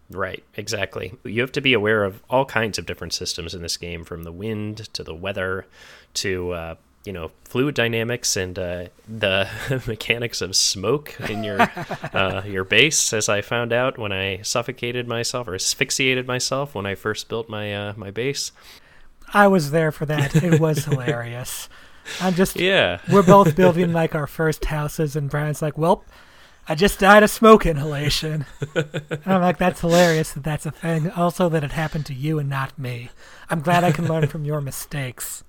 Right, 0.10 0.44
exactly. 0.56 1.14
You 1.24 1.42
have 1.42 1.52
to 1.54 1.62
be 1.62 1.74
aware 1.74 2.04
of 2.04 2.22
all 2.30 2.46
kinds 2.46 2.78
of 2.78 2.86
different 2.86 3.14
systems 3.14 3.56
in 3.56 3.62
this 3.62 3.76
game, 3.76 4.04
from 4.04 4.24
the 4.24 4.32
wind 4.32 4.94
to 4.94 5.04
the 5.04 5.16
weather 5.16 5.66
to 6.16 6.52
uh, 6.52 6.76
you 7.06 7.14
know 7.14 7.32
fluid 7.44 7.76
dynamics 7.76 8.36
and 8.36 8.58
uh, 8.60 8.86
the 9.08 9.50
mechanics 9.88 10.42
of 10.42 10.56
smoke 10.56 11.20
in 11.30 11.44
your 11.44 11.62
uh, 12.14 12.44
your 12.46 12.64
base. 12.64 13.14
As 13.14 13.30
I 13.30 13.42
found 13.42 13.74
out 13.74 13.98
when 13.98 14.12
I 14.12 14.42
suffocated 14.42 15.08
myself 15.08 15.48
or 15.48 15.56
asphyxiated 15.56 16.28
myself 16.28 16.76
when 16.76 16.86
I 16.86 16.96
first 16.96 17.28
built 17.28 17.50
my 17.50 17.74
uh, 17.74 17.94
my 17.96 18.12
base. 18.12 18.52
I 19.34 19.48
was 19.48 19.72
there 19.72 19.92
for 19.92 20.06
that. 20.06 20.36
It 20.36 20.60
was 20.60 20.86
hilarious. 20.86 21.68
I'm 22.22 22.36
just 22.36 22.58
yeah. 22.58 23.00
We're 23.12 23.24
both 23.24 23.56
building 23.56 23.92
like 23.92 24.14
our 24.14 24.28
first 24.28 24.66
houses, 24.66 25.16
and 25.16 25.30
Brian's 25.32 25.64
like, 25.64 25.78
"Well, 25.80 26.04
I 26.68 26.76
just 26.76 27.00
died 27.00 27.24
of 27.24 27.30
smoke 27.30 27.66
inhalation. 27.66 28.46
and 28.74 29.22
I'm 29.26 29.42
like, 29.42 29.58
that's 29.58 29.82
hilarious 29.82 30.34
that 30.34 30.44
that's 30.44 30.66
a 30.66 30.72
thing. 30.72 31.12
Also, 31.12 31.48
that 31.50 31.64
it 31.64 31.72
happened 31.72 32.06
to 32.08 32.14
you 32.14 32.40
and 32.40 32.50
not 32.50 32.78
me. 32.78 33.10
I'm 33.50 33.62
glad 33.62 33.84
I 33.84 33.92
can 33.92 34.08
learn 34.08 34.28
from 34.28 34.46
your 34.46 34.62
mistakes. 34.62 35.44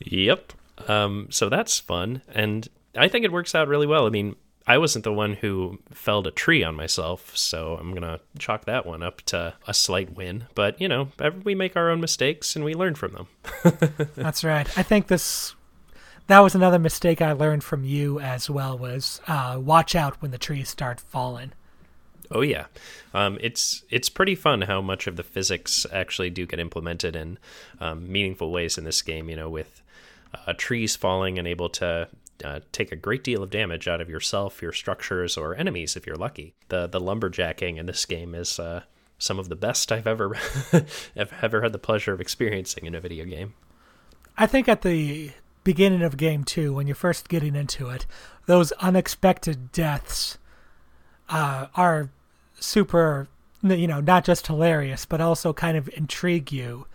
Yep. 0.00 0.52
Um, 0.86 1.28
so 1.30 1.48
that's 1.48 1.78
fun. 1.78 2.22
And 2.28 2.68
I 2.96 3.08
think 3.08 3.24
it 3.24 3.32
works 3.32 3.54
out 3.54 3.68
really 3.68 3.86
well. 3.86 4.06
I 4.06 4.10
mean, 4.10 4.36
I 4.66 4.78
wasn't 4.78 5.04
the 5.04 5.12
one 5.12 5.34
who 5.34 5.78
felled 5.92 6.26
a 6.26 6.30
tree 6.30 6.62
on 6.64 6.74
myself, 6.74 7.36
so 7.36 7.76
I'm 7.78 7.90
going 7.90 8.02
to 8.02 8.20
chalk 8.38 8.64
that 8.64 8.86
one 8.86 9.02
up 9.02 9.20
to 9.22 9.54
a 9.66 9.74
slight 9.74 10.14
win. 10.14 10.46
But, 10.54 10.80
you 10.80 10.88
know, 10.88 11.08
we 11.42 11.54
make 11.54 11.76
our 11.76 11.90
own 11.90 12.00
mistakes 12.00 12.56
and 12.56 12.64
we 12.64 12.74
learn 12.74 12.94
from 12.94 13.12
them. 13.12 13.28
That's 14.14 14.42
right. 14.42 14.66
I 14.78 14.82
think 14.82 15.08
this 15.08 15.54
that 16.26 16.40
was 16.40 16.54
another 16.54 16.78
mistake 16.78 17.20
I 17.20 17.32
learned 17.32 17.64
from 17.64 17.84
you 17.84 18.20
as 18.20 18.48
well. 18.48 18.78
Was 18.78 19.20
uh, 19.26 19.58
watch 19.60 19.94
out 19.94 20.20
when 20.22 20.30
the 20.30 20.38
trees 20.38 20.68
start 20.68 21.00
falling. 21.00 21.52
Oh 22.30 22.40
yeah, 22.40 22.66
um, 23.12 23.38
it's 23.40 23.84
it's 23.90 24.08
pretty 24.08 24.34
fun 24.34 24.62
how 24.62 24.80
much 24.80 25.06
of 25.06 25.16
the 25.16 25.22
physics 25.22 25.86
actually 25.92 26.30
do 26.30 26.46
get 26.46 26.58
implemented 26.58 27.14
in 27.14 27.38
um, 27.80 28.10
meaningful 28.10 28.50
ways 28.50 28.78
in 28.78 28.84
this 28.84 29.02
game. 29.02 29.28
You 29.28 29.36
know, 29.36 29.50
with 29.50 29.82
uh, 30.46 30.54
trees 30.56 30.96
falling 30.96 31.38
and 31.38 31.46
able 31.46 31.68
to 31.70 32.08
uh, 32.42 32.60
take 32.72 32.90
a 32.90 32.96
great 32.96 33.22
deal 33.22 33.42
of 33.42 33.50
damage 33.50 33.86
out 33.86 34.00
of 34.00 34.08
yourself, 34.08 34.62
your 34.62 34.72
structures, 34.72 35.36
or 35.36 35.54
enemies 35.54 35.96
if 35.96 36.06
you're 36.06 36.16
lucky. 36.16 36.54
The 36.68 36.86
the 36.86 37.00
lumberjacking 37.00 37.76
in 37.76 37.86
this 37.86 38.04
game 38.06 38.34
is 38.34 38.58
uh, 38.58 38.82
some 39.18 39.38
of 39.38 39.48
the 39.48 39.56
best 39.56 39.92
I've 39.92 40.06
ever 40.06 40.36
ever 41.16 41.62
had 41.62 41.72
the 41.72 41.78
pleasure 41.78 42.12
of 42.12 42.20
experiencing 42.20 42.86
in 42.86 42.94
a 42.94 43.00
video 43.00 43.26
game. 43.26 43.54
I 44.36 44.46
think 44.46 44.68
at 44.68 44.82
the 44.82 45.30
beginning 45.64 46.02
of 46.02 46.16
game 46.16 46.44
two, 46.44 46.72
when 46.74 46.86
you're 46.86 46.94
first 46.94 47.28
getting 47.28 47.56
into 47.56 47.88
it, 47.88 48.06
those 48.46 48.72
unexpected 48.72 49.72
deaths 49.72 50.38
uh, 51.28 51.66
are 51.74 52.10
super, 52.60 53.28
you 53.62 53.86
know, 53.86 54.00
not 54.00 54.24
just 54.24 54.46
hilarious, 54.46 55.06
but 55.06 55.20
also 55.20 55.52
kind 55.52 55.76
of 55.76 55.88
intrigue 55.94 56.52
you 56.52 56.86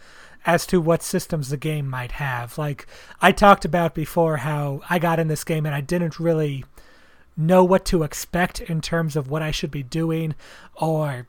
as 0.45 0.65
to 0.67 0.79
what 0.79 1.03
systems 1.03 1.49
the 1.49 1.57
game 1.57 1.89
might 1.89 2.13
have. 2.13 2.57
Like, 2.57 2.87
I 3.21 3.31
talked 3.31 3.65
about 3.65 3.93
before 3.93 4.37
how 4.37 4.81
I 4.89 4.99
got 4.99 5.19
in 5.19 5.27
this 5.27 5.43
game 5.43 5.65
and 5.65 5.75
I 5.75 5.81
didn't 5.81 6.19
really 6.19 6.63
know 7.35 7.63
what 7.63 7.85
to 7.85 8.03
expect 8.03 8.59
in 8.61 8.81
terms 8.81 9.15
of 9.15 9.29
what 9.29 9.41
I 9.41 9.51
should 9.51 9.71
be 9.71 9.83
doing 9.83 10.35
or 10.75 11.27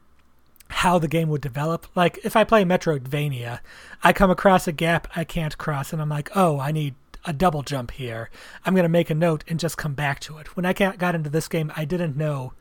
how 0.68 0.98
the 0.98 1.08
game 1.08 1.28
would 1.28 1.40
develop. 1.40 1.86
Like 1.94 2.18
if 2.24 2.36
I 2.36 2.44
play 2.44 2.64
Metroidvania, 2.64 3.60
I 4.02 4.12
come 4.12 4.30
across 4.30 4.66
a 4.68 4.72
gap 4.72 5.08
I 5.14 5.24
can't 5.24 5.56
cross 5.58 5.92
and 5.92 6.00
I'm 6.02 6.08
like, 6.08 6.30
"Oh, 6.34 6.58
I 6.58 6.72
need 6.72 6.94
a 7.24 7.32
double 7.32 7.62
jump 7.62 7.90
here. 7.92 8.30
I'm 8.64 8.74
going 8.74 8.84
to 8.84 8.88
make 8.88 9.10
a 9.10 9.14
note 9.14 9.44
and 9.48 9.60
just 9.60 9.76
come 9.76 9.94
back 9.94 10.20
to 10.20 10.38
it. 10.38 10.56
When 10.56 10.64
I 10.66 10.72
got 10.72 11.14
into 11.14 11.30
this 11.30 11.48
game, 11.48 11.72
I 11.76 11.84
didn't 11.84 12.16
know 12.16 12.52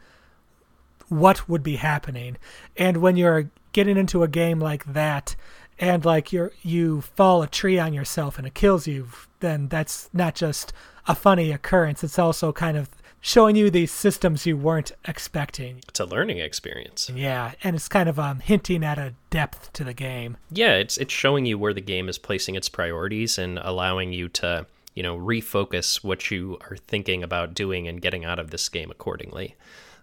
what 1.07 1.49
would 1.49 1.63
be 1.63 1.77
happening. 1.77 2.37
And 2.77 2.97
when 2.97 3.15
you're 3.15 3.49
getting 3.71 3.97
into 3.97 4.23
a 4.23 4.27
game 4.27 4.59
like 4.59 4.85
that 4.93 5.35
and 5.79 6.03
like 6.03 6.33
you 6.33 6.49
you 6.61 7.01
fall 7.01 7.41
a 7.41 7.47
tree 7.47 7.79
on 7.79 7.93
yourself 7.93 8.37
and 8.37 8.45
it 8.45 8.53
kills 8.53 8.87
you, 8.87 9.07
then 9.39 9.67
that's 9.67 10.09
not 10.13 10.35
just 10.35 10.73
a 11.07 11.15
funny 11.15 11.51
occurrence. 11.51 12.03
It's 12.03 12.19
also 12.19 12.51
kind 12.51 12.77
of 12.77 12.89
showing 13.21 13.55
you 13.55 13.69
these 13.69 13.91
systems 13.91 14.45
you 14.45 14.57
weren't 14.57 14.91
expecting. 15.07 15.81
It's 15.87 15.99
a 15.99 16.05
learning 16.05 16.39
experience. 16.39 17.09
Yeah, 17.13 17.53
and 17.63 17.75
it's 17.75 17.87
kind 17.87 18.09
of 18.09 18.19
um, 18.19 18.39
hinting 18.39 18.83
at 18.83 18.97
a 18.97 19.13
depth 19.29 19.73
to 19.73 19.83
the 19.83 19.93
game. 19.93 20.37
Yeah, 20.51 20.75
it's 20.75 20.97
it's 20.97 21.13
showing 21.13 21.45
you 21.45 21.57
where 21.57 21.73
the 21.73 21.81
game 21.81 22.09
is 22.09 22.17
placing 22.17 22.55
its 22.55 22.69
priorities 22.69 23.37
and 23.37 23.59
allowing 23.59 24.13
you 24.13 24.29
to 24.29 24.65
you 24.95 25.03
know 25.03 25.17
refocus 25.17 26.03
what 26.03 26.31
you 26.31 26.57
are 26.69 26.77
thinking 26.77 27.23
about 27.23 27.53
doing 27.53 27.87
and 27.87 28.01
getting 28.01 28.25
out 28.25 28.39
of 28.39 28.51
this 28.51 28.67
game 28.69 28.91
accordingly. 28.91 29.55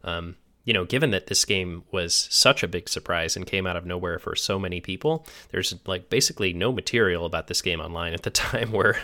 Um, 0.05 0.37
you 0.67 0.73
know, 0.73 0.85
given 0.85 1.13
that 1.13 1.29
this 1.29 1.45
game 1.45 1.85
was 1.93 2.27
such 2.29 2.65
a 2.65 2.69
big 2.69 2.89
surprise 2.89 3.37
and 3.37 3.47
came 3.47 3.69
out 3.69 3.77
of 3.77 3.87
nowhere 3.87 4.19
for 4.19 4.35
so 4.35 4.59
many 4.59 4.81
people, 4.81 5.25
there's 5.51 5.73
like 5.87 6.11
basically 6.11 6.53
no 6.53 6.73
material 6.73 7.25
about 7.25 7.47
this 7.47 7.63
game 7.63 7.81
online 7.81 8.13
at 8.13 8.25
the 8.25 8.31
time 8.47 8.73
where 8.73 8.99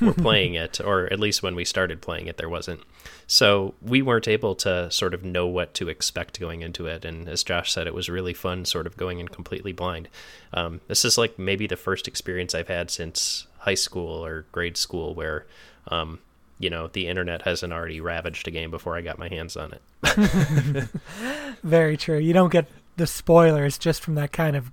we're 0.00 0.12
playing 0.12 0.54
it, 0.54 0.80
or 0.80 1.10
at 1.12 1.20
least 1.20 1.40
when 1.40 1.54
we 1.54 1.64
started 1.64 2.02
playing 2.02 2.26
it, 2.26 2.36
there 2.36 2.48
wasn't. 2.48 2.80
So 3.28 3.74
we 3.80 4.02
weren't 4.02 4.26
able 4.26 4.56
to 4.56 4.90
sort 4.90 5.14
of 5.14 5.24
know 5.24 5.46
what 5.46 5.72
to 5.74 5.88
expect 5.88 6.40
going 6.40 6.62
into 6.62 6.86
it. 6.86 7.04
And 7.04 7.28
as 7.28 7.44
Josh 7.44 7.72
said, 7.72 7.86
it 7.86 7.94
was 7.94 8.08
really 8.08 8.34
fun 8.34 8.64
sort 8.64 8.88
of 8.88 8.96
going 8.96 9.20
in 9.20 9.28
completely 9.28 9.72
blind. 9.72 10.08
Um, 10.52 10.80
this 10.88 11.04
is 11.04 11.16
like 11.16 11.38
maybe 11.38 11.68
the 11.68 11.76
first 11.76 12.08
experience 12.08 12.56
I've 12.56 12.68
had 12.68 12.90
since 12.90 13.46
high 13.58 13.74
school 13.74 14.24
or 14.26 14.46
grade 14.50 14.76
school 14.76 15.14
where 15.14 15.46
um, 15.86 16.18
you 16.58 16.70
know 16.70 16.88
the 16.88 17.06
internet 17.08 17.42
hasn't 17.42 17.72
already 17.72 18.00
ravaged 18.00 18.46
a 18.48 18.50
game 18.50 18.70
before 18.70 18.96
I 18.96 19.00
got 19.00 19.18
my 19.18 19.28
hands 19.28 19.56
on 19.56 19.72
it. 19.72 20.88
Very 21.62 21.96
true. 21.96 22.18
You 22.18 22.32
don't 22.32 22.52
get 22.52 22.66
the 22.96 23.06
spoilers 23.06 23.78
just 23.78 24.02
from 24.02 24.14
that 24.14 24.32
kind 24.32 24.56
of 24.56 24.70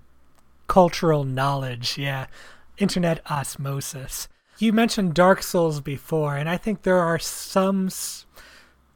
cultural 0.68 1.24
knowledge. 1.24 1.98
Yeah, 1.98 2.28
internet 2.78 3.22
osmosis. 3.30 4.28
You 4.58 4.74
mentioned 4.74 5.16
Dark 5.16 5.42
Souls 5.42 5.82
before, 5.82 6.36
and 6.36 6.48
I 6.48 6.58
think 6.58 6.84
there 6.84 7.00
are 7.00 7.18
some 7.18 7.90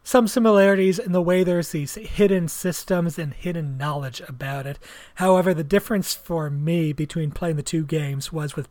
some 0.06 0.28
similarities 0.28 1.00
in 1.00 1.14
the 1.14 1.22
way 1.22 1.44
there's 1.44 1.72
these 1.72 1.96
hidden 1.96 2.48
systems 2.48 3.18
and 3.18 3.34
hidden 3.34 3.76
knowledge 3.76 4.22
about 4.30 4.68
it. 4.68 4.78
However, 5.16 5.52
the 5.52 5.64
difference 5.64 6.14
for 6.14 6.48
me 6.52 6.94
between 6.94 7.32
playing 7.32 7.56
the 7.56 7.64
two 7.64 7.84
games 7.84 8.32
was 8.32 8.56
with 8.56 8.70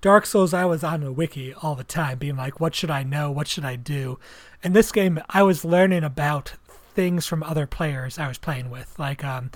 Dark 0.00 0.24
Souls, 0.24 0.54
I 0.54 0.64
was 0.66 0.84
on 0.84 1.02
a 1.02 1.10
wiki 1.10 1.52
all 1.52 1.74
the 1.74 1.82
time, 1.82 2.18
being 2.18 2.36
like, 2.36 2.60
what 2.60 2.76
should 2.76 2.92
I 2.92 3.02
know? 3.02 3.28
What 3.28 3.48
should 3.48 3.64
I 3.64 3.74
do? 3.74 4.20
In 4.62 4.72
this 4.72 4.92
game, 4.92 5.18
I 5.28 5.42
was 5.42 5.64
learning 5.64 6.04
about 6.04 6.52
things 6.94 7.26
from 7.26 7.42
other 7.42 7.66
players 7.66 8.16
I 8.16 8.28
was 8.28 8.38
playing 8.38 8.70
with. 8.70 8.96
Like, 9.00 9.24
um, 9.24 9.50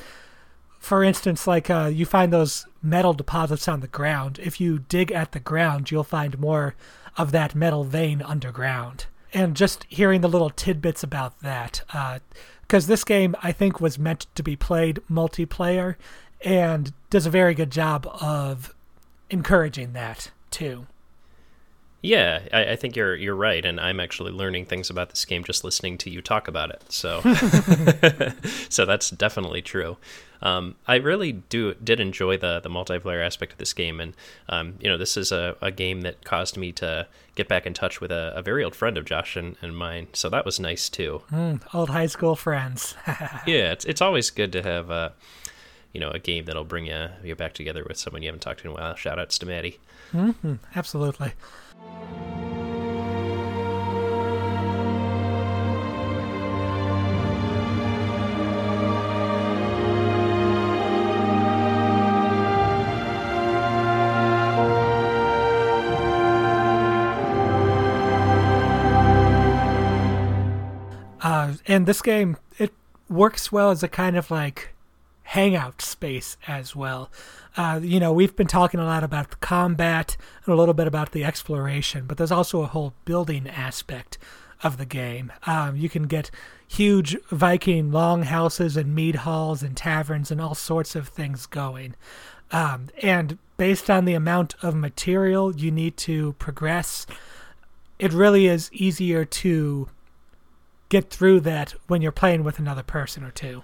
for 0.81 1.05
instance, 1.05 1.47
like 1.47 1.71
uh, 1.71 1.89
you 1.93 2.05
find 2.05 2.33
those 2.33 2.67
metal 2.83 3.13
deposits 3.13 3.69
on 3.69 3.79
the 3.79 3.87
ground. 3.87 4.41
If 4.43 4.61
you 4.61 4.81
dig 4.81 5.13
at 5.13 5.31
the 5.31 5.39
ground, 5.39 5.93
you'll 5.93 6.03
find 6.03 6.41
more 6.41 6.75
of 7.17 7.31
that 7.31 7.55
metal 7.55 7.85
vein 7.85 8.23
underground. 8.23 9.07
And 9.35 9.57
just 9.57 9.87
hearing 9.89 10.21
the 10.21 10.29
little 10.29 10.51
tidbits 10.51 11.03
about 11.03 11.41
that, 11.41 11.83
because 11.87 12.85
uh, 12.85 12.89
this 12.89 13.05
game 13.05 13.35
I 13.43 13.51
think 13.53 13.81
was 13.81 13.99
meant 13.99 14.27
to 14.35 14.43
be 14.43 14.57
played 14.57 15.01
multiplayer, 15.11 15.97
and 16.45 16.93
does 17.09 17.25
a 17.25 17.31
very 17.31 17.55
good 17.55 17.71
job 17.71 18.07
of 18.21 18.75
encouraging 19.31 19.95
that 19.95 20.31
too. 20.51 20.87
Yeah, 22.03 22.41
I, 22.53 22.73
I, 22.73 22.77
think 22.77 22.97
you're 22.97 23.15
you're 23.15 23.37
right, 23.37 23.65
and 23.65 23.81
I'm 23.81 24.01
actually 24.01 24.33
learning 24.33 24.67
things 24.67 24.91
about 24.91 25.11
this 25.11 25.25
game 25.25 25.45
just 25.45 25.63
listening 25.63 25.99
to 25.99 26.11
you 26.11 26.21
talk 26.21 26.49
about 26.49 26.71
it. 26.71 26.83
So, 26.89 27.21
so 28.69 28.85
that's 28.85 29.09
definitely 29.11 29.63
true. 29.63 29.99
Um, 30.43 30.75
I 30.89 30.97
really 30.97 31.31
do 31.31 31.75
did 31.75 32.01
enjoy 32.01 32.39
the 32.39 32.59
the 32.59 32.69
multiplayer 32.69 33.25
aspect 33.25 33.53
of 33.53 33.59
this 33.59 33.73
game, 33.73 34.01
and 34.01 34.15
um, 34.49 34.75
you 34.81 34.89
know, 34.89 34.99
this 34.99 35.17
is 35.17 35.31
a, 35.31 35.57
a 35.63 35.71
game 35.71 36.01
that 36.01 36.25
caused 36.25 36.57
me 36.57 36.73
to 36.73 37.07
get 37.37 37.47
back 37.47 37.67
in 37.67 37.73
touch 37.73 38.01
with 38.01 38.11
a, 38.11 38.33
a 38.35 38.43
very 38.43 38.65
old 38.65 38.75
friend 38.75 38.99
of 38.99 39.05
Josh 39.05 39.37
and, 39.37 39.57
and 39.63 39.77
mine. 39.77 40.09
So 40.13 40.29
that 40.29 40.45
was 40.45 40.59
nice 40.59 40.89
too. 40.89 41.23
Mm, 41.31 41.63
old 41.73 41.91
high 41.91 42.07
school 42.07 42.35
friends. 42.35 42.97
yeah, 43.47 43.71
it's 43.71 43.85
it's 43.85 44.01
always 44.01 44.31
good 44.31 44.53
to 44.53 44.63
have. 44.63 44.91
Uh, 44.91 45.11
you 45.93 46.01
know 46.01 46.11
a 46.11 46.19
game 46.19 46.47
that'll 46.47 46.65
bring 46.65 46.87
you 46.87 47.09
you 47.23 47.37
back 47.37 47.53
together 47.53 47.85
with 47.87 47.99
someone 47.99 48.23
you 48.23 48.29
haven't 48.29 48.41
talked 48.41 48.61
to 48.61 48.67
in 48.67 48.73
a 48.73 48.75
while. 48.75 48.95
Shout 48.95 49.19
outs 49.19 49.37
to 49.37 49.47
Maddie. 49.47 49.79
Mm-hmm, 50.15 50.55
absolutely. 50.75 51.33
Uh, 71.23 71.55
and 71.69 71.87
this 71.87 72.03
game 72.03 72.37
it 72.59 72.73
works 73.09 73.53
well 73.53 73.71
as 73.71 73.83
a 73.83 73.89
kind 73.89 74.17
of 74.17 74.31
like 74.31 74.72
hangout 75.25 75.81
space 75.81 76.37
as 76.47 76.75
well. 76.75 77.11
Uh, 77.57 77.81
you 77.83 78.01
know, 78.01 78.13
we've 78.13 78.37
been 78.37 78.47
talking 78.47 78.81
a 78.81 78.85
lot 78.85 79.05
about 79.05 79.31
the 79.31 79.37
combat 79.37 80.17
and 80.45 80.53
a 80.53 80.57
little 80.57 80.75
bit 80.75 80.87
about 80.87 81.13
the 81.13 81.25
exploration, 81.25 82.05
but 82.07 82.17
there's 82.17 82.33
also 82.33 82.63
a 82.63 82.67
whole 82.67 82.95
building 83.05 83.49
aspect 83.49 84.19
of 84.63 84.79
the 84.79 84.87
game. 84.87 85.33
Um, 85.47 85.77
you 85.77 85.89
can 85.89 86.05
get 86.05 86.31
huge 86.67 87.17
Viking 87.31 87.91
longhouses 87.93 88.77
and 88.77 88.95
mead 88.95 89.17
halls 89.17 89.63
and 89.63 89.77
taverns 89.77 90.31
and 90.31 90.41
all 90.41 90.55
sorts 90.55 90.95
of 90.95 91.09
things 91.09 91.47
going. 91.47 91.95
Um, 92.51 92.89
and 93.03 93.39
based 93.57 93.91
on 93.91 94.05
the 94.05 94.15
amount 94.15 94.55
of 94.63 94.75
material 94.75 95.55
you 95.55 95.71
need 95.71 95.97
to 95.99 96.35
progress, 96.35 97.07
it 97.99 98.13
really 98.13 98.47
is 98.47 98.71
easier 98.73 99.25
to 99.25 99.89
get 100.89 101.11
through 101.11 101.41
that 101.41 101.75
when 101.87 102.03
you're 102.03 102.13
playing 102.13 102.45
with 102.45 102.59
another 102.59 102.83
person 102.83 103.25
or 103.25 103.31
two. 103.31 103.63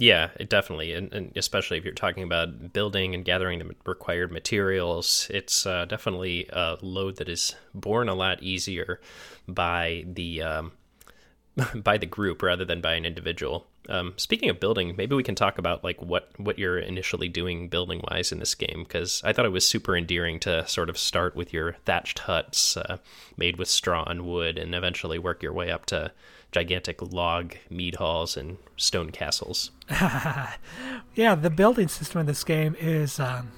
Yeah, 0.00 0.30
it 0.36 0.48
definitely, 0.48 0.94
and, 0.94 1.12
and, 1.12 1.30
especially 1.36 1.76
if 1.76 1.84
you're 1.84 1.92
talking 1.92 2.22
about 2.22 2.72
building 2.72 3.14
and 3.14 3.22
gathering 3.22 3.58
the 3.58 3.74
required 3.84 4.32
materials, 4.32 5.26
it's 5.28 5.66
uh, 5.66 5.84
definitely 5.84 6.48
a 6.50 6.78
load 6.80 7.16
that 7.16 7.28
is 7.28 7.54
borne 7.74 8.08
a 8.08 8.14
lot 8.14 8.42
easier 8.42 8.98
by 9.46 10.06
the 10.10 10.40
um, 10.40 10.72
by 11.74 11.98
the 11.98 12.06
group 12.06 12.40
rather 12.42 12.64
than 12.64 12.80
by 12.80 12.94
an 12.94 13.04
individual. 13.04 13.66
Um, 13.90 14.14
speaking 14.16 14.48
of 14.48 14.58
building, 14.58 14.94
maybe 14.96 15.14
we 15.14 15.22
can 15.22 15.34
talk 15.34 15.58
about 15.58 15.84
like 15.84 16.00
what 16.00 16.30
what 16.38 16.58
you're 16.58 16.78
initially 16.78 17.28
doing 17.28 17.68
building 17.68 18.02
wise 18.10 18.32
in 18.32 18.38
this 18.38 18.54
game 18.54 18.84
because 18.84 19.20
I 19.22 19.34
thought 19.34 19.44
it 19.44 19.52
was 19.52 19.66
super 19.66 19.94
endearing 19.94 20.40
to 20.40 20.66
sort 20.66 20.88
of 20.88 20.96
start 20.96 21.36
with 21.36 21.52
your 21.52 21.74
thatched 21.84 22.20
huts 22.20 22.74
uh, 22.78 22.96
made 23.36 23.58
with 23.58 23.68
straw 23.68 24.04
and 24.04 24.24
wood, 24.24 24.56
and 24.56 24.74
eventually 24.74 25.18
work 25.18 25.42
your 25.42 25.52
way 25.52 25.70
up 25.70 25.84
to 25.86 26.12
gigantic 26.52 27.00
log 27.12 27.54
mead 27.68 27.96
halls 27.96 28.36
and 28.36 28.58
stone 28.76 29.10
castles. 29.10 29.70
yeah, 29.90 31.34
the 31.34 31.50
building 31.50 31.88
system 31.88 32.20
in 32.20 32.26
this 32.26 32.44
game 32.44 32.76
is 32.78 33.20
um, 33.20 33.50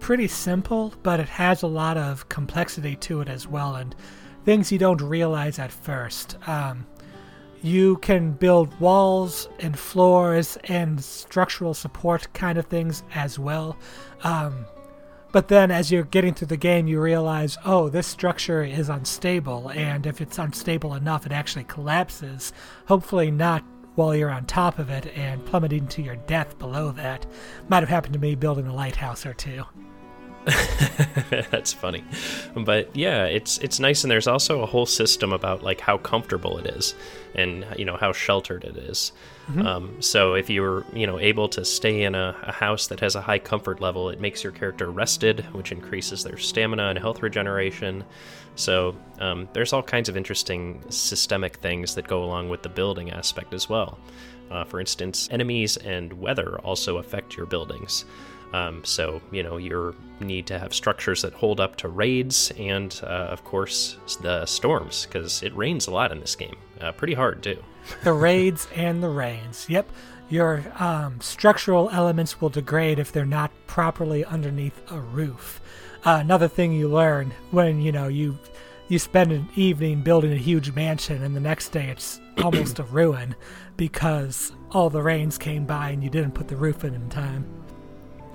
pretty 0.00 0.28
simple, 0.28 0.94
but 1.02 1.20
it 1.20 1.28
has 1.28 1.62
a 1.62 1.66
lot 1.66 1.96
of 1.96 2.28
complexity 2.28 2.96
to 2.96 3.20
it 3.20 3.28
as 3.28 3.46
well, 3.46 3.76
and 3.76 3.94
things 4.44 4.70
you 4.70 4.78
don't 4.78 5.00
realize 5.02 5.58
at 5.58 5.72
first. 5.72 6.36
Um, 6.46 6.86
you 7.62 7.96
can 7.96 8.32
build 8.32 8.78
walls 8.80 9.48
and 9.58 9.78
floors 9.78 10.56
and 10.64 11.02
structural 11.02 11.74
support 11.74 12.32
kind 12.32 12.58
of 12.58 12.66
things 12.66 13.02
as 13.14 13.38
well. 13.38 13.76
Um, 14.22 14.66
but 15.32 15.48
then 15.48 15.70
as 15.70 15.90
you're 15.90 16.04
getting 16.04 16.34
through 16.34 16.48
the 16.48 16.56
game, 16.56 16.86
you 16.86 17.00
realize, 17.00 17.58
oh, 17.64 17.88
this 17.88 18.06
structure 18.06 18.62
is 18.62 18.88
unstable, 18.88 19.70
and 19.70 20.06
if 20.06 20.20
it's 20.20 20.38
unstable 20.38 20.94
enough, 20.94 21.26
it 21.26 21.32
actually 21.32 21.64
collapses. 21.64 22.52
Hopefully, 22.86 23.30
not 23.30 23.64
while 23.96 24.14
you're 24.14 24.30
on 24.30 24.44
top 24.44 24.78
of 24.78 24.90
it 24.90 25.06
and 25.16 25.44
plummeting 25.46 25.88
to 25.88 26.02
your 26.02 26.16
death 26.16 26.58
below 26.58 26.92
that. 26.92 27.26
Might 27.68 27.80
have 27.80 27.88
happened 27.88 28.12
to 28.12 28.20
me 28.20 28.34
building 28.34 28.66
a 28.66 28.74
lighthouse 28.74 29.26
or 29.26 29.34
two. 29.34 29.64
That's 31.50 31.72
funny. 31.72 32.04
But 32.54 32.94
yeah, 32.94 33.24
it's 33.24 33.58
it's 33.58 33.80
nice 33.80 34.04
and 34.04 34.10
there's 34.10 34.28
also 34.28 34.62
a 34.62 34.66
whole 34.66 34.86
system 34.86 35.32
about 35.32 35.64
like 35.64 35.80
how 35.80 35.98
comfortable 35.98 36.58
it 36.58 36.66
is 36.66 36.94
and 37.34 37.66
you 37.76 37.84
know 37.84 37.96
how 37.96 38.12
sheltered 38.12 38.62
it 38.62 38.76
is. 38.76 39.10
Mm-hmm. 39.48 39.66
Um, 39.66 40.02
so 40.02 40.34
if 40.34 40.48
you're 40.48 40.84
you 40.92 41.06
know 41.06 41.18
able 41.18 41.48
to 41.48 41.64
stay 41.64 42.02
in 42.04 42.14
a, 42.14 42.36
a, 42.42 42.52
house 42.52 42.86
that 42.88 43.00
has 43.00 43.16
a 43.16 43.20
high 43.20 43.40
comfort 43.40 43.80
level, 43.80 44.08
it 44.08 44.20
makes 44.20 44.44
your 44.44 44.52
character 44.52 44.90
rested, 44.90 45.40
which 45.52 45.72
increases 45.72 46.22
their 46.22 46.36
stamina 46.36 46.90
and 46.90 46.98
health 46.98 47.22
regeneration. 47.22 48.04
So 48.54 48.96
um, 49.18 49.48
there's 49.52 49.72
all 49.72 49.82
kinds 49.82 50.08
of 50.08 50.16
interesting 50.16 50.82
systemic 50.90 51.56
things 51.56 51.96
that 51.96 52.06
go 52.06 52.22
along 52.22 52.50
with 52.50 52.62
the 52.62 52.68
building 52.68 53.10
aspect 53.10 53.52
as 53.52 53.68
well. 53.68 53.98
Uh, 54.50 54.64
for 54.64 54.78
instance, 54.78 55.28
enemies 55.32 55.76
and 55.76 56.12
weather 56.12 56.58
also 56.60 56.98
affect 56.98 57.36
your 57.36 57.46
buildings. 57.46 58.04
Um, 58.52 58.84
so, 58.84 59.20
you 59.30 59.42
know, 59.42 59.56
you 59.56 59.94
need 60.20 60.46
to 60.46 60.58
have 60.58 60.72
structures 60.72 61.22
that 61.22 61.32
hold 61.34 61.60
up 61.60 61.76
to 61.76 61.88
raids 61.88 62.52
and, 62.58 62.98
uh, 63.02 63.06
of 63.06 63.44
course, 63.44 63.96
the 64.22 64.46
storms, 64.46 65.06
because 65.06 65.42
it 65.42 65.54
rains 65.56 65.86
a 65.86 65.90
lot 65.90 66.12
in 66.12 66.20
this 66.20 66.36
game. 66.36 66.56
Uh, 66.80 66.92
pretty 66.92 67.14
hard, 67.14 67.42
too. 67.42 67.62
the 68.04 68.12
raids 68.12 68.68
and 68.74 69.02
the 69.02 69.08
rains. 69.08 69.66
Yep. 69.68 69.88
your 70.28 70.64
um, 70.78 71.20
structural 71.20 71.88
elements 71.90 72.40
will 72.40 72.48
degrade 72.48 72.98
if 72.98 73.12
they're 73.12 73.24
not 73.24 73.52
properly 73.66 74.24
underneath 74.24 74.80
a 74.90 74.98
roof. 74.98 75.60
Uh, 76.04 76.18
another 76.20 76.48
thing 76.48 76.72
you 76.72 76.88
learn 76.88 77.32
when 77.50 77.80
you 77.80 77.90
know 77.92 78.06
you 78.08 78.38
you 78.88 78.98
spend 78.98 79.32
an 79.32 79.48
evening 79.56 80.00
building 80.02 80.32
a 80.32 80.36
huge 80.36 80.72
mansion 80.72 81.22
and 81.24 81.34
the 81.34 81.40
next 81.40 81.70
day 81.70 81.88
it's 81.88 82.20
almost 82.44 82.78
a 82.78 82.84
ruin 82.84 83.34
because 83.76 84.52
all 84.70 84.88
the 84.88 85.02
rains 85.02 85.36
came 85.36 85.64
by 85.64 85.90
and 85.90 86.04
you 86.04 86.10
didn't 86.10 86.32
put 86.32 86.46
the 86.46 86.56
roof 86.56 86.84
in 86.84 86.94
in 86.94 87.08
time 87.08 87.44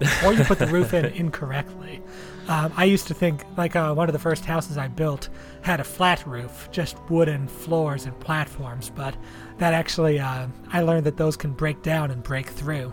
or 0.26 0.34
you 0.34 0.44
put 0.44 0.60
the 0.60 0.68
roof 0.68 0.94
in 0.94 1.06
incorrectly. 1.06 2.02
Um, 2.48 2.74
i 2.76 2.86
used 2.86 3.08
to 3.08 3.14
think 3.14 3.44
like 3.56 3.76
uh, 3.76 3.94
one 3.94 4.10
of 4.10 4.14
the 4.14 4.20
first 4.20 4.46
houses 4.46 4.76
i 4.78 4.88
built 4.88 5.30
had 5.62 5.80
a 5.80 5.84
flat 5.84 6.26
roof 6.26 6.68
just 6.72 6.98
wooden 7.10 7.48
floors 7.48 8.06
and 8.06 8.20
platforms 8.20 8.90
but 8.90 9.16
that 9.60 9.74
actually 9.74 10.20
uh, 10.20 10.48
i 10.70 10.82
learned 10.82 11.06
that 11.06 11.18
those 11.18 11.38
can 11.38 11.52
break 11.52 11.82
down 11.84 12.10
and 12.10 12.24
break 12.24 12.48
through. 12.48 12.92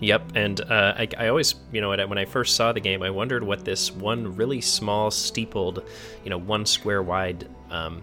Yep, 0.00 0.32
and 0.34 0.60
uh, 0.62 0.94
I, 0.96 1.08
I, 1.18 1.28
always, 1.28 1.54
you 1.72 1.82
know, 1.82 1.90
when 1.90 2.16
I 2.16 2.24
first 2.24 2.56
saw 2.56 2.72
the 2.72 2.80
game, 2.80 3.02
I 3.02 3.10
wondered 3.10 3.44
what 3.44 3.66
this 3.66 3.92
one 3.92 4.34
really 4.34 4.62
small, 4.62 5.10
steepled, 5.10 5.84
you 6.24 6.30
know, 6.30 6.38
one 6.38 6.64
square 6.64 7.02
wide 7.02 7.48
um, 7.70 8.02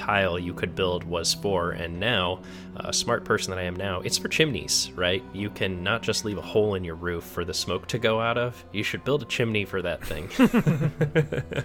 tile 0.00 0.38
you 0.38 0.54
could 0.54 0.74
build 0.74 1.04
was 1.04 1.34
for. 1.34 1.72
And 1.72 2.00
now, 2.00 2.40
a 2.76 2.92
smart 2.92 3.24
person 3.24 3.50
that 3.50 3.58
I 3.58 3.64
am 3.64 3.76
now, 3.76 4.00
it's 4.00 4.18
for 4.18 4.28
chimneys, 4.28 4.90
right? 4.96 5.22
You 5.32 5.50
can 5.50 5.82
not 5.82 6.02
just 6.02 6.24
leave 6.24 6.38
a 6.38 6.42
hole 6.42 6.74
in 6.74 6.84
your 6.84 6.94
roof 6.94 7.24
for 7.24 7.44
the 7.44 7.54
smoke 7.54 7.86
to 7.88 7.98
go 7.98 8.20
out 8.20 8.38
of. 8.38 8.64
You 8.72 8.82
should 8.82 9.04
build 9.04 9.22
a 9.22 9.26
chimney 9.26 9.64
for 9.64 9.82
that 9.82 10.04
thing. 10.04 10.30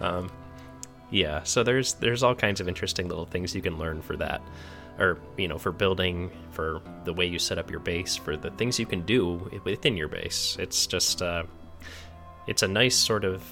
um, 0.00 0.30
yeah, 1.10 1.42
so 1.42 1.62
there's 1.62 1.94
there's 1.94 2.22
all 2.22 2.34
kinds 2.34 2.60
of 2.60 2.68
interesting 2.68 3.08
little 3.08 3.26
things 3.26 3.54
you 3.54 3.62
can 3.62 3.78
learn 3.78 4.02
for 4.02 4.16
that 4.16 4.42
or 4.98 5.18
you 5.36 5.48
know 5.48 5.58
for 5.58 5.72
building 5.72 6.30
for 6.52 6.80
the 7.04 7.12
way 7.12 7.24
you 7.24 7.38
set 7.38 7.58
up 7.58 7.70
your 7.70 7.80
base 7.80 8.14
for 8.16 8.36
the 8.36 8.50
things 8.52 8.78
you 8.78 8.86
can 8.86 9.00
do 9.02 9.50
within 9.64 9.96
your 9.96 10.08
base 10.08 10.56
it's 10.60 10.86
just 10.86 11.22
uh, 11.22 11.42
it's 12.46 12.62
a 12.62 12.68
nice 12.68 12.94
sort 12.94 13.24
of 13.24 13.42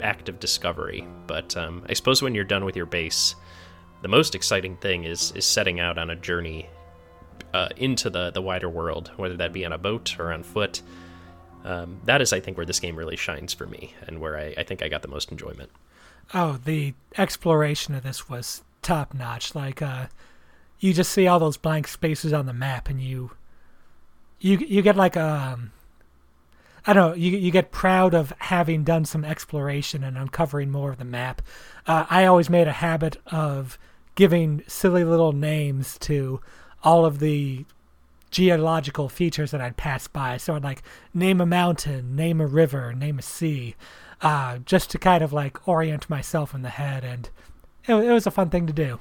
act 0.00 0.28
of 0.28 0.40
discovery 0.40 1.06
but 1.26 1.56
um, 1.56 1.84
i 1.88 1.92
suppose 1.92 2.22
when 2.22 2.34
you're 2.34 2.44
done 2.44 2.64
with 2.64 2.74
your 2.74 2.86
base 2.86 3.34
the 4.02 4.08
most 4.08 4.34
exciting 4.34 4.76
thing 4.76 5.04
is 5.04 5.32
is 5.32 5.44
setting 5.44 5.80
out 5.80 5.98
on 5.98 6.10
a 6.10 6.16
journey 6.16 6.68
uh, 7.54 7.68
into 7.76 8.10
the 8.10 8.30
the 8.30 8.42
wider 8.42 8.68
world 8.68 9.10
whether 9.16 9.36
that 9.36 9.52
be 9.52 9.64
on 9.64 9.72
a 9.72 9.78
boat 9.78 10.18
or 10.18 10.32
on 10.32 10.42
foot 10.42 10.82
um, 11.64 12.00
that 12.04 12.20
is 12.20 12.32
i 12.32 12.40
think 12.40 12.56
where 12.56 12.66
this 12.66 12.80
game 12.80 12.96
really 12.96 13.16
shines 13.16 13.52
for 13.52 13.66
me 13.66 13.94
and 14.06 14.20
where 14.20 14.36
I, 14.36 14.54
I 14.58 14.62
think 14.64 14.82
i 14.82 14.88
got 14.88 15.02
the 15.02 15.08
most 15.08 15.30
enjoyment 15.30 15.70
oh 16.34 16.58
the 16.64 16.94
exploration 17.16 17.94
of 17.94 18.02
this 18.02 18.28
was 18.28 18.62
top 18.80 19.14
notch 19.14 19.54
like 19.54 19.80
uh 19.80 20.06
you 20.82 20.92
just 20.92 21.12
see 21.12 21.28
all 21.28 21.38
those 21.38 21.56
blank 21.56 21.86
spaces 21.86 22.32
on 22.32 22.46
the 22.46 22.52
map, 22.52 22.90
and 22.90 23.00
you 23.00 23.30
you 24.40 24.58
you 24.58 24.82
get 24.82 24.96
like 24.96 25.14
a 25.14 25.54
um, 25.54 25.72
I 26.84 26.92
don't 26.92 27.10
know. 27.10 27.14
You 27.14 27.38
you 27.38 27.52
get 27.52 27.70
proud 27.70 28.14
of 28.14 28.32
having 28.38 28.82
done 28.82 29.04
some 29.04 29.24
exploration 29.24 30.02
and 30.02 30.18
uncovering 30.18 30.72
more 30.72 30.90
of 30.90 30.98
the 30.98 31.04
map. 31.04 31.40
Uh, 31.86 32.04
I 32.10 32.26
always 32.26 32.50
made 32.50 32.66
a 32.66 32.72
habit 32.72 33.16
of 33.26 33.78
giving 34.14 34.62
silly 34.66 35.04
little 35.04 35.32
names 35.32 35.98
to 36.00 36.40
all 36.82 37.04
of 37.04 37.18
the 37.18 37.64
geological 38.30 39.08
features 39.08 39.50
that 39.50 39.60
I'd 39.60 39.76
pass 39.76 40.08
by. 40.08 40.36
So 40.38 40.54
I'd 40.54 40.64
like 40.64 40.82
name 41.14 41.40
a 41.40 41.46
mountain, 41.46 42.16
name 42.16 42.40
a 42.40 42.46
river, 42.46 42.92
name 42.92 43.18
a 43.18 43.22
sea, 43.22 43.76
uh, 44.20 44.58
just 44.58 44.90
to 44.90 44.98
kind 44.98 45.22
of 45.22 45.32
like 45.32 45.68
orient 45.68 46.08
myself 46.10 46.54
in 46.54 46.62
the 46.62 46.70
head, 46.70 47.04
and 47.04 47.28
it, 47.86 47.94
it 47.94 48.12
was 48.12 48.26
a 48.26 48.30
fun 48.30 48.50
thing 48.50 48.66
to 48.66 48.72
do. 48.72 49.00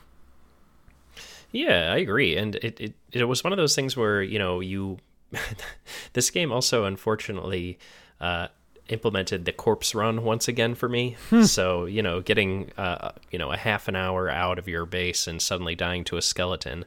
Yeah, 1.52 1.92
I 1.94 1.98
agree, 1.98 2.38
and 2.38 2.56
it 2.56 2.80
it, 2.80 2.94
it 3.12 3.24
was 3.26 3.44
one 3.44 3.54
of 3.54 3.58
those 3.58 3.76
things 3.76 3.96
where 3.96 4.22
you 4.22 4.40
know 4.40 4.60
you 4.60 4.98
this 6.14 6.30
game 6.30 6.52
also 6.52 6.86
unfortunately 6.86 7.78
uh, 8.20 8.48
implemented 8.90 9.46
the 9.46 9.52
corpse 9.52 9.96
run 9.96 10.24
once 10.24 10.48
again 10.48 10.76
for 10.76 10.90
me. 10.90 11.16
Hmm. 11.30 11.44
So 11.44 11.86
you 11.86 12.02
know, 12.02 12.22
getting 12.22 12.72
uh, 12.78 13.12
you 13.32 13.40
know 13.40 13.52
a 13.52 13.58
half 13.58 13.88
an 13.88 13.96
hour 13.96 14.30
out 14.30 14.60
of 14.60 14.68
your 14.68 14.86
base 14.86 15.28
and 15.28 15.42
suddenly 15.42 15.76
dying 15.76 16.04
to 16.06 16.18
a 16.18 16.22
skeleton 16.22 16.86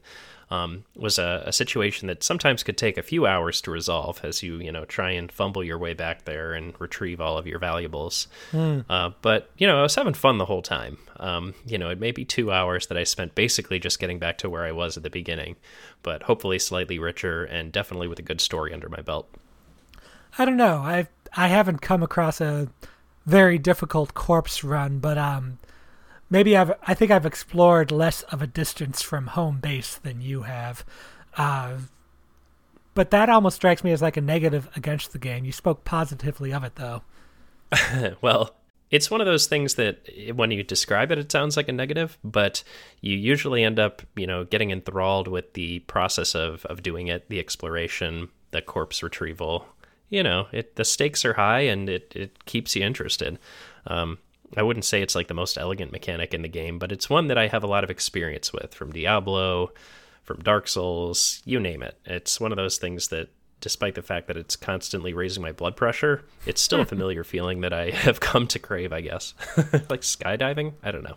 um, 0.51 0.85
was 0.95 1.19
a, 1.19 1.43
a, 1.47 1.53
situation 1.53 2.09
that 2.09 2.23
sometimes 2.23 2.63
could 2.63 2.77
take 2.77 2.99
a 2.99 3.03
few 3.03 3.27
hours 3.27 3.61
to 3.63 3.71
resolve 3.71 4.21
as 4.23 4.43
you 4.43 4.57
you 4.57 4.71
know 4.71 4.85
try 4.85 5.11
and 5.11 5.33
fumble 5.33 5.65
your 5.65 5.79
way 5.79 5.95
back 5.95 6.25
there 6.25 6.53
and 6.53 6.79
retrieve 6.79 7.21
all 7.21 7.39
of 7.39 7.47
your 7.47 7.59
valuables. 7.59 8.29
Mm. 8.53 8.85
Uh, 8.89 9.11
but 9.23 9.51
you 9.57 9.67
know 9.67 9.79
I 9.79 9.83
was 9.83 9.95
having 9.95 10.15
fun 10.15 10.39
the 10.39 10.45
whole 10.45 10.63
time. 10.63 10.99
Um, 11.19 11.55
you 11.67 11.79
know 11.79 11.91
it 11.91 11.99
may 11.99 12.13
be 12.13 12.25
two 12.25 12.53
hours 12.53 12.87
that 12.89 12.99
I 12.99 13.05
spent 13.05 13.35
basically 13.35 13.79
just 13.79 13.99
getting 13.99 14.19
back 14.19 14.39
to 14.39 14.51
where 14.51 14.65
I 14.65 14.73
was 14.73 14.97
at 14.97 15.03
the 15.03 15.11
beginning, 15.11 15.57
but 16.03 16.25
hopefully 16.25 16.59
slightly 16.59 16.99
richer 16.99 17.45
and 17.45 17.73
definitely 17.73 18.09
with 18.09 18.19
a 18.19 18.23
good 18.23 18.41
story 18.41 18.73
under 18.73 18.89
my 18.89 19.01
belt. 19.01 19.29
I 20.37 20.45
don't 20.45 20.57
know. 20.57 20.79
I 20.79 21.07
I 21.37 21.49
haven't 21.49 21.83
come 21.83 22.03
across 22.03 22.41
a 22.41 22.69
very 23.27 23.59
difficult 23.59 24.15
corpse 24.15 24.63
run, 24.63 24.99
but 24.99 25.19
um, 25.19 25.59
maybe 26.31 26.57
I've 26.57 26.73
I 26.87 26.95
think 26.95 27.11
I've 27.11 27.27
explored 27.27 27.91
less 27.91 28.23
of 28.25 28.43
a 28.43 28.47
distance 28.47 29.03
from 29.03 29.29
home 29.29 29.59
base 29.59 29.97
than 29.97 30.21
you 30.21 30.43
have. 30.43 30.85
Uh, 31.37 31.79
but 32.95 33.11
that 33.11 33.29
almost 33.29 33.57
strikes 33.57 33.83
me 33.83 33.91
as 33.93 34.03
like 34.03 34.17
a 34.17 34.21
negative 34.21 34.69
against 34.77 35.13
the 35.13 35.19
game. 35.19 35.45
You 35.45 35.53
spoke 35.53 35.85
positively 35.85 36.53
of 36.53 36.65
it 36.65 36.77
though. 36.77 37.03
well, 38.21 38.55
it's 38.91 39.11
one 39.11 39.21
of 39.21 39.27
those 39.27 39.47
things 39.47 39.75
that 39.75 40.09
when 40.35 40.53
you 40.53 40.63
describe 40.63 41.11
it 41.11 41.19
it 41.19 41.33
sounds 41.33 41.57
like 41.57 41.69
a 41.69 41.73
negative, 41.73 42.17
but 42.23 42.63
you 43.01 43.17
usually 43.17 43.65
end 43.65 43.81
up, 43.81 44.03
you 44.15 44.27
know, 44.27 44.45
getting 44.45 44.71
enthralled 44.71 45.27
with 45.27 45.55
the 45.55 45.81
process 45.81 46.35
of 46.35 46.65
of 46.67 46.83
doing 46.83 47.09
it, 47.09 47.29
the 47.29 47.41
exploration, 47.41 48.29
the 48.53 48.63
corpse 48.63 49.03
retrieval. 49.03 49.67
You 50.15 50.23
know, 50.23 50.47
it 50.53 50.77
the 50.77 50.85
stakes 50.85 51.25
are 51.25 51.33
high 51.33 51.63
and 51.63 51.89
it 51.89 52.13
it 52.15 52.45
keeps 52.45 52.77
you 52.77 52.85
interested. 52.85 53.37
Um, 53.89 54.19
I 54.57 54.63
wouldn't 54.63 54.85
say 54.85 55.03
it's 55.03 55.17
like 55.17 55.27
the 55.27 55.35
most 55.35 55.59
elegant 55.59 55.91
mechanic 55.91 56.33
in 56.33 56.43
the 56.43 56.49
game, 56.49 56.79
but 56.79 56.93
it's 56.93 57.11
one 57.11 57.27
that 57.27 57.37
I 57.37 57.49
have 57.49 57.65
a 57.65 57.67
lot 57.67 57.83
of 57.83 57.91
experience 57.91 58.53
with 58.53 58.73
from 58.75 58.93
Diablo, 58.93 59.73
from 60.23 60.41
Dark 60.41 60.69
Souls, 60.69 61.43
you 61.45 61.59
name 61.59 61.83
it. 61.83 61.99
It's 62.05 62.39
one 62.39 62.53
of 62.53 62.57
those 62.57 62.79
things 62.79 63.09
that, 63.09 63.31
despite 63.61 63.97
the 63.97 64.03
fact 64.03 64.29
that 64.29 64.37
it's 64.37 64.55
constantly 64.55 65.13
raising 65.13 65.43
my 65.43 65.51
blood 65.51 65.77
pressure, 65.77 66.23
it's 66.47 66.63
still 66.63 66.81
a 66.83 66.87
familiar 66.95 67.25
feeling 67.25 67.63
that 67.63 67.73
I 67.73 67.91
have 68.07 68.21
come 68.21 68.47
to 68.49 68.61
crave, 68.61 68.93
I 68.93 69.01
guess. 69.01 69.35
like 69.91 70.03
skydiving? 70.03 70.75
I 70.85 70.93
don't 70.93 71.03
know. 71.03 71.17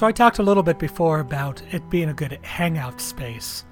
So 0.00 0.06
I 0.06 0.12
talked 0.12 0.38
a 0.38 0.42
little 0.42 0.62
bit 0.62 0.78
before 0.78 1.20
about 1.20 1.62
it 1.72 1.90
being 1.90 2.08
a 2.08 2.14
good 2.14 2.38
hangout 2.40 3.02
space 3.02 3.66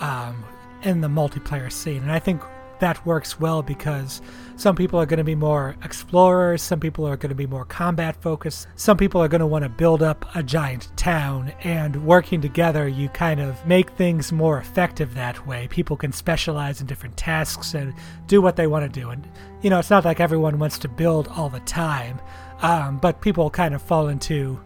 um, 0.00 0.44
in 0.82 1.00
the 1.02 1.06
multiplayer 1.06 1.70
scene, 1.70 2.02
and 2.02 2.10
I 2.10 2.18
think 2.18 2.42
that 2.80 3.06
works 3.06 3.38
well 3.38 3.62
because 3.62 4.20
some 4.56 4.74
people 4.74 4.98
are 4.98 5.06
going 5.06 5.18
to 5.18 5.24
be 5.24 5.36
more 5.36 5.76
explorers, 5.84 6.62
some 6.62 6.80
people 6.80 7.06
are 7.06 7.16
going 7.16 7.28
to 7.28 7.36
be 7.36 7.46
more 7.46 7.64
combat 7.64 8.20
focused, 8.20 8.66
some 8.74 8.96
people 8.96 9.22
are 9.22 9.28
going 9.28 9.38
to 9.38 9.46
want 9.46 9.62
to 9.62 9.68
build 9.68 10.02
up 10.02 10.26
a 10.34 10.42
giant 10.42 10.90
town, 10.96 11.52
and 11.62 12.04
working 12.04 12.40
together, 12.40 12.88
you 12.88 13.08
kind 13.10 13.38
of 13.38 13.64
make 13.64 13.90
things 13.90 14.32
more 14.32 14.58
effective 14.58 15.14
that 15.14 15.46
way. 15.46 15.68
People 15.68 15.96
can 15.96 16.10
specialize 16.10 16.80
in 16.80 16.88
different 16.88 17.16
tasks 17.16 17.74
and 17.74 17.94
do 18.26 18.42
what 18.42 18.56
they 18.56 18.66
want 18.66 18.84
to 18.84 19.00
do. 19.00 19.10
And, 19.10 19.28
you 19.62 19.70
know, 19.70 19.78
it's 19.78 19.90
not 19.90 20.04
like 20.04 20.18
everyone 20.18 20.58
wants 20.58 20.80
to 20.80 20.88
build 20.88 21.28
all 21.28 21.48
the 21.48 21.60
time, 21.60 22.20
um, 22.62 22.98
but 22.98 23.20
people 23.20 23.48
kind 23.48 23.76
of 23.76 23.80
fall 23.80 24.08
into 24.08 24.58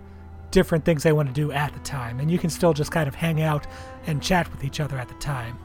different 0.53 0.85
things 0.85 1.03
they 1.03 1.13
want 1.13 1.29
to 1.29 1.35
do 1.35 1.51
at 1.51 1.73
the 1.73 1.81
time, 1.81 2.21
and 2.21 2.31
you 2.31 2.39
can 2.39 2.51
still 2.51 2.73
just 2.73 2.93
kind 2.93 3.09
of 3.09 3.15
hang 3.17 3.43
out 3.43 3.67
and 4.07 4.23
chat 4.23 4.49
with 4.53 4.63
each 4.63 4.79
other 4.79 4.97
at 4.97 5.09
the 5.09 5.15
time. 5.15 5.59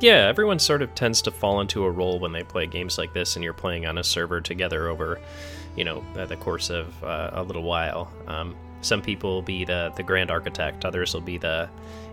Yeah, 0.00 0.26
everyone 0.26 0.58
sort 0.58 0.82
of 0.82 0.94
tends 0.94 1.22
to 1.22 1.30
fall 1.30 1.60
into 1.60 1.84
a 1.84 1.90
role 1.90 2.18
when 2.18 2.32
they 2.32 2.42
play 2.42 2.66
games 2.66 2.98
like 2.98 3.14
this, 3.14 3.36
and 3.36 3.44
you're 3.44 3.54
playing 3.54 3.86
on 3.86 3.98
a 3.98 4.04
server 4.04 4.40
together 4.40 4.88
over, 4.88 5.20
you 5.76 5.84
know, 5.84 6.04
the 6.14 6.36
course 6.36 6.68
of 6.68 7.02
uh, 7.04 7.30
a 7.32 7.42
little 7.42 7.62
while. 7.62 8.12
Um, 8.26 8.56
some 8.80 9.00
people 9.00 9.30
will 9.30 9.42
be 9.42 9.64
the 9.64 9.92
the 9.96 10.02
grand 10.02 10.30
architect, 10.30 10.84
others 10.84 11.14
will 11.14 11.22
be 11.22 11.38
the, 11.38 11.68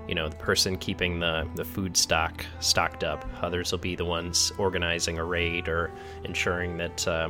you 0.07 0.15
know, 0.15 0.29
the 0.29 0.35
person 0.37 0.77
keeping 0.77 1.19
the 1.19 1.47
the 1.55 1.65
food 1.65 1.97
stock 1.97 2.45
stocked 2.61 3.03
up. 3.03 3.25
Others 3.41 3.71
will 3.71 3.79
be 3.79 3.95
the 3.95 4.05
ones 4.05 4.53
organizing 4.57 5.17
a 5.17 5.23
raid 5.25 5.67
or 5.67 5.91
ensuring 6.23 6.77
that. 6.77 7.07
Uh, 7.07 7.29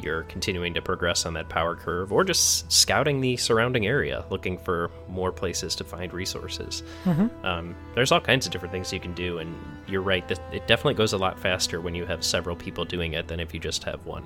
you're 0.00 0.22
continuing 0.24 0.74
to 0.74 0.82
progress 0.82 1.26
on 1.26 1.34
that 1.34 1.48
power 1.48 1.74
curve, 1.74 2.12
or 2.12 2.24
just 2.24 2.70
scouting 2.70 3.20
the 3.20 3.36
surrounding 3.36 3.86
area, 3.86 4.24
looking 4.30 4.58
for 4.58 4.90
more 5.08 5.32
places 5.32 5.74
to 5.76 5.84
find 5.84 6.12
resources. 6.12 6.82
Mm-hmm. 7.04 7.46
Um, 7.46 7.76
there's 7.94 8.12
all 8.12 8.20
kinds 8.20 8.46
of 8.46 8.52
different 8.52 8.72
things 8.72 8.92
you 8.92 9.00
can 9.00 9.14
do, 9.14 9.38
and 9.38 9.54
you're 9.86 10.02
right, 10.02 10.28
it 10.30 10.66
definitely 10.66 10.94
goes 10.94 11.12
a 11.12 11.18
lot 11.18 11.38
faster 11.38 11.80
when 11.80 11.94
you 11.94 12.06
have 12.06 12.24
several 12.24 12.56
people 12.56 12.84
doing 12.84 13.12
it 13.12 13.28
than 13.28 13.40
if 13.40 13.54
you 13.54 13.60
just 13.60 13.84
have 13.84 14.04
one. 14.06 14.24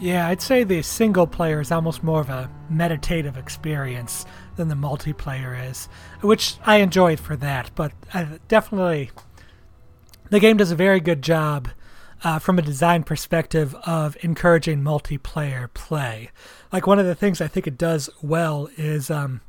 Yeah, 0.00 0.26
I'd 0.26 0.42
say 0.42 0.64
the 0.64 0.82
single 0.82 1.28
player 1.28 1.60
is 1.60 1.70
almost 1.70 2.02
more 2.02 2.20
of 2.20 2.28
a 2.28 2.50
meditative 2.68 3.36
experience 3.36 4.26
than 4.56 4.66
the 4.68 4.74
multiplayer 4.74 5.70
is, 5.70 5.88
which 6.22 6.56
I 6.64 6.78
enjoyed 6.78 7.20
for 7.20 7.36
that, 7.36 7.70
but 7.74 7.92
I 8.12 8.26
definitely 8.48 9.10
the 10.30 10.40
game 10.40 10.56
does 10.56 10.70
a 10.70 10.76
very 10.76 10.98
good 10.98 11.22
job 11.22 11.68
uh, 12.22 12.38
from 12.38 12.58
a 12.58 12.62
design 12.62 13.02
perspective 13.02 13.74
of 13.84 14.16
encouraging 14.22 14.80
multiplayer 14.82 15.72
play. 15.74 16.30
Like 16.72 16.86
one 16.86 16.98
of 16.98 17.06
the 17.06 17.14
things 17.14 17.40
I 17.40 17.48
think 17.48 17.66
it 17.66 17.78
does 17.78 18.08
well 18.22 18.68
is 18.76 19.10
um, 19.10 19.40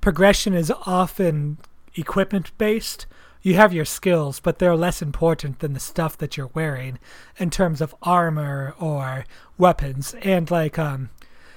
progression 0.00 0.54
is 0.54 0.72
often 0.86 1.58
equipment 1.94 2.56
based. 2.58 3.06
You 3.42 3.54
have 3.54 3.72
your 3.72 3.84
skills, 3.84 4.40
but 4.40 4.58
they're 4.58 4.76
less 4.76 5.02
important 5.02 5.58
than 5.58 5.72
the 5.72 5.80
stuff 5.80 6.16
that 6.18 6.36
you're 6.36 6.50
wearing 6.54 6.98
in 7.38 7.50
terms 7.50 7.80
of 7.80 7.94
armor 8.02 8.74
or 8.78 9.24
weapons. 9.58 10.14
And 10.22 10.50
like, 10.50 10.78
um, 10.78 11.10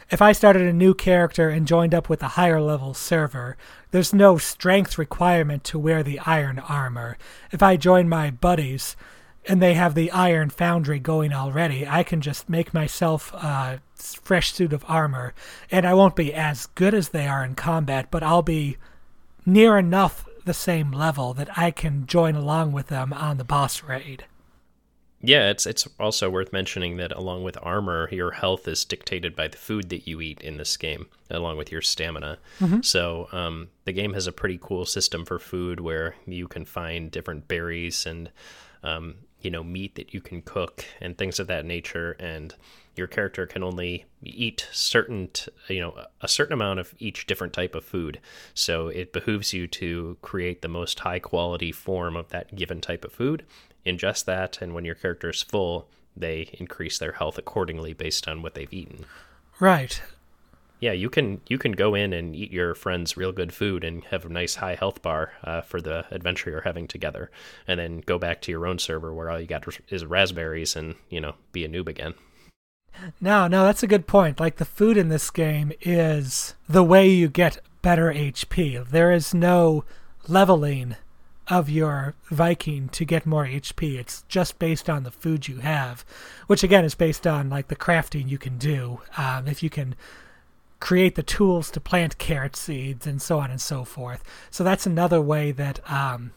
if 0.10 0.22
I 0.22 0.34
started 0.34 0.64
a 0.64 0.74
new 0.74 0.94
character 0.94 1.50
and 1.50 1.68
joined 1.68 1.94
up 1.94 2.10
with 2.10 2.22
a 2.22 2.30
higher 2.30 2.62
level 2.62 2.94
server, 2.94 3.56
there's 3.92 4.14
no 4.14 4.38
strength 4.38 4.98
requirement 4.98 5.64
to 5.66 5.80
wear 5.80 6.04
the 6.04 6.20
iron 6.20 6.60
armor. 6.60 7.18
If 7.52 7.64
I 7.64 7.78
join 7.78 8.10
my 8.10 8.30
buddies, 8.30 8.96
and 9.48 9.62
they 9.62 9.74
have 9.74 9.96
the 9.96 10.12
iron 10.12 10.50
foundry 10.50 11.00
going 11.00 11.34
already, 11.34 11.88
I 11.88 12.04
can 12.04 12.22
just 12.22 12.50
make 12.50 12.74
myself 12.74 13.34
a 13.34 13.82
fresh 13.96 14.54
suit 14.54 14.74
of 14.74 14.86
armor, 14.88 15.34
and 15.72 15.86
I 15.86 15.94
won't 15.94 16.16
be 16.16 16.34
as 16.34 16.68
good 16.68 16.94
as 16.94 17.10
they 17.10 17.28
are 17.28 17.44
in 17.44 17.56
combat, 17.56 18.08
but 18.12 18.24
I'll 18.24 18.42
be 18.42 18.78
near 19.46 19.78
enough 19.78 20.28
the 20.46 20.54
same 20.54 20.92
level 20.92 21.34
that 21.34 21.58
I 21.58 21.72
can 21.72 22.06
join 22.06 22.36
along 22.36 22.72
with 22.72 22.88
them 22.88 23.14
on 23.14 23.38
the 23.38 23.44
boss 23.44 23.84
raid. 23.84 24.26
Yeah, 25.22 25.50
it's 25.50 25.66
it's 25.66 25.88
also 26.00 26.30
worth 26.30 26.54
mentioning 26.54 26.98
that 26.98 27.12
along 27.12 27.44
with 27.44 27.58
armor, 27.62 28.08
your 28.12 28.32
health 28.32 28.68
is 28.68 28.86
dictated 28.86 29.36
by 29.36 29.48
the 29.48 29.58
food 29.58 29.90
that 29.90 30.08
you 30.08 30.22
eat 30.22 30.42
in 30.42 30.58
this 30.58 30.78
game, 30.78 31.08
along 31.32 31.58
with 31.58 31.72
your 31.72 31.82
stamina. 31.82 32.38
Mm-hmm. 32.60 32.82
So 32.82 33.28
um, 33.32 33.70
the 33.86 33.92
game 33.92 34.14
has 34.14 34.28
a 34.28 34.32
pretty 34.32 34.60
cool 34.62 34.86
system 34.86 35.26
for 35.26 35.40
food 35.40 35.80
where 35.80 36.16
you 36.28 36.48
can 36.48 36.64
find 36.64 37.10
different 37.10 37.48
berries 37.48 38.06
and 38.06 38.30
um, 38.84 39.16
you 39.46 39.52
know 39.52 39.64
meat 39.64 39.96
that 39.96 40.14
you 40.14 40.20
can 40.20 40.42
cook 40.42 40.84
and 41.00 41.18
things 41.18 41.40
of 41.40 41.48
that 41.48 41.66
nature. 41.66 42.18
And 42.20 42.54
your 42.96 43.08
character 43.08 43.46
can 43.46 43.64
only 43.64 44.06
eat 44.24 44.68
certain 44.72 45.30
you 45.70 45.80
know 45.80 46.06
a 46.22 46.28
certain 46.28 46.54
amount 46.54 46.80
of 46.80 46.94
each 47.00 47.28
different 47.28 47.54
type 47.54 47.76
of 47.76 47.86
food. 47.86 48.20
So 48.54 48.88
it 48.88 49.14
behooves 49.14 49.54
you 49.54 49.68
to 49.68 50.18
create 50.22 50.62
the 50.62 50.68
most 50.68 51.00
high 51.00 51.20
quality 51.20 51.72
form 51.72 52.16
of 52.16 52.30
that 52.30 52.56
given 52.56 52.82
type 52.82 53.06
of 53.06 53.14
food 53.14 53.46
ingest 53.86 54.26
that 54.26 54.62
and 54.62 54.74
when 54.74 54.84
your 54.84 54.96
character 54.96 55.30
is 55.30 55.44
full 55.44 55.88
they 56.18 56.50
increase 56.54 56.98
their 56.98 57.12
health 57.12 57.38
accordingly 57.38 57.94
based 57.94 58.28
on 58.28 58.42
what 58.42 58.56
they've 58.56 58.74
eaten. 58.74 59.06
Right 59.60 60.02
yeah, 60.80 60.92
you 60.92 61.10
can 61.10 61.42
you 61.48 61.58
can 61.58 61.72
go 61.72 61.96
in 61.96 62.14
and 62.14 62.36
eat 62.36 62.52
your 62.52 62.76
friends 62.76 63.18
real 63.18 63.32
good 63.32 63.54
food 63.54 63.84
and 63.84 64.04
have 64.06 64.26
a 64.26 64.30
nice 64.30 64.56
high 64.56 64.76
health 64.76 65.02
bar 65.02 65.32
uh, 65.44 65.62
for 65.62 65.82
the 65.82 66.06
adventure 66.12 66.50
you're 66.50 66.62
having 66.62 66.88
together, 66.88 67.32
and 67.68 67.80
then 67.80 68.00
go 68.06 68.20
back 68.20 68.42
to 68.42 68.52
your 68.52 68.68
own 68.68 68.80
server 68.80 69.14
where 69.14 69.30
all 69.30 69.40
you 69.40 69.48
got 69.48 69.66
is 69.90 70.06
raspberries 70.06 70.76
and 70.76 70.96
you 71.10 71.22
know 71.22 71.36
be 71.52 71.64
a 71.64 71.70
noob 71.70 71.88
again. 71.88 72.14
No, 73.20 73.48
no, 73.48 73.66
that's 73.66 73.84
a 73.84 73.88
good 73.88 74.08
point. 74.08 74.40
Like 74.40 74.58
the 74.58 74.66
food 74.66 74.98
in 74.98 75.10
this 75.10 75.30
game 75.30 75.72
is 75.82 76.56
the 76.68 76.84
way 76.84 77.10
you 77.10 77.28
get 77.28 77.60
better 77.82 78.14
HP. 78.14 78.88
There 78.90 79.12
is 79.12 79.34
no 79.34 79.84
leveling 80.28 80.96
of 81.48 81.70
your 81.70 82.16
Viking 82.32 82.90
to 82.90 83.06
get 83.06 83.26
more 83.26 83.46
HP. 83.46 84.00
It's 84.00 84.24
just 84.28 84.58
based 84.58 84.90
on 84.90 85.04
the 85.04 85.12
food 85.12 85.48
you 85.48 85.58
have, 85.58 86.04
which 86.48 86.64
again 86.64 86.86
is 86.86 86.96
based 86.96 87.28
on 87.28 87.50
like 87.50 87.68
the 87.68 87.76
crafting 87.76 88.28
you 88.28 88.38
can 88.38 88.58
do. 88.58 89.02
Um, 89.18 89.48
if 89.48 89.62
you 89.62 89.70
can 89.70 89.96
create 90.86 91.16
the 91.16 91.24
tools 91.24 91.72
to 91.72 91.80
plant 91.80 92.20
carrot 92.20 92.56
seeds 92.56 93.08
and 93.08 93.20
so 93.20 93.40
on 93.40 93.50
and 93.50 93.60
so 93.60 93.84
forth. 93.84 94.24
So 94.52 94.64
that's 94.64 94.86
another 94.86 95.20
way 95.20 95.52
that 95.52 95.80
um, 95.92 96.32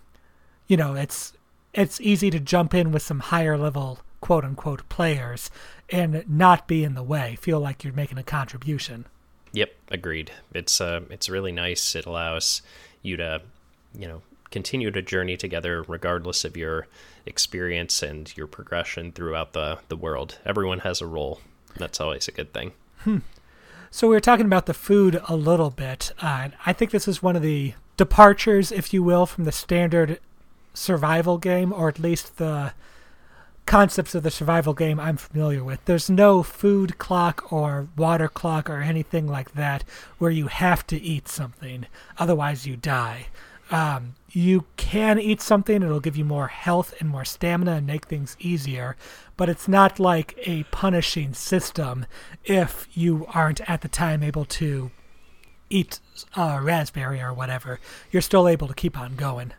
you 0.67 0.75
know 0.75 0.95
it's 0.95 1.35
it's 1.75 2.01
easy 2.01 2.31
to 2.31 2.41
jump 2.41 2.73
in 2.73 2.91
with 2.91 3.03
some 3.03 3.21
higher 3.21 3.59
level 3.59 3.99
quote 4.23 4.47
unquote 4.47 4.89
players 4.89 5.51
and 5.91 6.25
not 6.27 6.67
be 6.67 6.83
in 6.83 6.95
the 6.95 7.03
way, 7.03 7.37
feel 7.39 7.61
like 7.61 7.85
you're 7.85 7.93
making 7.93 8.17
a 8.17 8.23
contribution. 8.23 9.05
Yep, 9.53 9.71
agreed. 9.91 10.33
It's 10.55 10.81
uh 10.81 11.03
it's 11.11 11.29
really 11.29 11.53
nice. 11.53 11.95
It 11.95 12.07
allows 12.07 12.63
you 13.03 13.19
to, 13.19 13.43
you 13.95 14.09
know, 14.09 14.23
continue 14.51 14.91
to 14.91 15.03
journey 15.03 15.37
together 15.37 15.83
regardless 15.83 16.47
of 16.47 16.57
your 16.57 16.87
experience 17.27 18.03
and 18.03 18.35
your 18.35 18.47
progression 18.47 19.13
throughout 19.13 19.53
the 19.53 19.81
the 19.89 19.97
world. 19.97 20.39
Everyone 20.47 20.79
has 20.79 21.03
a 21.03 21.07
role. 21.07 21.43
That's 21.77 22.01
always 22.01 22.29
a 22.29 22.33
good 22.33 22.55
thing. 22.55 22.73
Hmm. 23.01 23.19
So 23.91 24.09
we 24.09 24.15
were 24.15 24.21
talking 24.21 24.47
about 24.47 24.67
the 24.67 24.75
food 24.75 25.21
a 25.29 25.37
little 25.37 25.71
bit. 25.71 26.13
Uh, 26.21 26.49
I 26.67 26.73
think 26.73 26.91
this 26.91 27.09
is 27.09 27.23
one 27.23 27.37
of 27.37 27.43
the 27.43 27.75
departures, 27.97 28.71
if 28.71 28.93
you 28.93 29.03
will, 29.03 29.27
from 29.27 29.45
the 29.45 29.53
standard 29.53 30.21
survival 30.75 31.39
game, 31.39 31.73
or 31.73 31.89
at 31.89 31.99
least 31.99 32.37
the 32.37 32.73
concepts 33.67 34.15
of 34.15 34.23
the 34.23 34.31
survival 34.31 34.73
game 34.73 34.99
I'm 34.99 35.17
familiar 35.17 35.63
with. 35.63 35.85
There's 35.85 36.09
no 36.09 36.43
food 36.43 36.99
clock 36.99 37.53
or 37.53 37.89
water 37.97 38.29
clock 38.29 38.71
or 38.71 38.81
anything 38.81 39.27
like 39.27 39.53
that 39.53 39.85
where 40.19 40.31
you 40.31 40.47
have 40.47 40.87
to 40.89 41.01
eat 41.01 41.29
something, 41.29 41.87
otherwise 42.19 42.67
you 42.67 42.77
die. 42.77 43.27
Um, 43.71 44.15
you 44.31 44.65
can 44.77 45.19
eat 45.19 45.41
something, 45.41 45.83
it'll 45.83 46.01
give 46.01 46.17
you 46.17 46.25
more 46.25 46.49
health 46.49 46.95
and 47.01 47.09
more 47.09 47.25
stamina 47.25 47.73
and 47.73 47.87
make 47.87 48.07
things 48.07 48.37
easier, 48.41 48.97
but 49.37 49.49
it's 49.49 49.69
not 49.69 49.99
like 49.99 50.35
a 50.47 50.65
punishing 50.65 51.35
system 51.35 52.07
if 52.45 52.89
you 52.93 53.27
aren't 53.29 53.69
at 53.69 53.83
the 53.83 53.89
time 53.89 54.23
able 54.23 54.45
to 54.47 54.91
eat 55.71 56.01
a 56.35 56.61
raspberry 56.63 57.21
or 57.21 57.33
whatever. 57.33 57.79
You're 58.11 58.23
still 58.23 58.49
able 58.49 58.69
to 58.69 58.75
keep 58.75 58.99
on 58.99 59.17
going. 59.17 59.53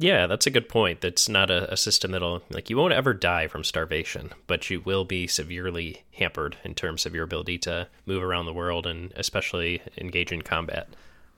Yeah, 0.00 0.28
that's 0.28 0.46
a 0.46 0.50
good 0.50 0.68
point. 0.68 1.00
That's 1.00 1.28
not 1.28 1.50
a, 1.50 1.72
a, 1.72 1.76
system 1.76 2.12
that'll 2.12 2.42
like 2.50 2.70
you 2.70 2.76
won't 2.76 2.92
ever 2.92 3.12
die 3.12 3.48
from 3.48 3.64
starvation, 3.64 4.30
but 4.46 4.70
you 4.70 4.80
will 4.80 5.04
be 5.04 5.26
severely 5.26 6.04
hampered 6.12 6.56
in 6.62 6.74
terms 6.74 7.04
of 7.04 7.16
your 7.16 7.24
ability 7.24 7.58
to 7.58 7.88
move 8.06 8.22
around 8.22 8.46
the 8.46 8.52
world 8.52 8.86
and 8.86 9.12
especially 9.16 9.82
engage 9.96 10.30
in 10.30 10.42
combat. 10.42 10.88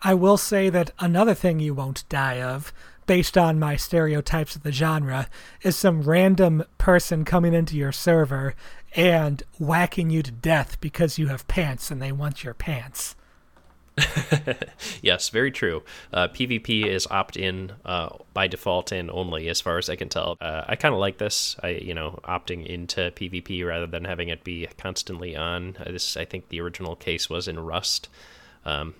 I 0.02 0.14
will 0.14 0.36
say 0.36 0.70
that 0.70 0.92
another 0.98 1.34
thing 1.34 1.60
you 1.60 1.74
won't 1.74 2.08
die 2.08 2.40
of 2.40 2.72
based 3.10 3.36
on 3.36 3.58
my 3.58 3.74
stereotypes 3.74 4.54
of 4.54 4.62
the 4.62 4.70
genre, 4.70 5.28
is 5.62 5.74
some 5.74 6.02
random 6.02 6.62
person 6.78 7.24
coming 7.24 7.52
into 7.52 7.76
your 7.76 7.90
server 7.90 8.54
and 8.94 9.42
whacking 9.58 10.10
you 10.10 10.22
to 10.22 10.30
death 10.30 10.80
because 10.80 11.18
you 11.18 11.26
have 11.26 11.48
pants 11.48 11.90
and 11.90 12.00
they 12.00 12.12
want 12.12 12.44
your 12.44 12.54
pants. 12.54 13.16
yes, 15.02 15.28
very 15.30 15.50
true. 15.50 15.82
Uh, 16.12 16.28
PvP 16.28 16.86
is 16.86 17.08
opt-in 17.08 17.72
uh, 17.84 18.10
by 18.32 18.46
default 18.46 18.92
and 18.92 19.10
only, 19.10 19.48
as 19.48 19.60
far 19.60 19.76
as 19.76 19.90
I 19.90 19.96
can 19.96 20.08
tell. 20.08 20.36
Uh, 20.40 20.62
I 20.68 20.76
kind 20.76 20.94
of 20.94 21.00
like 21.00 21.18
this. 21.18 21.56
I, 21.64 21.70
you 21.70 21.94
know, 21.94 22.20
opting 22.22 22.64
into 22.64 23.10
PvP 23.10 23.66
rather 23.66 23.88
than 23.88 24.04
having 24.04 24.28
it 24.28 24.44
be 24.44 24.68
constantly 24.78 25.34
on. 25.34 25.76
Uh, 25.80 25.90
this, 25.90 26.16
I 26.16 26.24
think, 26.24 26.48
the 26.48 26.60
original 26.60 26.94
case 26.94 27.28
was 27.28 27.48
in 27.48 27.58
Rust. 27.58 28.08
Um, 28.64 28.94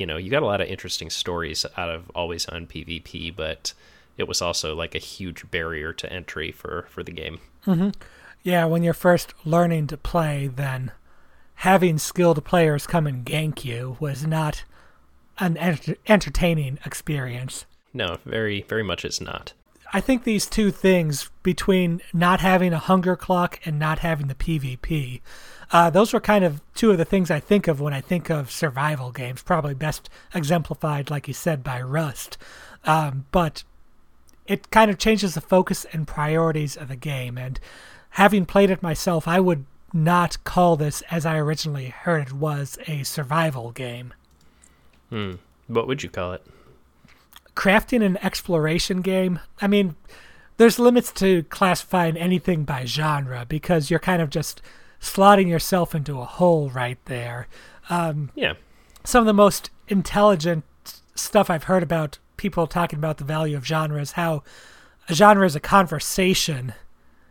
you 0.00 0.06
know, 0.06 0.16
you 0.16 0.30
got 0.30 0.42
a 0.42 0.46
lot 0.46 0.60
of 0.60 0.68
interesting 0.68 1.10
stories 1.10 1.64
out 1.76 1.90
of 1.90 2.10
always 2.14 2.46
on 2.46 2.66
PvP, 2.66 3.34
but 3.34 3.72
it 4.16 4.28
was 4.28 4.42
also 4.42 4.74
like 4.74 4.94
a 4.94 5.00
huge 5.00 5.50
barrier 5.50 5.92
to 5.92 6.12
entry 6.12 6.52
for 6.52 6.86
for 6.88 7.02
the 7.02 7.12
game. 7.12 7.40
Mm-hmm. 7.66 7.90
Yeah, 8.42 8.64
when 8.66 8.82
you're 8.82 8.94
first 8.94 9.34
learning 9.44 9.88
to 9.88 9.96
play, 9.96 10.46
then 10.46 10.92
having 11.56 11.98
skilled 11.98 12.44
players 12.44 12.86
come 12.86 13.06
and 13.06 13.24
gank 13.24 13.64
you 13.64 13.96
was 14.00 14.26
not 14.26 14.64
an 15.38 15.56
enter- 15.56 15.96
entertaining 16.06 16.78
experience. 16.84 17.66
No, 17.92 18.18
very 18.24 18.62
very 18.62 18.82
much 18.82 19.04
it's 19.04 19.20
not. 19.20 19.52
I 19.90 20.00
think 20.02 20.24
these 20.24 20.46
two 20.46 20.70
things 20.70 21.30
between 21.42 22.02
not 22.12 22.40
having 22.40 22.74
a 22.74 22.78
hunger 22.78 23.16
clock 23.16 23.58
and 23.64 23.78
not 23.78 24.00
having 24.00 24.26
the 24.26 24.34
PvP 24.34 25.22
uh, 25.70 25.90
those 25.90 26.12
were 26.12 26.20
kind 26.20 26.44
of 26.44 26.60
two 26.78 26.92
of 26.92 26.96
the 26.96 27.04
things 27.04 27.28
I 27.28 27.40
think 27.40 27.66
of 27.66 27.80
when 27.80 27.92
I 27.92 28.00
think 28.00 28.30
of 28.30 28.52
survival 28.52 29.10
games, 29.10 29.42
probably 29.42 29.74
best 29.74 30.08
exemplified, 30.32 31.10
like 31.10 31.26
you 31.26 31.34
said, 31.34 31.64
by 31.64 31.82
Rust. 31.82 32.38
Um, 32.84 33.26
but 33.32 33.64
it 34.46 34.70
kind 34.70 34.88
of 34.88 34.96
changes 34.96 35.34
the 35.34 35.40
focus 35.40 35.84
and 35.92 36.06
priorities 36.06 36.76
of 36.76 36.86
the 36.86 36.96
game. 36.96 37.36
And 37.36 37.58
having 38.10 38.46
played 38.46 38.70
it 38.70 38.80
myself, 38.80 39.26
I 39.26 39.40
would 39.40 39.66
not 39.92 40.42
call 40.44 40.76
this, 40.76 41.02
as 41.10 41.26
I 41.26 41.36
originally 41.38 41.88
heard 41.88 42.28
it 42.28 42.32
was, 42.32 42.78
a 42.86 43.02
survival 43.02 43.72
game. 43.72 44.14
Hmm. 45.10 45.32
What 45.66 45.88
would 45.88 46.04
you 46.04 46.08
call 46.08 46.34
it? 46.34 46.46
Crafting 47.56 48.04
an 48.04 48.18
exploration 48.18 49.00
game. 49.00 49.40
I 49.60 49.66
mean, 49.66 49.96
there's 50.58 50.78
limits 50.78 51.10
to 51.14 51.42
classifying 51.44 52.16
anything 52.16 52.62
by 52.62 52.84
genre 52.84 53.44
because 53.48 53.90
you're 53.90 53.98
kind 53.98 54.22
of 54.22 54.30
just 54.30 54.62
slotting 55.00 55.48
yourself 55.48 55.94
into 55.94 56.20
a 56.20 56.24
hole 56.24 56.70
right 56.70 56.98
there. 57.06 57.46
Um, 57.90 58.30
yeah. 58.34 58.54
Some 59.04 59.20
of 59.20 59.26
the 59.26 59.32
most 59.32 59.70
intelligent 59.88 60.64
stuff 61.14 61.50
I've 61.50 61.64
heard 61.64 61.82
about 61.82 62.18
people 62.36 62.66
talking 62.66 62.98
about 62.98 63.18
the 63.18 63.24
value 63.24 63.56
of 63.56 63.66
genre 63.66 64.00
is 64.00 64.12
how 64.12 64.42
a 65.08 65.14
genre 65.14 65.46
is 65.46 65.56
a 65.56 65.60
conversation 65.60 66.74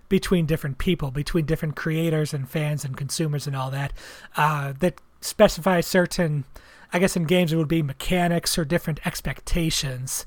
between 0.09 0.45
different 0.45 0.78
people, 0.78 1.11
between 1.11 1.45
different 1.45 1.76
creators 1.76 2.34
and 2.34 2.49
fans 2.49 2.86
and 2.86 2.95
consumers 2.95 3.45
and 3.45 3.55
all 3.55 3.70
that, 3.72 3.93
uh, 4.36 4.74
that 4.80 5.01
specify 5.22 5.82
certain, 5.82 6.45
I 6.93 6.99
guess 6.99 7.15
in 7.15 7.26
games 7.26 7.51
it 7.51 7.57
would 7.57 7.68
be 7.68 7.84
mechanics 7.84 8.57
or 8.57 8.65
different 8.65 9.05
expectations. 9.05 10.26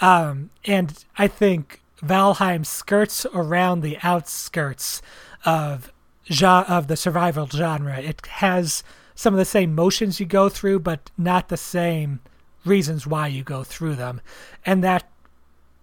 Um, 0.00 0.50
and 0.64 1.04
I 1.16 1.28
think 1.28 1.82
Valheim 2.02 2.66
skirts 2.66 3.26
around 3.34 3.82
the 3.82 3.98
outskirts 4.02 5.02
of 5.44 5.92
of 6.28 6.86
the 6.86 6.96
survival 6.96 7.46
genre. 7.46 7.98
It 7.98 8.26
has 8.26 8.82
some 9.14 9.34
of 9.34 9.38
the 9.38 9.44
same 9.44 9.74
motions 9.74 10.20
you 10.20 10.26
go 10.26 10.48
through, 10.48 10.80
but 10.80 11.10
not 11.18 11.48
the 11.48 11.56
same 11.56 12.20
reasons 12.64 13.06
why 13.06 13.26
you 13.26 13.42
go 13.42 13.64
through 13.64 13.96
them. 13.96 14.20
And 14.64 14.82
that 14.84 15.10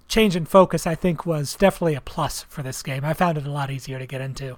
change 0.07 0.35
in 0.35 0.45
focus, 0.45 0.87
I 0.87 0.95
think, 0.95 1.25
was 1.25 1.55
definitely 1.55 1.95
a 1.95 2.01
plus 2.01 2.43
for 2.43 2.63
this 2.63 2.81
game. 2.81 3.03
I 3.03 3.13
found 3.13 3.37
it 3.37 3.45
a 3.45 3.51
lot 3.51 3.71
easier 3.71 3.99
to 3.99 4.05
get 4.05 4.21
into. 4.21 4.57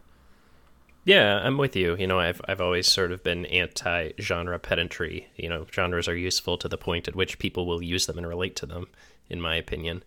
Yeah, 1.05 1.39
I'm 1.43 1.57
with 1.57 1.75
you. 1.75 1.95
You 1.95 2.07
know, 2.07 2.19
I've 2.19 2.41
I've 2.47 2.61
always 2.61 2.87
sort 2.87 3.11
of 3.11 3.23
been 3.23 3.45
anti-genre 3.47 4.59
pedantry. 4.59 5.29
You 5.35 5.49
know, 5.49 5.65
genres 5.71 6.07
are 6.07 6.15
useful 6.15 6.57
to 6.57 6.67
the 6.67 6.77
point 6.77 7.07
at 7.07 7.15
which 7.15 7.39
people 7.39 7.65
will 7.65 7.81
use 7.81 8.05
them 8.05 8.17
and 8.17 8.27
relate 8.27 8.55
to 8.57 8.65
them, 8.65 8.87
in 9.29 9.41
my 9.41 9.55
opinion. 9.55 10.03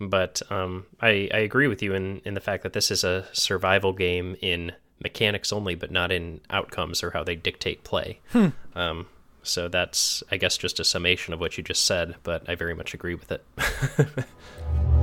But 0.00 0.42
um, 0.50 0.86
I 1.00 1.28
I 1.32 1.38
agree 1.38 1.68
with 1.68 1.82
you 1.82 1.94
in 1.94 2.20
in 2.24 2.34
the 2.34 2.40
fact 2.40 2.62
that 2.64 2.72
this 2.72 2.90
is 2.90 3.04
a 3.04 3.28
survival 3.32 3.92
game 3.92 4.36
in 4.40 4.72
mechanics 5.02 5.52
only, 5.52 5.74
but 5.74 5.90
not 5.90 6.12
in 6.12 6.40
outcomes 6.50 7.02
or 7.02 7.10
how 7.10 7.24
they 7.24 7.36
dictate 7.36 7.84
play. 7.84 8.20
Hmm. 8.32 8.48
Um, 8.74 9.06
so 9.42 9.68
that's, 9.68 10.22
I 10.30 10.36
guess, 10.36 10.58
just 10.58 10.80
a 10.80 10.84
summation 10.84 11.32
of 11.32 11.40
what 11.40 11.56
you 11.56 11.64
just 11.64 11.86
said, 11.86 12.16
but 12.22 12.48
I 12.48 12.54
very 12.54 12.74
much 12.74 12.94
agree 12.94 13.14
with 13.14 13.32
it. 13.32 13.44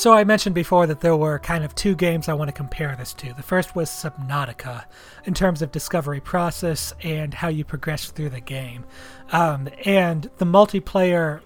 So 0.00 0.14
I 0.14 0.24
mentioned 0.24 0.54
before 0.54 0.86
that 0.86 1.00
there 1.00 1.14
were 1.14 1.38
kind 1.38 1.62
of 1.62 1.74
two 1.74 1.94
games 1.94 2.26
I 2.26 2.32
want 2.32 2.48
to 2.48 2.54
compare 2.54 2.96
this 2.96 3.12
to. 3.12 3.34
The 3.34 3.42
first 3.42 3.76
was 3.76 3.90
Subnautica, 3.90 4.86
in 5.26 5.34
terms 5.34 5.60
of 5.60 5.72
discovery 5.72 6.20
process 6.20 6.94
and 7.02 7.34
how 7.34 7.48
you 7.48 7.66
progress 7.66 8.10
through 8.10 8.30
the 8.30 8.40
game, 8.40 8.86
um, 9.30 9.68
and 9.84 10.30
the 10.38 10.46
multiplayer 10.46 11.42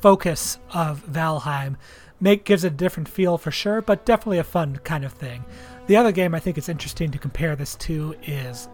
focus 0.00 0.58
of 0.72 1.04
Valheim 1.04 1.76
make 2.18 2.46
gives 2.46 2.64
a 2.64 2.70
different 2.70 3.10
feel 3.10 3.36
for 3.36 3.50
sure, 3.50 3.82
but 3.82 4.06
definitely 4.06 4.38
a 4.38 4.44
fun 4.44 4.76
kind 4.76 5.04
of 5.04 5.12
thing. 5.12 5.44
The 5.86 5.98
other 5.98 6.12
game 6.12 6.34
I 6.34 6.40
think 6.40 6.56
it's 6.56 6.70
interesting 6.70 7.10
to 7.10 7.18
compare 7.18 7.56
this 7.56 7.74
to 7.76 8.14
is 8.22 8.70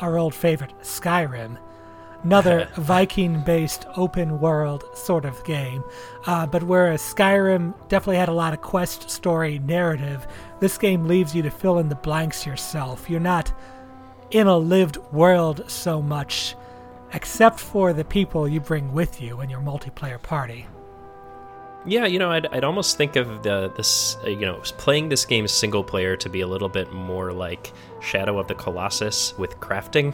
our 0.00 0.18
old 0.18 0.34
favorite 0.34 0.74
Skyrim 0.82 1.56
another 2.22 2.68
Viking 2.76 3.40
based 3.42 3.86
open 3.96 4.40
world 4.40 4.84
sort 4.94 5.24
of 5.24 5.42
game. 5.44 5.82
Uh, 6.26 6.46
but 6.46 6.62
whereas 6.62 7.02
Skyrim 7.02 7.74
definitely 7.88 8.16
had 8.16 8.28
a 8.28 8.32
lot 8.34 8.52
of 8.52 8.60
quest 8.60 9.10
story 9.10 9.58
narrative, 9.60 10.26
this 10.60 10.78
game 10.78 11.06
leaves 11.06 11.34
you 11.34 11.42
to 11.42 11.50
fill 11.50 11.78
in 11.78 11.88
the 11.88 11.94
blanks 11.94 12.46
yourself. 12.46 13.08
You're 13.08 13.20
not 13.20 13.52
in 14.30 14.46
a 14.46 14.56
lived 14.56 14.98
world 15.12 15.64
so 15.68 16.02
much, 16.02 16.54
except 17.12 17.58
for 17.58 17.92
the 17.92 18.04
people 18.04 18.48
you 18.48 18.60
bring 18.60 18.92
with 18.92 19.20
you 19.20 19.40
in 19.40 19.48
your 19.48 19.60
multiplayer 19.60 20.20
party. 20.20 20.66
Yeah, 21.86 22.06
you 22.06 22.18
know, 22.18 22.30
I'd, 22.30 22.46
I'd 22.48 22.64
almost 22.64 22.96
think 22.96 23.16
of 23.16 23.42
the 23.42 23.72
this 23.74 24.16
uh, 24.24 24.28
you 24.28 24.46
know 24.46 24.60
playing 24.78 25.08
this 25.08 25.24
game 25.24 25.46
single 25.46 25.84
player 25.84 26.16
to 26.16 26.28
be 26.28 26.40
a 26.40 26.46
little 26.46 26.68
bit 26.68 26.92
more 26.92 27.32
like 27.32 27.72
Shadow 28.00 28.38
of 28.38 28.48
the 28.48 28.54
Colossus 28.54 29.36
with 29.38 29.58
crafting, 29.60 30.12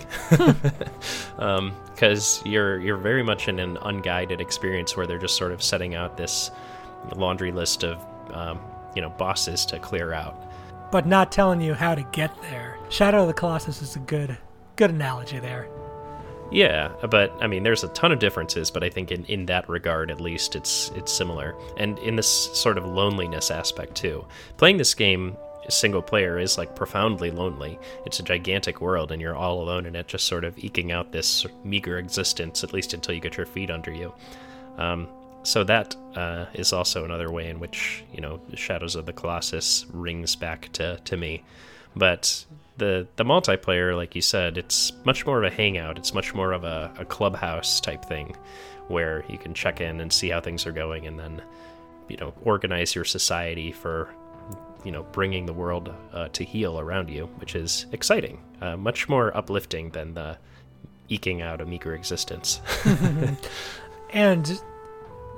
because 1.91 2.43
um, 2.43 2.47
you're 2.47 2.79
you're 2.81 2.97
very 2.99 3.23
much 3.23 3.49
in 3.49 3.59
an 3.59 3.79
unguided 3.83 4.41
experience 4.41 4.97
where 4.97 5.07
they're 5.07 5.19
just 5.19 5.37
sort 5.37 5.53
of 5.53 5.63
setting 5.63 5.95
out 5.95 6.17
this 6.17 6.51
laundry 7.17 7.51
list 7.51 7.83
of 7.83 7.99
um, 8.33 8.61
you 8.95 9.01
know 9.01 9.11
bosses 9.11 9.65
to 9.67 9.79
clear 9.79 10.13
out, 10.13 10.37
but 10.93 11.07
not 11.07 11.33
telling 11.33 11.61
you 11.61 11.73
how 11.73 11.95
to 11.95 12.03
get 12.13 12.31
there. 12.43 12.79
Shadow 12.91 13.23
of 13.23 13.29
the 13.29 13.35
Colossus 13.35 13.81
is 13.81 13.97
a 13.97 14.01
good 14.01 14.37
good 14.77 14.91
analogy 14.91 15.39
there. 15.39 15.69
Yeah, 16.51 16.93
but 17.11 17.33
I 17.41 17.47
mean, 17.47 17.63
there's 17.63 17.85
a 17.85 17.89
ton 17.89 18.13
of 18.13 18.19
differences, 18.19 18.71
but 18.71 18.85
I 18.85 18.91
think 18.91 19.11
in, 19.11 19.25
in 19.25 19.47
that 19.47 19.69
regard, 19.69 20.11
at 20.11 20.21
least, 20.21 20.55
it's 20.55 20.91
it's 20.95 21.13
similar, 21.13 21.55
and 21.77 21.99
in 22.01 22.17
this 22.17 22.29
sort 22.29 22.79
of 22.79 22.85
loneliness 22.85 23.51
aspect 23.51 23.95
too. 23.95 24.25
Playing 24.57 24.77
this 24.77 24.95
game 24.95 25.37
single 25.69 26.03
player 26.03 26.39
is 26.39 26.59
like 26.59 26.77
profoundly 26.77 27.31
lonely. 27.31 27.79
It's 28.05 28.21
a 28.21 28.23
gigantic 28.23 28.81
world, 28.81 29.13
and 29.13 29.21
you're 29.21 29.35
all 29.37 29.63
alone 29.63 29.87
in 29.87 29.97
it, 29.97 30.09
just 30.09 30.27
sort 30.27 30.45
of 30.45 30.59
eking 30.59 30.93
out 30.93 31.13
this 31.13 31.47
meager 31.65 31.99
existence, 31.99 32.63
at 32.63 32.73
least 32.73 32.95
until 32.95 33.15
you 33.15 33.21
get 33.21 33.37
your 33.37 33.47
feet 33.47 33.71
under 33.71 33.93
you. 33.93 34.13
Um, 34.77 35.09
so 35.43 35.63
that 35.65 35.95
uh, 36.15 36.47
is 36.55 36.73
also 36.73 37.05
another 37.05 37.31
way 37.31 37.49
in 37.49 37.61
which 37.61 38.05
you 38.13 38.21
know 38.21 38.41
Shadows 38.55 38.97
of 38.97 39.07
the 39.07 39.13
Colossus 39.13 39.87
rings 39.93 40.37
back 40.37 40.71
to 40.73 40.99
to 41.05 41.17
me. 41.17 41.43
But 41.97 42.45
the 42.77 43.07
the 43.17 43.25
multiplayer, 43.25 43.97
like 43.97 44.15
you 44.15 44.23
said, 44.23 44.59
it's 44.59 44.93
much 45.05 45.27
more 45.27 45.39
of 45.39 45.45
a 45.45 45.55
hangout. 45.55 45.99
It's 45.99 46.15
much 46.15 46.35
more 46.35 46.53
of 46.53 46.65
a, 46.65 46.93
a 46.99 47.05
clubhouse 47.05 47.81
type 47.81 48.05
thing, 48.05 48.37
where 48.89 49.25
you 49.29 49.39
can 49.39 49.55
check 49.55 49.81
in 49.81 50.01
and 50.01 50.13
see 50.13 50.31
how 50.31 50.41
things 50.41 50.67
are 50.67 50.73
going, 50.73 51.07
and 51.07 51.19
then 51.19 51.43
you 52.09 52.17
know 52.17 52.35
organize 52.43 52.95
your 52.95 53.05
society 53.05 53.73
for 53.73 54.09
you 54.85 54.93
know 54.93 55.05
bringing 55.13 55.47
the 55.47 55.53
world 55.53 55.95
uh, 56.13 56.29
to 56.29 56.45
heal 56.45 56.79
around 56.79 57.09
you, 57.11 57.27
which 57.37 57.55
is 57.55 57.87
exciting, 57.93 58.43
uh, 58.61 58.77
much 58.77 59.09
more 59.09 59.37
uplifting 59.37 59.91
than 59.91 60.15
the 60.15 60.37
eking 61.09 61.43
out 61.43 61.61
a 61.61 61.67
meager 61.67 61.95
existence. 61.95 62.61
and 64.11 64.61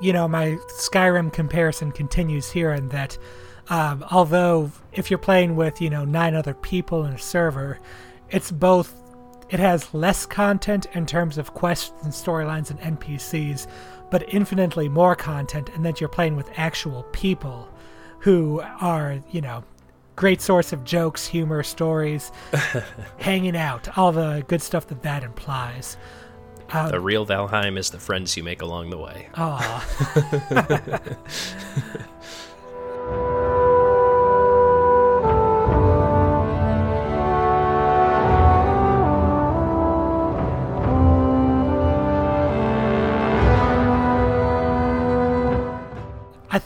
you 0.01 0.13
know 0.13 0.27
my 0.27 0.57
Skyrim 0.79 1.33
comparison 1.33 1.93
continues 1.93 2.51
here 2.51 2.73
in 2.73 2.89
that 2.91 3.19
um, 3.69 4.05
although 4.11 4.71
if 4.93 5.11
you're 5.11 5.19
playing 5.19 5.57
with 5.57 5.81
you 5.81 5.91
know 5.91 6.05
nine 6.05 6.35
other 6.35 6.55
people 6.55 7.05
in 7.05 7.13
a 7.13 7.19
server, 7.19 7.79
it's 8.31 8.51
both. 8.51 8.95
It 9.49 9.61
has 9.61 9.95
less 9.95 10.27
content 10.27 10.87
in 10.95 11.07
terms 11.07 11.39
of 11.39 11.55
quests 11.55 11.93
and 12.03 12.13
storylines 12.13 12.71
and 12.71 12.99
NPCs, 12.99 13.69
but 14.11 14.25
infinitely 14.35 14.89
more 14.89 15.15
content, 15.15 15.71
and 15.75 15.85
that 15.85 16.01
you're 16.01 16.09
playing 16.09 16.35
with 16.35 16.51
actual 16.57 17.05
people 17.13 17.69
who 18.21 18.61
are 18.81 19.21
you 19.31 19.41
know 19.41 19.63
great 20.17 20.41
source 20.41 20.73
of 20.73 20.83
jokes, 20.83 21.27
humor, 21.27 21.63
stories, 21.63 22.33
hanging 23.19 23.57
out, 23.57 23.97
all 23.99 24.13
the 24.13 24.45
good 24.49 24.63
stuff 24.63 24.87
that 24.89 25.03
that 25.03 25.23
implies. 25.23 25.97
Um, 26.71 26.91
the 26.91 27.01
real 27.01 27.25
Valheim 27.25 27.79
is 27.79 27.91
the 27.91 28.01
friends 28.01 28.37
you 28.37 28.43
make 28.43 28.61
along 28.63 28.91
the 28.91 28.99
way. 28.99 29.29
Aw. 29.37 29.87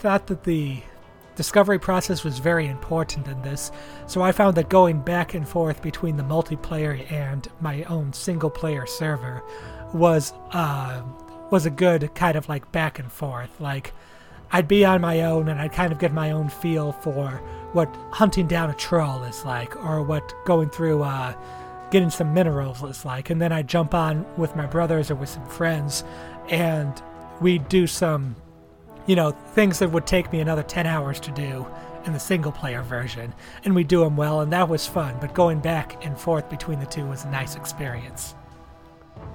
thought 0.01 0.25
that 0.25 0.43
the 0.43 0.81
discovery 1.35 1.77
process 1.77 2.23
was 2.23 2.39
very 2.39 2.65
important 2.65 3.27
in 3.27 3.39
this, 3.43 3.71
so 4.07 4.23
I 4.23 4.31
found 4.31 4.57
that 4.57 4.67
going 4.67 4.99
back 4.99 5.35
and 5.35 5.47
forth 5.47 5.83
between 5.83 6.17
the 6.17 6.23
multiplayer 6.23 7.09
and 7.11 7.47
my 7.59 7.83
own 7.83 8.11
single 8.11 8.49
player 8.49 8.87
server 8.87 9.43
was 9.93 10.33
uh, 10.53 11.03
was 11.51 11.67
a 11.67 11.69
good 11.69 12.15
kind 12.15 12.35
of 12.35 12.49
like 12.49 12.71
back 12.71 12.97
and 12.97 13.11
forth. 13.11 13.61
Like 13.61 13.93
I'd 14.51 14.67
be 14.67 14.83
on 14.85 15.01
my 15.01 15.21
own 15.21 15.49
and 15.49 15.61
I'd 15.61 15.71
kind 15.71 15.93
of 15.93 15.99
get 15.99 16.11
my 16.11 16.31
own 16.31 16.49
feel 16.49 16.93
for 16.93 17.37
what 17.73 17.95
hunting 18.11 18.47
down 18.47 18.71
a 18.71 18.73
troll 18.73 19.23
is 19.25 19.45
like, 19.45 19.75
or 19.85 20.01
what 20.01 20.33
going 20.45 20.71
through 20.71 21.03
uh, 21.03 21.35
getting 21.91 22.09
some 22.09 22.33
minerals 22.33 22.81
is 22.81 23.05
like, 23.05 23.29
and 23.29 23.39
then 23.39 23.51
I'd 23.51 23.67
jump 23.67 23.93
on 23.93 24.25
with 24.35 24.55
my 24.55 24.65
brothers 24.65 25.11
or 25.11 25.15
with 25.15 25.29
some 25.29 25.45
friends, 25.47 26.03
and 26.49 26.99
we'd 27.39 27.69
do 27.69 27.85
some 27.85 28.35
you 29.07 29.15
know, 29.15 29.31
things 29.31 29.79
that 29.79 29.91
would 29.91 30.05
take 30.05 30.31
me 30.31 30.39
another 30.39 30.63
10 30.63 30.85
hours 30.85 31.19
to 31.21 31.31
do 31.31 31.65
in 32.05 32.13
the 32.13 32.19
single 32.19 32.51
player 32.51 32.81
version. 32.81 33.33
And 33.63 33.75
we 33.75 33.83
do 33.83 34.01
them 34.03 34.17
well, 34.17 34.41
and 34.41 34.51
that 34.53 34.69
was 34.69 34.87
fun. 34.87 35.17
But 35.19 35.33
going 35.33 35.59
back 35.59 36.05
and 36.05 36.17
forth 36.17 36.49
between 36.49 36.79
the 36.79 36.85
two 36.85 37.05
was 37.05 37.25
a 37.25 37.29
nice 37.29 37.55
experience. 37.55 38.35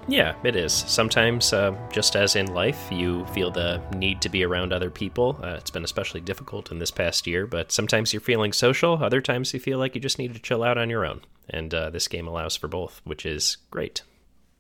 Yeah, 0.09 0.37
it 0.45 0.55
is. 0.55 0.73
Sometimes, 0.73 1.53
uh, 1.53 1.75
just 1.91 2.15
as 2.15 2.37
in 2.37 2.55
life, 2.55 2.89
you 2.93 3.27
feel 3.27 3.51
the 3.51 3.83
need 3.97 4.21
to 4.23 4.29
be 4.29 4.45
around 4.45 4.73
other 4.73 4.91
people. 4.91 5.39
Uh, 5.43 5.57
it's 5.59 5.71
been 5.71 5.85
especially 5.85 6.21
difficult 6.21 6.71
in 6.71 6.79
this 6.79 6.93
past 6.93 7.27
year, 7.27 7.45
but 7.47 7.73
sometimes 7.73 8.13
you're 8.13 8.21
feeling 8.21 8.53
social. 8.53 9.03
Other 9.03 9.21
times 9.21 9.53
you 9.53 9.59
feel 9.59 9.79
like 9.79 9.97
you 9.97 10.01
just 10.01 10.19
need 10.19 10.35
to 10.35 10.41
chill 10.41 10.63
out 10.63 10.79
on 10.79 10.91
your 10.91 11.05
own. 11.05 11.23
And 11.51 11.75
uh, 11.75 11.91
this 11.91 12.07
game 12.07 12.29
allows 12.29 12.57
for 12.57 12.69
both, 12.69 13.01
which 13.05 13.27
is 13.27 13.57
great. 13.71 14.03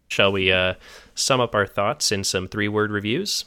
Shall 0.08 0.32
we 0.32 0.50
uh, 0.50 0.74
sum 1.14 1.40
up 1.40 1.54
our 1.54 1.66
thoughts 1.66 2.10
in 2.10 2.24
some 2.24 2.48
three 2.48 2.68
word 2.68 2.90
reviews? 2.90 3.44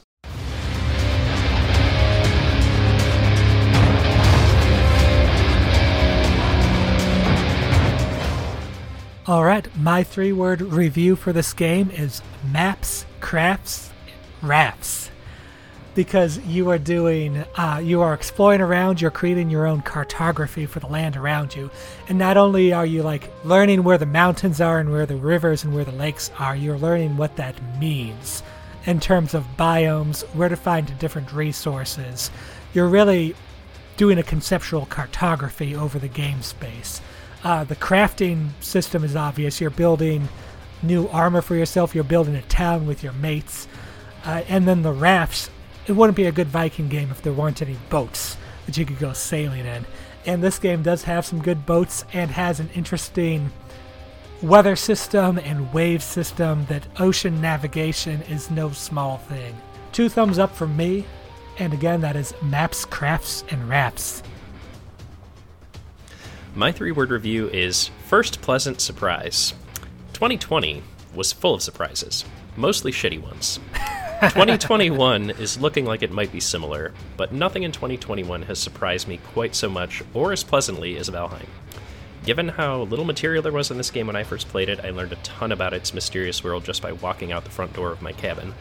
All 9.28 9.44
right, 9.44 9.68
my 9.78 10.04
three 10.04 10.32
word 10.32 10.62
review 10.62 11.16
for 11.16 11.32
this 11.34 11.54
game 11.54 11.92
is 11.92 12.22
maps, 12.52 13.06
crafts, 13.20 13.92
rafts. 14.42 15.12
because 15.96 16.40
you 16.46 16.70
are 16.70 16.78
doing 16.78 17.44
uh, 17.56 17.82
you 17.84 18.02
are 18.02 18.14
exploring 18.14 18.62
around 18.62 19.02
you're 19.02 19.12
creating 19.12 19.50
your 19.50 19.68
own 19.68 19.82
cartography 19.82 20.66
for 20.66 20.80
the 20.80 20.88
land 20.88 21.18
around 21.18 21.56
you. 21.56 21.70
And 22.08 22.18
not 22.18 22.38
only 22.38 22.72
are 22.74 22.86
you 22.86 23.04
like 23.04 23.30
learning 23.44 23.84
where 23.84 23.98
the 23.98 24.06
mountains 24.06 24.62
are 24.62 24.80
and 24.80 24.92
where 24.92 25.06
the 25.06 25.16
rivers 25.18 25.64
and 25.64 25.74
where 25.74 25.84
the 25.86 25.92
lakes 25.92 26.32
are 26.40 26.56
you're 26.56 26.78
learning 26.78 27.18
what 27.18 27.36
that 27.36 27.56
means 27.80 28.44
in 28.86 29.00
terms 29.00 29.34
of 29.34 29.46
biomes 29.58 30.24
where 30.36 30.50
to 30.50 30.56
find 30.56 30.98
different 31.00 31.34
resources. 31.34 32.32
You're 32.74 32.88
really 32.88 33.36
doing 33.98 34.18
a 34.18 34.24
conceptual 34.24 34.86
cartography 34.86 35.76
over 35.76 36.00
the 36.00 36.08
game 36.08 36.42
space 36.42 37.02
uh, 37.44 37.64
the 37.64 37.76
crafting 37.76 38.50
system 38.62 39.04
is 39.04 39.16
obvious 39.16 39.62
you're 39.62 39.70
building 39.70 40.28
new 40.82 41.08
armor 41.10 41.42
for 41.42 41.56
yourself 41.56 41.94
you're 41.96 42.04
building 42.04 42.36
a 42.36 42.42
town 42.44 42.86
with 42.86 43.04
your 43.04 43.14
mates 43.14 43.68
uh, 44.26 44.44
and 44.48 44.68
then 44.68 44.82
the 44.82 44.92
rafts 44.92 45.50
it 45.90 45.96
wouldn't 45.96 46.16
be 46.16 46.28
a 46.28 46.32
good 46.32 46.48
Viking 46.48 46.88
game 46.88 47.10
if 47.10 47.24
there 47.24 47.34
weren't 47.34 47.64
any 47.64 47.76
boats 47.90 48.38
that 48.68 48.78
you 48.78 48.86
could 48.86 49.00
go 49.00 49.12
sailing 49.12 49.66
in. 49.66 49.86
And 50.26 50.44
this 50.44 50.60
game 50.60 50.84
does 50.84 51.04
have 51.04 51.26
some 51.26 51.42
good 51.42 51.66
boats 51.66 52.06
and 52.14 52.30
has 52.30 52.60
an 52.60 52.70
interesting 52.76 53.52
weather 54.44 54.76
system 54.76 55.40
and 55.40 55.74
wave 55.74 56.04
system 56.04 56.66
that 56.68 56.86
ocean 57.00 57.42
navigation 57.42 58.22
is 58.24 58.52
no 58.52 58.70
small 58.70 59.18
thing. 59.18 59.60
Two 59.92 60.10
thumbs 60.10 60.38
up 60.38 60.56
from 60.56 60.78
me, 60.78 61.06
and 61.58 61.74
again, 61.74 62.02
that 62.02 62.16
is 62.16 62.36
Maps, 62.44 62.86
Crafts, 62.86 63.44
and 63.50 63.68
Rafts. 63.68 64.22
My 66.60 66.74
three 66.74 66.92
word 66.92 67.10
review 67.10 67.48
is 67.48 67.90
First 68.08 68.42
Pleasant 68.42 68.82
Surprise. 68.82 69.54
2020 70.12 70.84
was 71.16 71.32
full 71.32 71.54
of 71.54 71.62
surprises, 71.62 72.26
mostly 72.58 72.92
shitty 72.92 73.22
ones. 73.22 73.62
2021 74.20 75.30
is 75.30 75.62
looking 75.62 75.86
like 75.86 76.04
it 76.04 76.12
might 76.12 76.34
be 76.34 76.42
similar, 76.42 76.92
but 77.16 77.32
nothing 77.32 77.64
in 77.64 77.72
2021 77.72 78.42
has 78.42 78.60
surprised 78.60 79.08
me 79.08 79.22
quite 79.32 79.56
so 79.56 79.70
much 79.70 80.04
or 80.14 80.34
as 80.34 80.44
pleasantly 80.44 80.98
as 80.98 81.10
Valheim. 81.10 81.48
Given 82.26 82.50
how 82.50 82.82
little 82.82 83.06
material 83.06 83.42
there 83.42 83.54
was 83.54 83.72
in 83.72 83.78
this 83.78 83.90
game 83.90 84.08
when 84.08 84.18
I 84.18 84.26
first 84.26 84.50
played 84.50 84.68
it, 84.68 84.84
I 84.84 84.90
learned 84.90 85.14
a 85.14 85.24
ton 85.24 85.54
about 85.54 85.74
its 85.74 85.94
mysterious 85.94 86.44
world 86.44 86.66
just 86.66 86.82
by 86.82 86.92
walking 86.92 87.32
out 87.32 87.46
the 87.46 87.52
front 87.52 87.72
door 87.72 87.94
of 87.94 88.02
my 88.02 88.12
cabin 88.12 88.54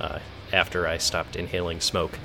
uh, 0.00 0.18
after 0.52 0.88
I 0.88 0.98
stopped 0.98 1.36
inhaling 1.36 1.78
smoke. 1.78 2.18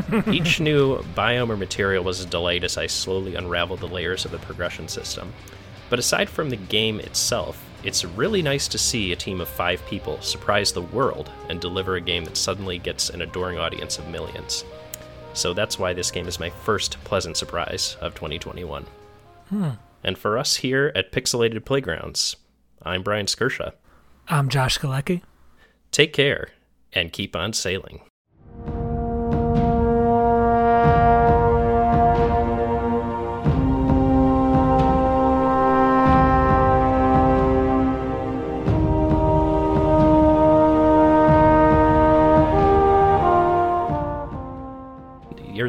Each 0.30 0.60
new 0.60 0.98
biome 1.14 1.50
or 1.50 1.56
material 1.56 2.04
was 2.04 2.20
a 2.20 2.26
delight 2.26 2.64
as 2.64 2.76
I 2.76 2.86
slowly 2.86 3.34
unraveled 3.34 3.80
the 3.80 3.88
layers 3.88 4.24
of 4.24 4.30
the 4.30 4.38
progression 4.38 4.88
system. 4.88 5.32
But 5.90 5.98
aside 5.98 6.28
from 6.28 6.50
the 6.50 6.56
game 6.56 7.00
itself, 7.00 7.62
it's 7.84 8.04
really 8.04 8.42
nice 8.42 8.68
to 8.68 8.78
see 8.78 9.12
a 9.12 9.16
team 9.16 9.40
of 9.40 9.48
five 9.48 9.84
people 9.86 10.20
surprise 10.20 10.72
the 10.72 10.82
world 10.82 11.30
and 11.48 11.60
deliver 11.60 11.96
a 11.96 12.00
game 12.00 12.24
that 12.24 12.36
suddenly 12.36 12.78
gets 12.78 13.10
an 13.10 13.22
adoring 13.22 13.58
audience 13.58 13.98
of 13.98 14.08
millions. 14.08 14.64
So 15.34 15.52
that's 15.52 15.78
why 15.78 15.92
this 15.92 16.10
game 16.10 16.28
is 16.28 16.38
my 16.38 16.50
first 16.50 17.02
pleasant 17.04 17.36
surprise 17.36 17.96
of 18.00 18.14
2021. 18.14 18.86
Hmm. 19.48 19.70
And 20.04 20.16
for 20.16 20.38
us 20.38 20.56
here 20.56 20.92
at 20.94 21.12
Pixelated 21.12 21.64
Playgrounds, 21.64 22.36
I'm 22.82 23.02
Brian 23.02 23.26
Skirsha. 23.26 23.72
I'm 24.28 24.48
Josh 24.48 24.78
Galecki. 24.78 25.22
Take 25.90 26.12
care 26.12 26.48
and 26.92 27.12
keep 27.12 27.34
on 27.34 27.52
sailing. 27.52 28.00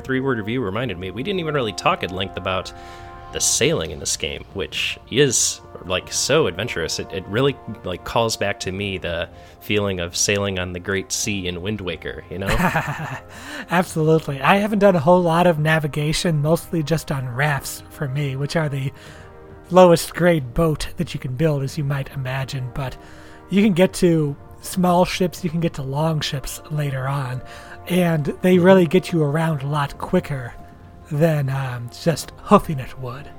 Three 0.03 0.19
word 0.19 0.37
review 0.37 0.61
reminded 0.61 0.97
me 0.99 1.11
we 1.11 1.23
didn't 1.23 1.39
even 1.39 1.53
really 1.53 1.73
talk 1.73 2.03
at 2.03 2.11
length 2.11 2.37
about 2.37 2.73
the 3.33 3.41
sailing 3.41 3.91
in 3.91 3.99
this 3.99 4.15
game, 4.15 4.45
which 4.53 4.97
is 5.11 5.59
like 5.85 6.13
so 6.13 6.47
adventurous. 6.47 6.99
It, 6.99 7.11
it 7.11 7.25
really 7.27 7.57
like 7.83 8.05
calls 8.05 8.37
back 8.37 8.59
to 8.61 8.71
me 8.71 8.97
the 8.97 9.27
feeling 9.59 9.99
of 9.99 10.15
sailing 10.15 10.59
on 10.59 10.71
the 10.71 10.79
great 10.79 11.11
sea 11.11 11.47
in 11.47 11.61
Wind 11.61 11.81
Waker, 11.81 12.23
you 12.29 12.37
know? 12.37 12.47
Absolutely. 13.69 14.39
I 14.41 14.57
haven't 14.57 14.79
done 14.79 14.95
a 14.95 14.99
whole 14.99 15.21
lot 15.21 15.47
of 15.47 15.59
navigation, 15.59 16.41
mostly 16.41 16.83
just 16.83 17.11
on 17.11 17.27
rafts 17.27 17.83
for 17.89 18.07
me, 18.07 18.35
which 18.35 18.55
are 18.55 18.69
the 18.69 18.93
lowest 19.71 20.13
grade 20.13 20.53
boat 20.53 20.87
that 20.97 21.13
you 21.13 21.19
can 21.19 21.35
build, 21.35 21.63
as 21.63 21.77
you 21.77 21.83
might 21.83 22.13
imagine. 22.13 22.71
But 22.73 22.95
you 23.49 23.61
can 23.63 23.73
get 23.73 23.93
to 23.95 24.35
small 24.61 25.03
ships, 25.05 25.43
you 25.43 25.49
can 25.49 25.59
get 25.59 25.73
to 25.73 25.83
long 25.83 26.21
ships 26.21 26.61
later 26.71 27.07
on 27.07 27.41
and 27.87 28.25
they 28.41 28.57
really 28.59 28.85
get 28.85 29.11
you 29.11 29.23
around 29.23 29.63
a 29.63 29.67
lot 29.67 29.97
quicker 29.97 30.53
than 31.11 31.49
um, 31.49 31.89
just 32.01 32.31
hoofing 32.37 32.79
it 32.79 32.97
would. 32.99 33.29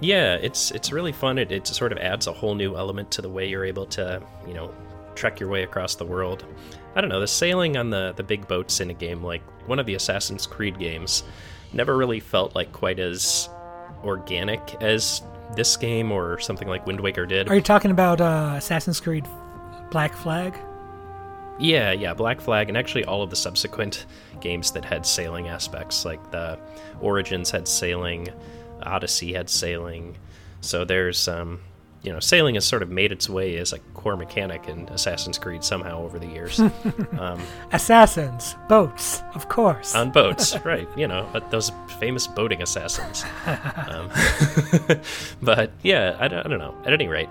Yeah, 0.00 0.34
it's 0.34 0.70
it's 0.72 0.92
really 0.92 1.12
fun. 1.12 1.38
It, 1.38 1.50
it 1.50 1.66
sort 1.66 1.92
of 1.92 1.98
adds 1.98 2.26
a 2.26 2.32
whole 2.32 2.54
new 2.54 2.76
element 2.76 3.10
to 3.12 3.22
the 3.22 3.30
way 3.30 3.48
you're 3.48 3.64
able 3.64 3.86
to, 3.86 4.22
you 4.46 4.52
know, 4.52 4.72
trek 5.14 5.40
your 5.40 5.48
way 5.48 5.62
across 5.62 5.94
the 5.94 6.04
world. 6.04 6.44
I 6.94 7.00
don't 7.00 7.10
know, 7.10 7.20
the 7.20 7.26
sailing 7.26 7.76
on 7.76 7.90
the, 7.90 8.12
the 8.16 8.22
big 8.22 8.46
boats 8.46 8.80
in 8.80 8.90
a 8.90 8.94
game 8.94 9.22
like 9.22 9.42
one 9.68 9.78
of 9.78 9.86
the 9.86 9.94
Assassin's 9.94 10.46
Creed 10.46 10.78
games 10.78 11.24
never 11.72 11.96
really 11.96 12.20
felt 12.20 12.54
like 12.54 12.72
quite 12.72 12.98
as 12.98 13.48
organic 14.04 14.76
as 14.80 15.22
this 15.54 15.76
game 15.76 16.12
or 16.12 16.38
something 16.38 16.68
like 16.68 16.86
Wind 16.86 17.00
Waker 17.00 17.26
did. 17.26 17.48
Are 17.48 17.54
you 17.54 17.62
talking 17.62 17.90
about 17.90 18.20
uh, 18.20 18.54
Assassin's 18.56 19.00
Creed 19.00 19.26
Black 19.90 20.14
Flag? 20.14 20.54
Yeah, 21.58 21.92
yeah, 21.92 22.12
Black 22.14 22.40
Flag, 22.40 22.68
and 22.68 22.76
actually 22.76 23.04
all 23.04 23.22
of 23.22 23.30
the 23.30 23.36
subsequent 23.36 24.06
games 24.40 24.72
that 24.72 24.84
had 24.84 25.06
sailing 25.06 25.48
aspects, 25.48 26.04
like 26.04 26.30
the 26.30 26.58
Origins 27.00 27.50
had 27.50 27.66
sailing, 27.66 28.28
Odyssey 28.82 29.32
had 29.32 29.48
sailing. 29.48 30.16
So 30.60 30.84
there's, 30.84 31.28
um, 31.28 31.60
you 32.02 32.12
know, 32.12 32.20
sailing 32.20 32.54
has 32.54 32.64
sort 32.64 32.82
of 32.82 32.90
made 32.90 33.10
its 33.10 33.28
way 33.28 33.56
as 33.56 33.72
a 33.72 33.78
core 33.94 34.16
mechanic 34.16 34.68
in 34.68 34.86
Assassin's 34.88 35.38
Creed 35.38 35.64
somehow 35.64 36.02
over 36.02 36.18
the 36.18 36.26
years. 36.26 36.60
um, 37.18 37.40
assassins, 37.72 38.54
boats, 38.68 39.22
of 39.34 39.48
course. 39.48 39.94
On 39.94 40.10
boats, 40.10 40.56
right? 40.64 40.88
You 40.96 41.08
know, 41.08 41.28
those 41.50 41.72
famous 41.98 42.26
boating 42.26 42.62
assassins. 42.62 43.24
Um, 43.88 44.10
but 45.40 45.70
yeah, 45.82 46.16
I 46.18 46.28
don't, 46.28 46.44
I 46.44 46.48
don't 46.48 46.58
know. 46.58 46.76
At 46.84 46.92
any 46.92 47.06
rate, 47.06 47.28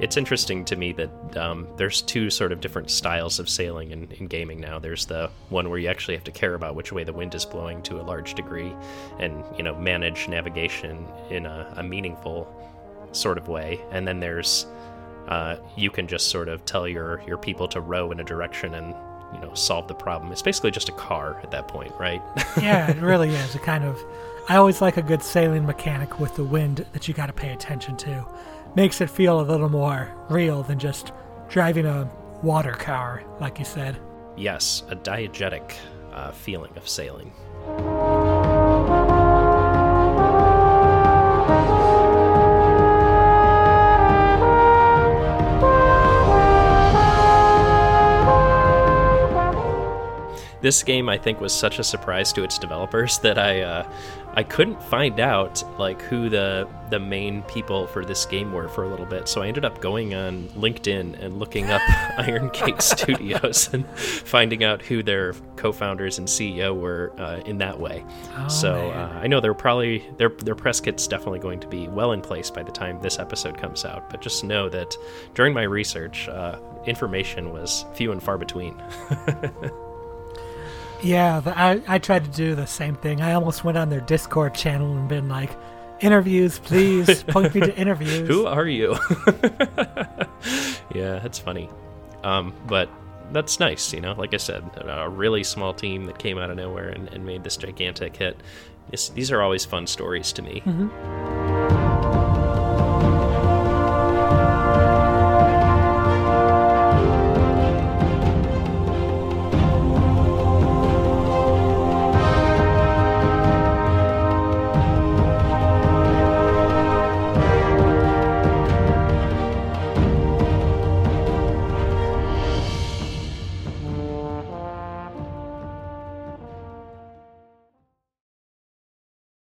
it's 0.00 0.16
interesting 0.16 0.64
to 0.64 0.76
me 0.76 0.92
that 0.92 1.36
um, 1.36 1.68
there's 1.76 2.00
two 2.00 2.30
sort 2.30 2.50
of 2.50 2.60
different 2.60 2.90
styles 2.90 3.38
of 3.38 3.48
sailing 3.48 3.90
in, 3.90 4.10
in, 4.12 4.26
gaming 4.26 4.58
now. 4.58 4.78
There's 4.78 5.06
the 5.06 5.30
one 5.50 5.68
where 5.68 5.78
you 5.78 5.88
actually 5.88 6.14
have 6.14 6.24
to 6.24 6.30
care 6.30 6.54
about 6.54 6.74
which 6.74 6.92
way 6.92 7.04
the 7.04 7.12
wind 7.12 7.34
is 7.34 7.44
blowing 7.44 7.82
to 7.82 8.00
a 8.00 8.02
large 8.02 8.34
degree, 8.34 8.72
and 9.18 9.44
you 9.56 9.62
know 9.62 9.74
manage 9.74 10.28
navigation 10.28 11.06
in 11.30 11.44
a, 11.46 11.74
a 11.76 11.82
meaningful 11.82 12.48
sort 13.12 13.36
of 13.36 13.48
way. 13.48 13.80
And 13.90 14.08
then 14.08 14.18
there's 14.20 14.66
uh, 15.28 15.56
you 15.76 15.90
can 15.90 16.08
just 16.08 16.28
sort 16.28 16.48
of 16.48 16.64
tell 16.64 16.88
your 16.88 17.22
your 17.26 17.36
people 17.36 17.68
to 17.68 17.80
row 17.80 18.10
in 18.10 18.20
a 18.20 18.24
direction 18.24 18.74
and 18.74 18.94
you 19.34 19.40
know 19.40 19.52
solve 19.52 19.88
the 19.88 19.94
problem. 19.94 20.32
It's 20.32 20.42
basically 20.42 20.70
just 20.70 20.88
a 20.88 20.92
car 20.92 21.38
at 21.42 21.50
that 21.50 21.68
point, 21.68 21.92
right? 22.00 22.22
yeah, 22.60 22.90
it 22.90 22.96
really 22.96 23.28
is. 23.28 23.54
A 23.54 23.58
kind 23.58 23.84
of. 23.84 24.02
I 24.48 24.56
always 24.56 24.80
like 24.80 24.96
a 24.96 25.02
good 25.02 25.22
sailing 25.22 25.64
mechanic 25.66 26.18
with 26.18 26.34
the 26.34 26.42
wind 26.42 26.84
that 26.92 27.06
you 27.06 27.14
got 27.14 27.26
to 27.26 27.32
pay 27.32 27.52
attention 27.52 27.96
to 27.98 28.26
makes 28.74 29.00
it 29.00 29.10
feel 29.10 29.40
a 29.40 29.42
little 29.42 29.68
more 29.68 30.10
real 30.28 30.62
than 30.62 30.78
just 30.78 31.12
driving 31.48 31.86
a 31.86 32.10
water 32.42 32.72
car, 32.72 33.22
like 33.40 33.58
you 33.58 33.64
said. 33.64 33.98
Yes, 34.36 34.82
a 34.88 34.96
diegetic 34.96 35.74
uh, 36.12 36.32
feeling 36.32 36.76
of 36.76 36.88
sailing. 36.88 37.32
This 50.62 50.82
game 50.82 51.08
I 51.08 51.18
think 51.18 51.40
was 51.40 51.52
such 51.52 51.78
a 51.78 51.84
surprise 51.84 52.32
to 52.34 52.44
its 52.44 52.58
developers 52.58 53.18
that 53.18 53.38
I 53.38 53.62
uh, 53.62 53.92
I 54.34 54.42
couldn't 54.42 54.82
find 54.82 55.20
out 55.20 55.62
like 55.78 56.00
who 56.02 56.30
the 56.30 56.66
the 56.88 56.98
main 56.98 57.42
people 57.42 57.86
for 57.86 58.04
this 58.04 58.24
game 58.24 58.52
were 58.52 58.68
for 58.68 58.84
a 58.84 58.88
little 58.88 59.06
bit. 59.06 59.28
So 59.28 59.42
I 59.42 59.48
ended 59.48 59.64
up 59.64 59.80
going 59.80 60.14
on 60.14 60.48
LinkedIn 60.50 61.22
and 61.22 61.38
looking 61.38 61.70
up 61.70 61.82
Iron 62.18 62.50
Gate 62.52 62.80
Studios 62.80 63.68
and 63.72 63.86
finding 63.98 64.64
out 64.64 64.82
who 64.82 65.02
their 65.02 65.34
co-founders 65.56 66.18
and 66.18 66.26
CEO 66.26 66.78
were 66.78 67.12
uh, 67.18 67.40
in 67.44 67.58
that 67.58 67.78
way. 67.78 68.04
Oh, 68.36 68.48
so 68.48 68.90
uh, 68.90 69.18
I 69.22 69.26
know 69.26 69.40
they're 69.40 69.54
probably 69.54 70.04
their 70.16 70.30
their 70.30 70.54
press 70.54 70.80
kit's 70.80 71.06
definitely 71.06 71.40
going 71.40 71.60
to 71.60 71.66
be 71.66 71.88
well 71.88 72.12
in 72.12 72.22
place 72.22 72.50
by 72.50 72.62
the 72.62 72.72
time 72.72 73.00
this 73.02 73.18
episode 73.18 73.58
comes 73.58 73.84
out. 73.84 74.08
But 74.08 74.22
just 74.22 74.44
know 74.44 74.68
that 74.70 74.96
during 75.34 75.52
my 75.52 75.62
research, 75.64 76.28
uh, 76.28 76.58
information 76.86 77.52
was 77.52 77.84
few 77.94 78.12
and 78.12 78.22
far 78.22 78.38
between. 78.38 78.80
Yeah, 81.02 81.40
the, 81.40 81.58
I, 81.58 81.82
I 81.88 81.98
tried 81.98 82.24
to 82.24 82.30
do 82.30 82.54
the 82.54 82.66
same 82.66 82.96
thing. 82.96 83.20
I 83.20 83.32
almost 83.32 83.64
went 83.64 83.76
on 83.76 83.90
their 83.90 84.00
Discord 84.00 84.54
channel 84.54 84.96
and 84.96 85.08
been 85.08 85.28
like, 85.28 85.50
interviews, 86.02 86.58
please 86.58 87.22
point 87.28 87.54
me 87.54 87.60
to 87.62 87.76
interviews. 87.76 88.28
Who 88.28 88.46
are 88.46 88.66
you? 88.66 88.96
yeah, 90.94 91.18
that's 91.20 91.38
funny. 91.38 91.70
Um, 92.22 92.52
but 92.66 92.88
that's 93.32 93.58
nice. 93.60 93.92
You 93.92 94.00
know, 94.00 94.12
like 94.12 94.34
I 94.34 94.38
said, 94.38 94.64
a 94.76 95.08
really 95.08 95.44
small 95.44 95.72
team 95.72 96.04
that 96.04 96.18
came 96.18 96.38
out 96.38 96.50
of 96.50 96.56
nowhere 96.56 96.88
and, 96.88 97.08
and 97.08 97.24
made 97.24 97.44
this 97.44 97.56
gigantic 97.56 98.16
hit. 98.16 98.40
It's, 98.90 99.08
these 99.10 99.30
are 99.30 99.40
always 99.40 99.64
fun 99.64 99.86
stories 99.86 100.32
to 100.34 100.42
me. 100.42 100.62
Mm-hmm. 100.66 101.61